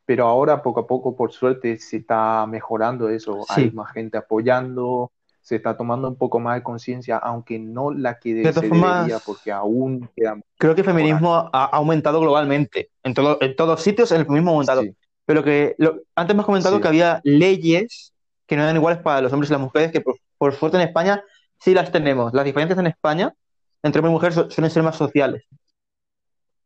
pero 0.07 0.26
ahora 0.26 0.62
poco 0.62 0.80
a 0.80 0.86
poco, 0.86 1.16
por 1.16 1.32
suerte, 1.32 1.78
se 1.78 1.99
está 1.99 2.47
mejorando 2.47 3.09
eso. 3.09 3.47
Hay 3.49 3.70
sí. 3.70 3.76
más 3.76 3.92
gente 3.92 4.18
apoyando, 4.18 5.12
se 5.40 5.57
está 5.57 5.76
tomando 5.76 6.09
un 6.09 6.16
poco 6.16 6.40
más 6.40 6.57
de 6.57 6.62
conciencia, 6.62 7.18
aunque 7.18 7.59
no 7.59 7.90
la 7.90 8.18
que 8.18 8.34
De 8.34 8.53
se 8.53 8.61
debería, 8.61 8.68
formas, 8.70 9.22
porque 9.26 9.53
aún 9.53 10.09
queda 10.16 10.38
creo 10.59 10.74
que 10.74 10.80
el 10.82 10.86
feminismo 10.86 11.34
ha, 11.34 11.51
ha 11.53 11.64
aumentado 11.76 12.20
globalmente. 12.20 12.90
En, 13.03 13.14
todo, 13.14 13.38
en 13.40 13.55
todos 13.57 13.80
sitios 13.82 14.11
el 14.12 14.24
feminismo 14.24 14.51
ha 14.51 14.55
aumentado. 14.55 14.82
Sí, 14.82 14.95
Pero 15.26 15.42
que 15.42 15.74
lo- 15.78 16.01
antes 16.14 16.34
me 16.34 16.40
has 16.40 16.47
comentado 16.47 16.76
sí, 16.76 16.82
que 16.82 16.88
había 16.88 17.20
leyes 17.24 18.12
que 18.47 18.57
no 18.57 18.62
eran 18.62 18.76
iguales 18.76 19.01
para 19.03 19.20
los 19.22 19.32
hombres 19.32 19.51
y 19.51 19.53
las 19.53 19.61
mujeres, 19.61 19.90
que 19.92 20.01
por, 20.01 20.16
por 20.38 20.55
suerte 20.55 20.76
en 20.76 20.86
España 20.88 21.22
sí 21.59 21.72
las 21.74 21.90
tenemos. 21.90 22.32
Las 22.34 22.45
diferencias 22.45 22.78
en 22.78 22.86
España 22.86 23.34
entre 23.82 24.01
hombres 24.01 24.11
y 24.11 24.14
mujeres 24.14 24.34
su- 24.34 24.51
suelen 24.51 24.70
ser 24.70 24.82
más 24.82 24.97
sociales, 24.97 25.45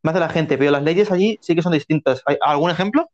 más 0.08 0.14
de 0.14 0.20
la 0.20 0.30
gente, 0.30 0.56
pero 0.56 0.70
las 0.70 0.82
leyes 0.82 1.12
allí 1.12 1.38
sí 1.42 1.54
que 1.54 1.60
son 1.60 1.72
distintas. 1.72 2.22
¿Hay 2.24 2.38
algún 2.40 2.70
ejemplo? 2.70 3.10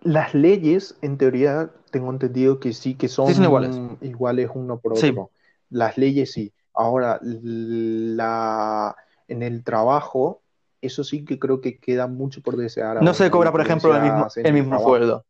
Las 0.00 0.34
leyes, 0.34 0.96
en 1.02 1.18
teoría, 1.18 1.70
tengo 1.90 2.10
entendido 2.10 2.58
que 2.60 2.72
sí 2.72 2.94
que 2.94 3.08
Sí, 3.08 3.14
son 3.34 3.44
iguales. 3.44 3.76
uno 4.54 4.78
por 4.78 4.96
Sí. 4.96 5.10
otro. 5.10 5.30
Las 5.68 5.98
leyes 5.98 6.32
sí. 6.32 6.54
Ahora, 6.72 7.20
la, 7.22 8.96
en 9.28 9.42
el 9.42 9.62
trabajo, 9.62 10.40
eso 10.80 11.04
sí 11.04 11.26
que 11.26 11.38
creo 11.38 11.60
que 11.60 11.78
queda 11.78 12.06
mucho 12.06 12.40
por 12.40 12.56
desear 12.56 13.02
No 13.02 13.12
se 13.12 13.30
cobra, 13.30 13.52
por 13.52 13.60
ejemplo, 13.60 13.94
el 13.94 14.02
mismo, 14.02 14.28
el 14.34 14.54
mismo 14.54 14.78
sueldo. 14.80 15.26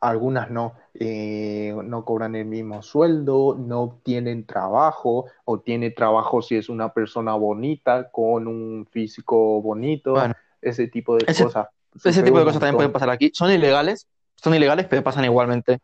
Algunas 0.00 0.50
no, 0.50 0.72
eh, 0.94 1.74
no 1.84 2.04
cobran 2.04 2.34
el 2.34 2.44
mismo 2.44 2.82
sueldo, 2.82 3.56
no 3.58 4.00
tienen 4.02 4.44
trabajo, 4.44 5.26
o 5.44 5.60
tiene 5.60 5.90
trabajo 5.90 6.42
si 6.42 6.56
es 6.56 6.68
una 6.68 6.92
persona 6.92 7.34
bonita, 7.34 8.10
con 8.10 8.46
un 8.46 8.86
físico 8.90 9.62
bonito, 9.62 10.12
Bueno, 10.12 10.34
ese 10.60 10.88
tipo 10.88 11.16
de 11.16 11.24
ese, 11.26 11.44
cosas. 11.44 11.68
ese 12.04 12.22
tipo 12.22 12.38
de 12.38 12.44
cosas 12.44 12.60
también 12.60 12.76
pueden 12.76 12.92
pasar 12.92 13.10
aquí. 13.10 13.30
Son 13.34 13.50
ilegales, 13.50 14.06
son 14.36 14.54
ilegales, 14.54 14.86
pero 14.88 15.02
pasan 15.02 15.24
igualmente. 15.24 15.80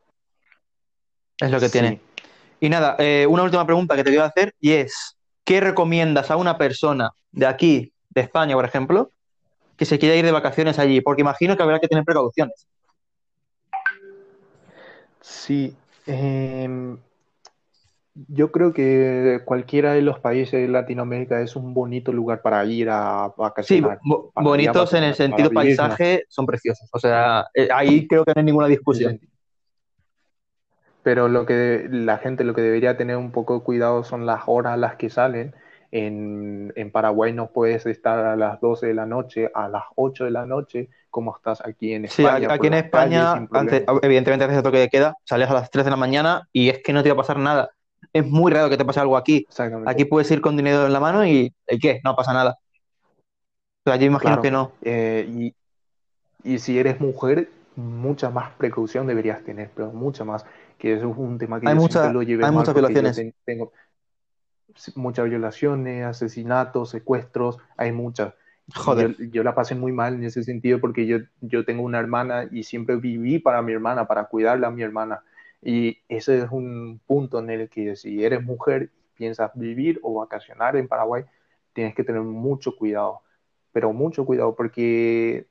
Es 1.39 1.51
lo 1.51 1.61
que 1.61 1.69
tiene. 1.69 1.89
Sí. 1.89 2.01
Y 2.61 2.69
nada, 2.69 2.97
eh, 2.99 3.27
una 3.29 3.45
última 3.45 3.65
pregunta 3.65 3.95
que 3.97 4.05
te 4.05 4.11
quiero 4.11 4.25
hacer 4.25 4.55
y 4.61 4.73
es, 4.73 5.17
¿qué 5.45 5.61
recomiendas 5.61 6.31
a 6.31 6.37
una 6.37 6.59
persona 6.59 7.13
de 7.31 7.47
aquí, 7.47 7.93
de 8.11 8.23
España, 8.23 8.55
por 8.57 8.65
ejemplo, 8.65 9.13
que 9.77 9.85
se 9.85 9.99
quiera 9.99 10.17
ir 10.17 10.25
de 10.25 10.33
vacaciones 10.33 10.79
allí? 10.79 11.01
Porque 11.01 11.23
imagino 11.23 11.57
que 11.57 11.63
habrá 11.63 11.79
que 11.79 11.89
tener 11.89 12.05
precauciones. 12.05 12.67
Sí, 15.21 15.77
em, 16.07 16.99
yo 18.14 18.51
creo 18.51 18.73
que 18.73 19.41
cualquiera 19.45 19.93
de 19.93 20.03
los 20.03 20.19
países 20.19 20.61
de 20.61 20.69
Latinoamérica 20.69 21.41
es 21.41 21.55
un 21.57 21.73
bonito 21.73 22.12
lugar 22.12 22.43
para 22.43 22.64
ir 22.64 22.89
a 22.91 23.29
Sí, 23.61 23.81
vacacionar, 23.81 23.99
bo- 24.05 24.33
a 24.35 24.43
bonitos 24.43 24.95
en 24.95 25.05
el 25.05 25.14
sentido 25.14 25.51
vivir, 25.51 25.79
¿no? 25.83 25.95
paisaje, 25.95 26.25
son 26.29 26.47
preciosos. 26.47 26.89
O 26.93 26.99
sea, 26.99 27.47
eh, 27.55 27.69
ahí 27.73 28.07
creo 28.09 28.25
que 28.25 28.33
no 28.35 28.41
hay 28.41 28.45
ninguna 28.45 28.66
Sí, 28.66 28.75
discusión. 28.77 29.19
sí. 29.21 29.29
Pero 31.03 31.29
lo 31.29 31.47
que 31.47 31.87
la 31.91 32.19
gente 32.19 32.45
lo 32.45 32.55
que 32.55 32.61
debería 32.61 32.97
tener 32.97 33.16
un 33.16 33.33
poco 33.33 33.55
de 33.55 33.64
cuidado 33.64 34.05
son 34.05 34.27
las 34.27 34.43
horas 34.47 34.75
a 34.75 34.77
las 34.77 34.97
que 34.97 35.11
salen. 35.11 35.55
En, 35.91 36.72
en 36.76 36.91
Paraguay 36.91 37.32
no 37.32 37.51
puedes 37.51 37.86
estar 37.86 38.18
a 38.18 38.36
las 38.36 38.61
12 38.61 38.89
de 38.89 38.95
la 38.95 39.07
noche, 39.07 39.51
a 39.55 39.68
las 39.68 39.84
8 39.97 40.24
de 40.26 40.30
la 40.30 40.45
noche, 40.45 40.91
como 41.11 41.34
estás 41.34 41.62
aquí 41.64 41.95
en 41.95 42.07
Sí, 42.09 42.22
España, 42.24 42.49
aquí 42.53 42.59
por 42.59 42.66
en 42.66 42.74
España, 42.74 43.32
antes, 43.53 43.84
evidentemente 44.03 44.45
haces 44.45 44.59
el 44.59 44.62
toque 44.62 44.78
de 44.78 44.89
queda, 44.89 45.14
sales 45.24 45.49
a 45.49 45.55
las 45.55 45.70
3 45.70 45.84
de 45.86 45.91
la 45.91 45.97
mañana 45.97 46.47
y 46.53 46.68
es 46.68 46.82
que 46.82 46.93
no 46.93 47.03
te 47.03 47.09
va 47.09 47.14
a 47.14 47.16
pasar 47.16 47.39
nada. 47.39 47.70
Es 48.12 48.26
muy 48.26 48.53
raro 48.53 48.68
que 48.68 48.76
te 48.76 48.84
pase 48.84 49.01
algo 49.01 49.16
aquí. 49.16 49.47
Aquí 49.86 50.05
puedes 50.05 50.30
ir 50.30 50.41
con 50.43 50.57
dinero 50.57 50.84
en 50.86 50.93
la 50.93 51.01
mano 51.01 51.24
y 51.26 51.53
¿y 51.68 51.78
qué? 51.78 52.01
No 52.05 52.14
pasa 52.14 52.32
nada. 52.34 52.59
Pero 53.82 53.95
allí 53.95 54.05
imagino 54.07 54.32
Claro. 54.32 54.43
que 54.43 54.51
no. 54.51 54.72
Eh, 54.82 55.26
y, 55.30 55.55
y 56.45 56.59
si 56.59 56.78
eres 56.78 57.01
mujer, 57.01 57.49
mucha 57.76 58.28
más 58.30 58.51
precaución 58.59 59.07
deberías 59.07 59.43
tener, 59.43 59.70
pero 59.74 59.91
mucha 59.93 60.24
más. 60.24 60.45
Que 60.76 60.95
eso 60.95 61.11
es 61.11 61.16
un 61.16 61.39
tema 61.39 61.59
que 61.61 61.68
Hay 61.68 61.74
yo 61.74 61.80
mucha- 61.80 62.01
siempre 62.03 62.12
lo 62.14 62.22
llevé 62.22 62.45
hay 62.45 62.51
mal 62.51 62.59
muchas 62.61 62.74
yo 62.74 62.80
violaciones. 62.80 63.16
ten- 63.16 63.34
tengo 63.45 63.72
sí, 63.74 63.78
muchas 64.95 65.29
violaciones, 65.29 66.05
asesinatos, 66.05 66.91
secuestros, 66.91 67.59
hay 67.76 67.93
muchas. 67.93 68.35
Joder. 68.74 69.16
Yo, 69.16 69.24
yo 69.24 69.43
la 69.43 69.55
pasé 69.55 69.74
muy 69.74 69.93
mal 69.93 70.14
en 70.14 70.24
ese 70.24 70.43
sentido 70.43 70.81
porque 70.81 71.07
yo, 71.07 71.18
yo 71.41 71.64
tengo 71.64 71.83
una 71.83 71.99
hermana 71.99 72.49
y 72.51 72.64
siempre 72.64 72.97
viví 72.97 73.39
para 73.39 73.62
mi 73.62 73.72
hermana, 73.72 74.07
para 74.07 74.24
cuidarla 74.24 74.68
a 74.68 74.70
mi 74.70 74.83
hermana. 74.83 75.22
Y 75.62 75.99
ese 76.09 76.39
es 76.39 76.51
un 76.51 77.01
punto 77.07 77.39
en 77.39 77.51
el 77.51 77.68
que 77.68 77.97
si 77.97 78.22
eres 78.22 78.43
mujer 78.45 78.91
y 78.93 79.16
piensas 79.16 79.51
vivir 79.55 79.99
o 80.03 80.14
vacacionar 80.14 80.76
en 80.76 80.87
Paraguay, 80.87 81.24
tienes 81.72 81.95
que 81.95 82.05
tener 82.05 82.22
mucho 82.22 82.76
cuidado, 82.76 83.22
pero 83.72 83.93
mucho 83.93 84.24
cuidado 84.24 84.55
porque 84.55 85.47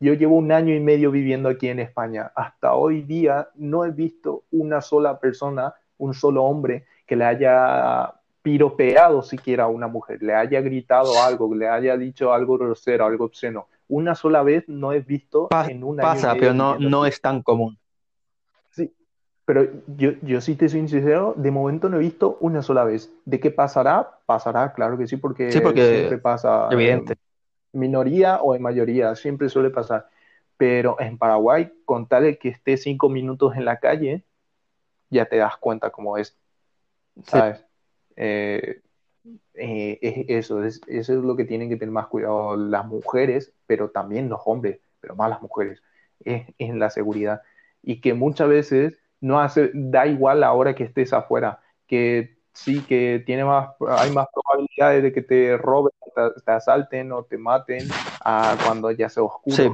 yo 0.00 0.14
llevo 0.14 0.36
un 0.36 0.52
año 0.52 0.74
y 0.74 0.80
medio 0.80 1.10
viviendo 1.10 1.48
aquí 1.48 1.68
en 1.68 1.80
España. 1.80 2.32
Hasta 2.34 2.74
hoy 2.74 3.02
día 3.02 3.48
no 3.56 3.84
he 3.84 3.90
visto 3.90 4.44
una 4.50 4.80
sola 4.80 5.18
persona, 5.18 5.74
un 5.98 6.14
solo 6.14 6.44
hombre 6.44 6.86
que 7.06 7.16
le 7.16 7.24
haya 7.24 8.14
piropeado 8.48 9.20
siquiera 9.22 9.64
a 9.64 9.68
una 9.68 9.88
mujer, 9.88 10.22
le 10.22 10.34
haya 10.34 10.62
gritado 10.62 11.22
algo, 11.22 11.54
le 11.54 11.68
haya 11.68 11.98
dicho 11.98 12.32
algo 12.32 12.56
grosero, 12.56 13.04
algo 13.04 13.26
obsceno. 13.26 13.66
Una 13.88 14.14
sola 14.14 14.42
vez 14.42 14.64
no 14.68 14.92
he 14.94 15.00
visto 15.00 15.48
Pa- 15.50 15.66
en 15.68 15.84
un 15.84 16.00
año 16.00 16.14
Pasa, 16.14 16.34
pero 16.34 16.54
no, 16.54 16.78
no 16.78 17.04
es 17.04 17.20
tan 17.20 17.42
común. 17.42 17.78
Sí, 18.70 18.90
pero 19.44 19.68
yo, 19.98 20.12
yo 20.22 20.40
sí 20.40 20.54
te 20.54 20.66
soy 20.70 20.88
sincero, 20.88 21.34
de 21.36 21.50
momento 21.50 21.90
no 21.90 21.98
he 21.98 22.00
visto 22.00 22.38
una 22.40 22.62
sola 22.62 22.84
vez. 22.84 23.12
¿De 23.26 23.38
qué 23.38 23.50
pasará? 23.50 24.18
Pasará, 24.24 24.72
claro 24.72 24.96
que 24.96 25.06
sí, 25.06 25.18
porque 25.18 25.52
Sí, 25.52 25.60
porque 25.60 25.82
siempre 25.82 26.16
pasa 26.18 26.68
Evidente. 26.70 27.16
en 27.72 27.80
minoría 27.80 28.40
o 28.40 28.54
en 28.54 28.62
mayoría, 28.62 29.14
siempre 29.14 29.50
suele 29.50 29.68
pasar. 29.68 30.08
Pero 30.56 30.98
en 31.00 31.18
Paraguay, 31.18 31.70
con 31.84 32.06
tal 32.08 32.22
de 32.22 32.38
que 32.38 32.48
esté 32.48 32.78
cinco 32.78 33.10
minutos 33.10 33.56
en 33.56 33.66
la 33.66 33.78
calle, 33.78 34.24
ya 35.10 35.26
te 35.26 35.36
das 35.36 35.56
cuenta 35.58 35.90
cómo 35.90 36.16
es, 36.18 36.36
¿sabes? 37.26 37.64
Eh, 38.20 38.80
eh, 39.54 39.98
es 40.02 40.24
eso, 40.28 40.64
es, 40.64 40.80
eso 40.88 41.12
es 41.12 41.24
lo 41.24 41.36
que 41.36 41.44
tienen 41.44 41.68
que 41.68 41.76
tener 41.76 41.92
más 41.92 42.08
cuidado 42.08 42.56
las 42.56 42.84
mujeres, 42.84 43.52
pero 43.66 43.90
también 43.90 44.28
los 44.28 44.40
hombres, 44.44 44.80
pero 45.00 45.14
más 45.14 45.30
las 45.30 45.40
mujeres, 45.40 45.80
es 46.24 46.46
en 46.58 46.80
la 46.80 46.90
seguridad. 46.90 47.42
Y 47.82 48.00
que 48.00 48.12
muchas 48.14 48.48
veces 48.48 48.98
no 49.20 49.40
hace, 49.40 49.70
da 49.72 50.06
igual 50.06 50.40
la 50.40 50.52
hora 50.52 50.74
que 50.74 50.84
estés 50.84 51.12
afuera, 51.12 51.60
que 51.86 52.38
sí, 52.52 52.82
que 52.82 53.22
tiene 53.24 53.44
más, 53.44 53.70
hay 53.88 54.10
más 54.10 54.26
probabilidades 54.34 55.04
de 55.04 55.12
que 55.12 55.22
te 55.22 55.56
roben, 55.56 55.92
te, 56.14 56.40
te 56.44 56.52
asalten 56.52 57.12
o 57.12 57.22
te 57.22 57.38
maten 57.38 57.88
a 58.24 58.56
cuando 58.64 58.90
ya 58.90 59.08
sea 59.08 59.22
oscuro. 59.22 59.56
Sí. 59.56 59.70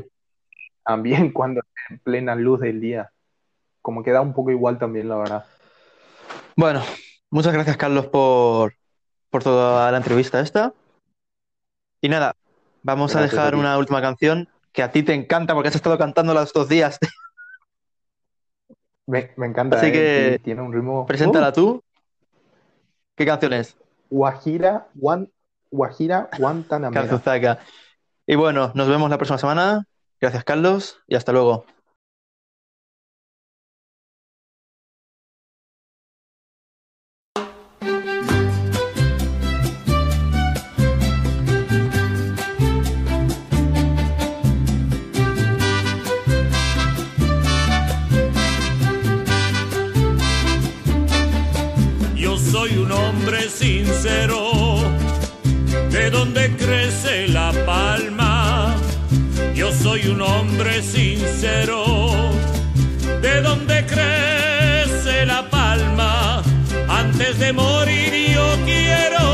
También 0.85 1.31
cuando 1.33 1.63
en 1.89 1.99
plena 2.01 2.35
luz 2.35 2.61
del 2.61 2.81
día. 2.81 3.11
Como 3.81 4.03
que 4.03 4.13
da 4.13 4.21
un 4.21 4.35
poco 4.35 4.51
igual 4.51 4.79
también, 4.79 5.09
la 5.09 5.17
verdad. 5.17 5.45
Bueno, 6.57 6.83
muchas 7.35 7.53
gracias, 7.53 7.77
Carlos, 7.77 8.07
por, 8.07 8.75
por 9.31 9.43
toda 9.43 9.91
la 9.91 9.97
entrevista 9.99 10.41
esta. 10.41 10.73
Y 12.01 12.09
nada, 12.09 12.35
vamos 12.83 13.15
a 13.15 13.19
Gracias 13.19 13.39
a 13.39 13.43
dejar 13.43 13.55
una 13.57 13.77
última 13.79 14.01
canción 14.01 14.49
que 14.73 14.83
a 14.83 14.91
ti 14.91 15.03
te 15.03 15.15
encanta 15.15 15.55
porque 15.55 15.69
has 15.69 15.75
estado 15.75 15.99
cantando 15.99 16.33
los 16.35 16.53
dos 16.53 16.69
días. 16.69 16.99
Me, 19.07 19.33
me 19.37 19.47
encanta, 19.47 19.77
Así 19.77 19.89
¿eh? 19.89 19.93
que 19.93 20.41
Tiene 20.43 20.63
un 20.63 20.73
ritmo. 20.73 21.05
Preséntala 21.05 21.51
Uh, 21.51 21.53
tú. 21.53 21.83
¿Qué 23.17 23.27
canción 23.27 23.53
es? 23.53 23.77
Guajira, 24.09 24.89
Guan, 24.95 25.31
Guajira 25.71 26.31
Guantanamera. 26.39 27.59
Y 28.27 28.35
bueno, 28.37 28.73
nos 28.75 28.89
vemos 28.89 29.11
la 29.11 29.19
próxima 29.19 29.39
semana. 29.39 29.85
Gracias, 30.21 30.45
Carlos, 30.45 31.01
y 31.07 31.17
hasta 31.17 31.33
luego. 31.33 31.67
Hombre 53.15 53.49
sincero, 53.49 54.51
de 55.91 56.11
donde 56.11 56.57
crece 56.57 57.29
la 57.29 57.53
palma. 57.65 58.75
Yo 59.55 59.73
soy 59.73 60.09
un 60.09 60.21
hombre 60.21 60.83
sincero, 60.83 61.85
de 63.23 63.41
donde 63.41 63.87
crece 63.87 65.27
la 65.27 65.49
palma. 65.49 66.43
Antes 66.89 67.39
de 67.39 67.53
morir 67.53 68.13
yo 68.35 68.47
quiero 68.65 69.25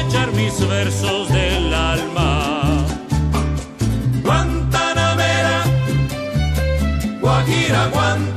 echar 0.00 0.32
mis 0.32 0.54
versos 0.68 1.28
del 1.28 1.74
alma. 1.74 2.84
Guantanamera, 4.22 5.64
Guajira, 7.20 7.88
Guantanamera. 7.88 8.35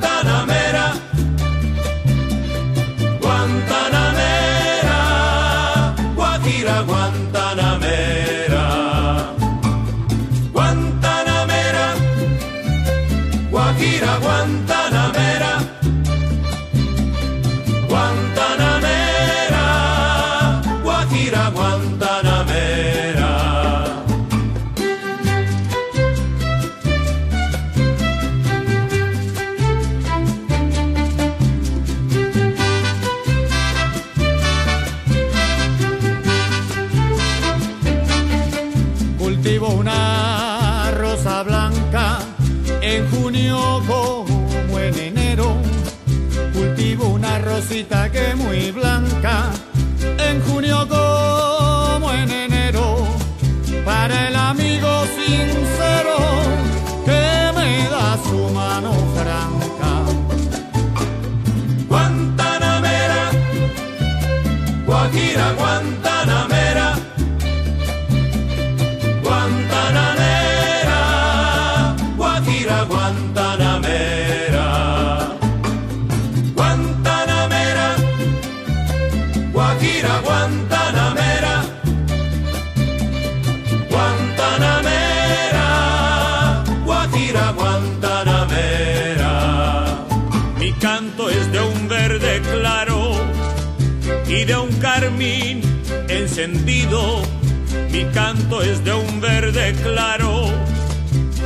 Mi 97.91 98.03
canto 98.05 98.63
es 98.63 98.83
de 98.83 98.93
un 98.93 99.21
verde 99.21 99.75
claro 99.83 100.45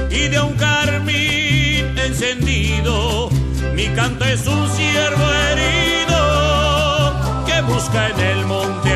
y 0.09 0.29
de 0.29 0.39
un 0.39 0.53
carmín 0.53 1.97
encendido. 1.97 3.29
Mi 3.75 3.87
canto 3.87 4.23
es 4.23 4.47
un 4.47 4.69
ciervo 4.69 5.25
herido 5.49 6.15
que 7.45 7.61
busca 7.63 8.07
en 8.07 8.19
el 8.21 8.45
monte 8.45 8.92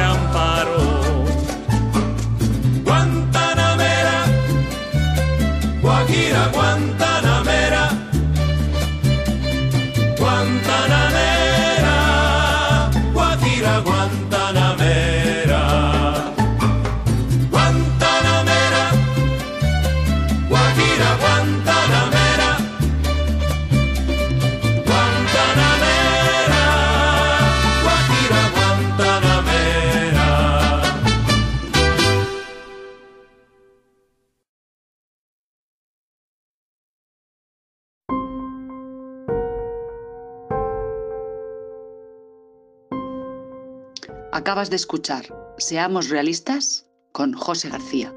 De 44.58 44.76
escuchar 44.76 45.24
Seamos 45.60 46.10
Realistas 46.10 46.88
con 47.12 47.34
José 47.34 47.70
García. 47.70 48.12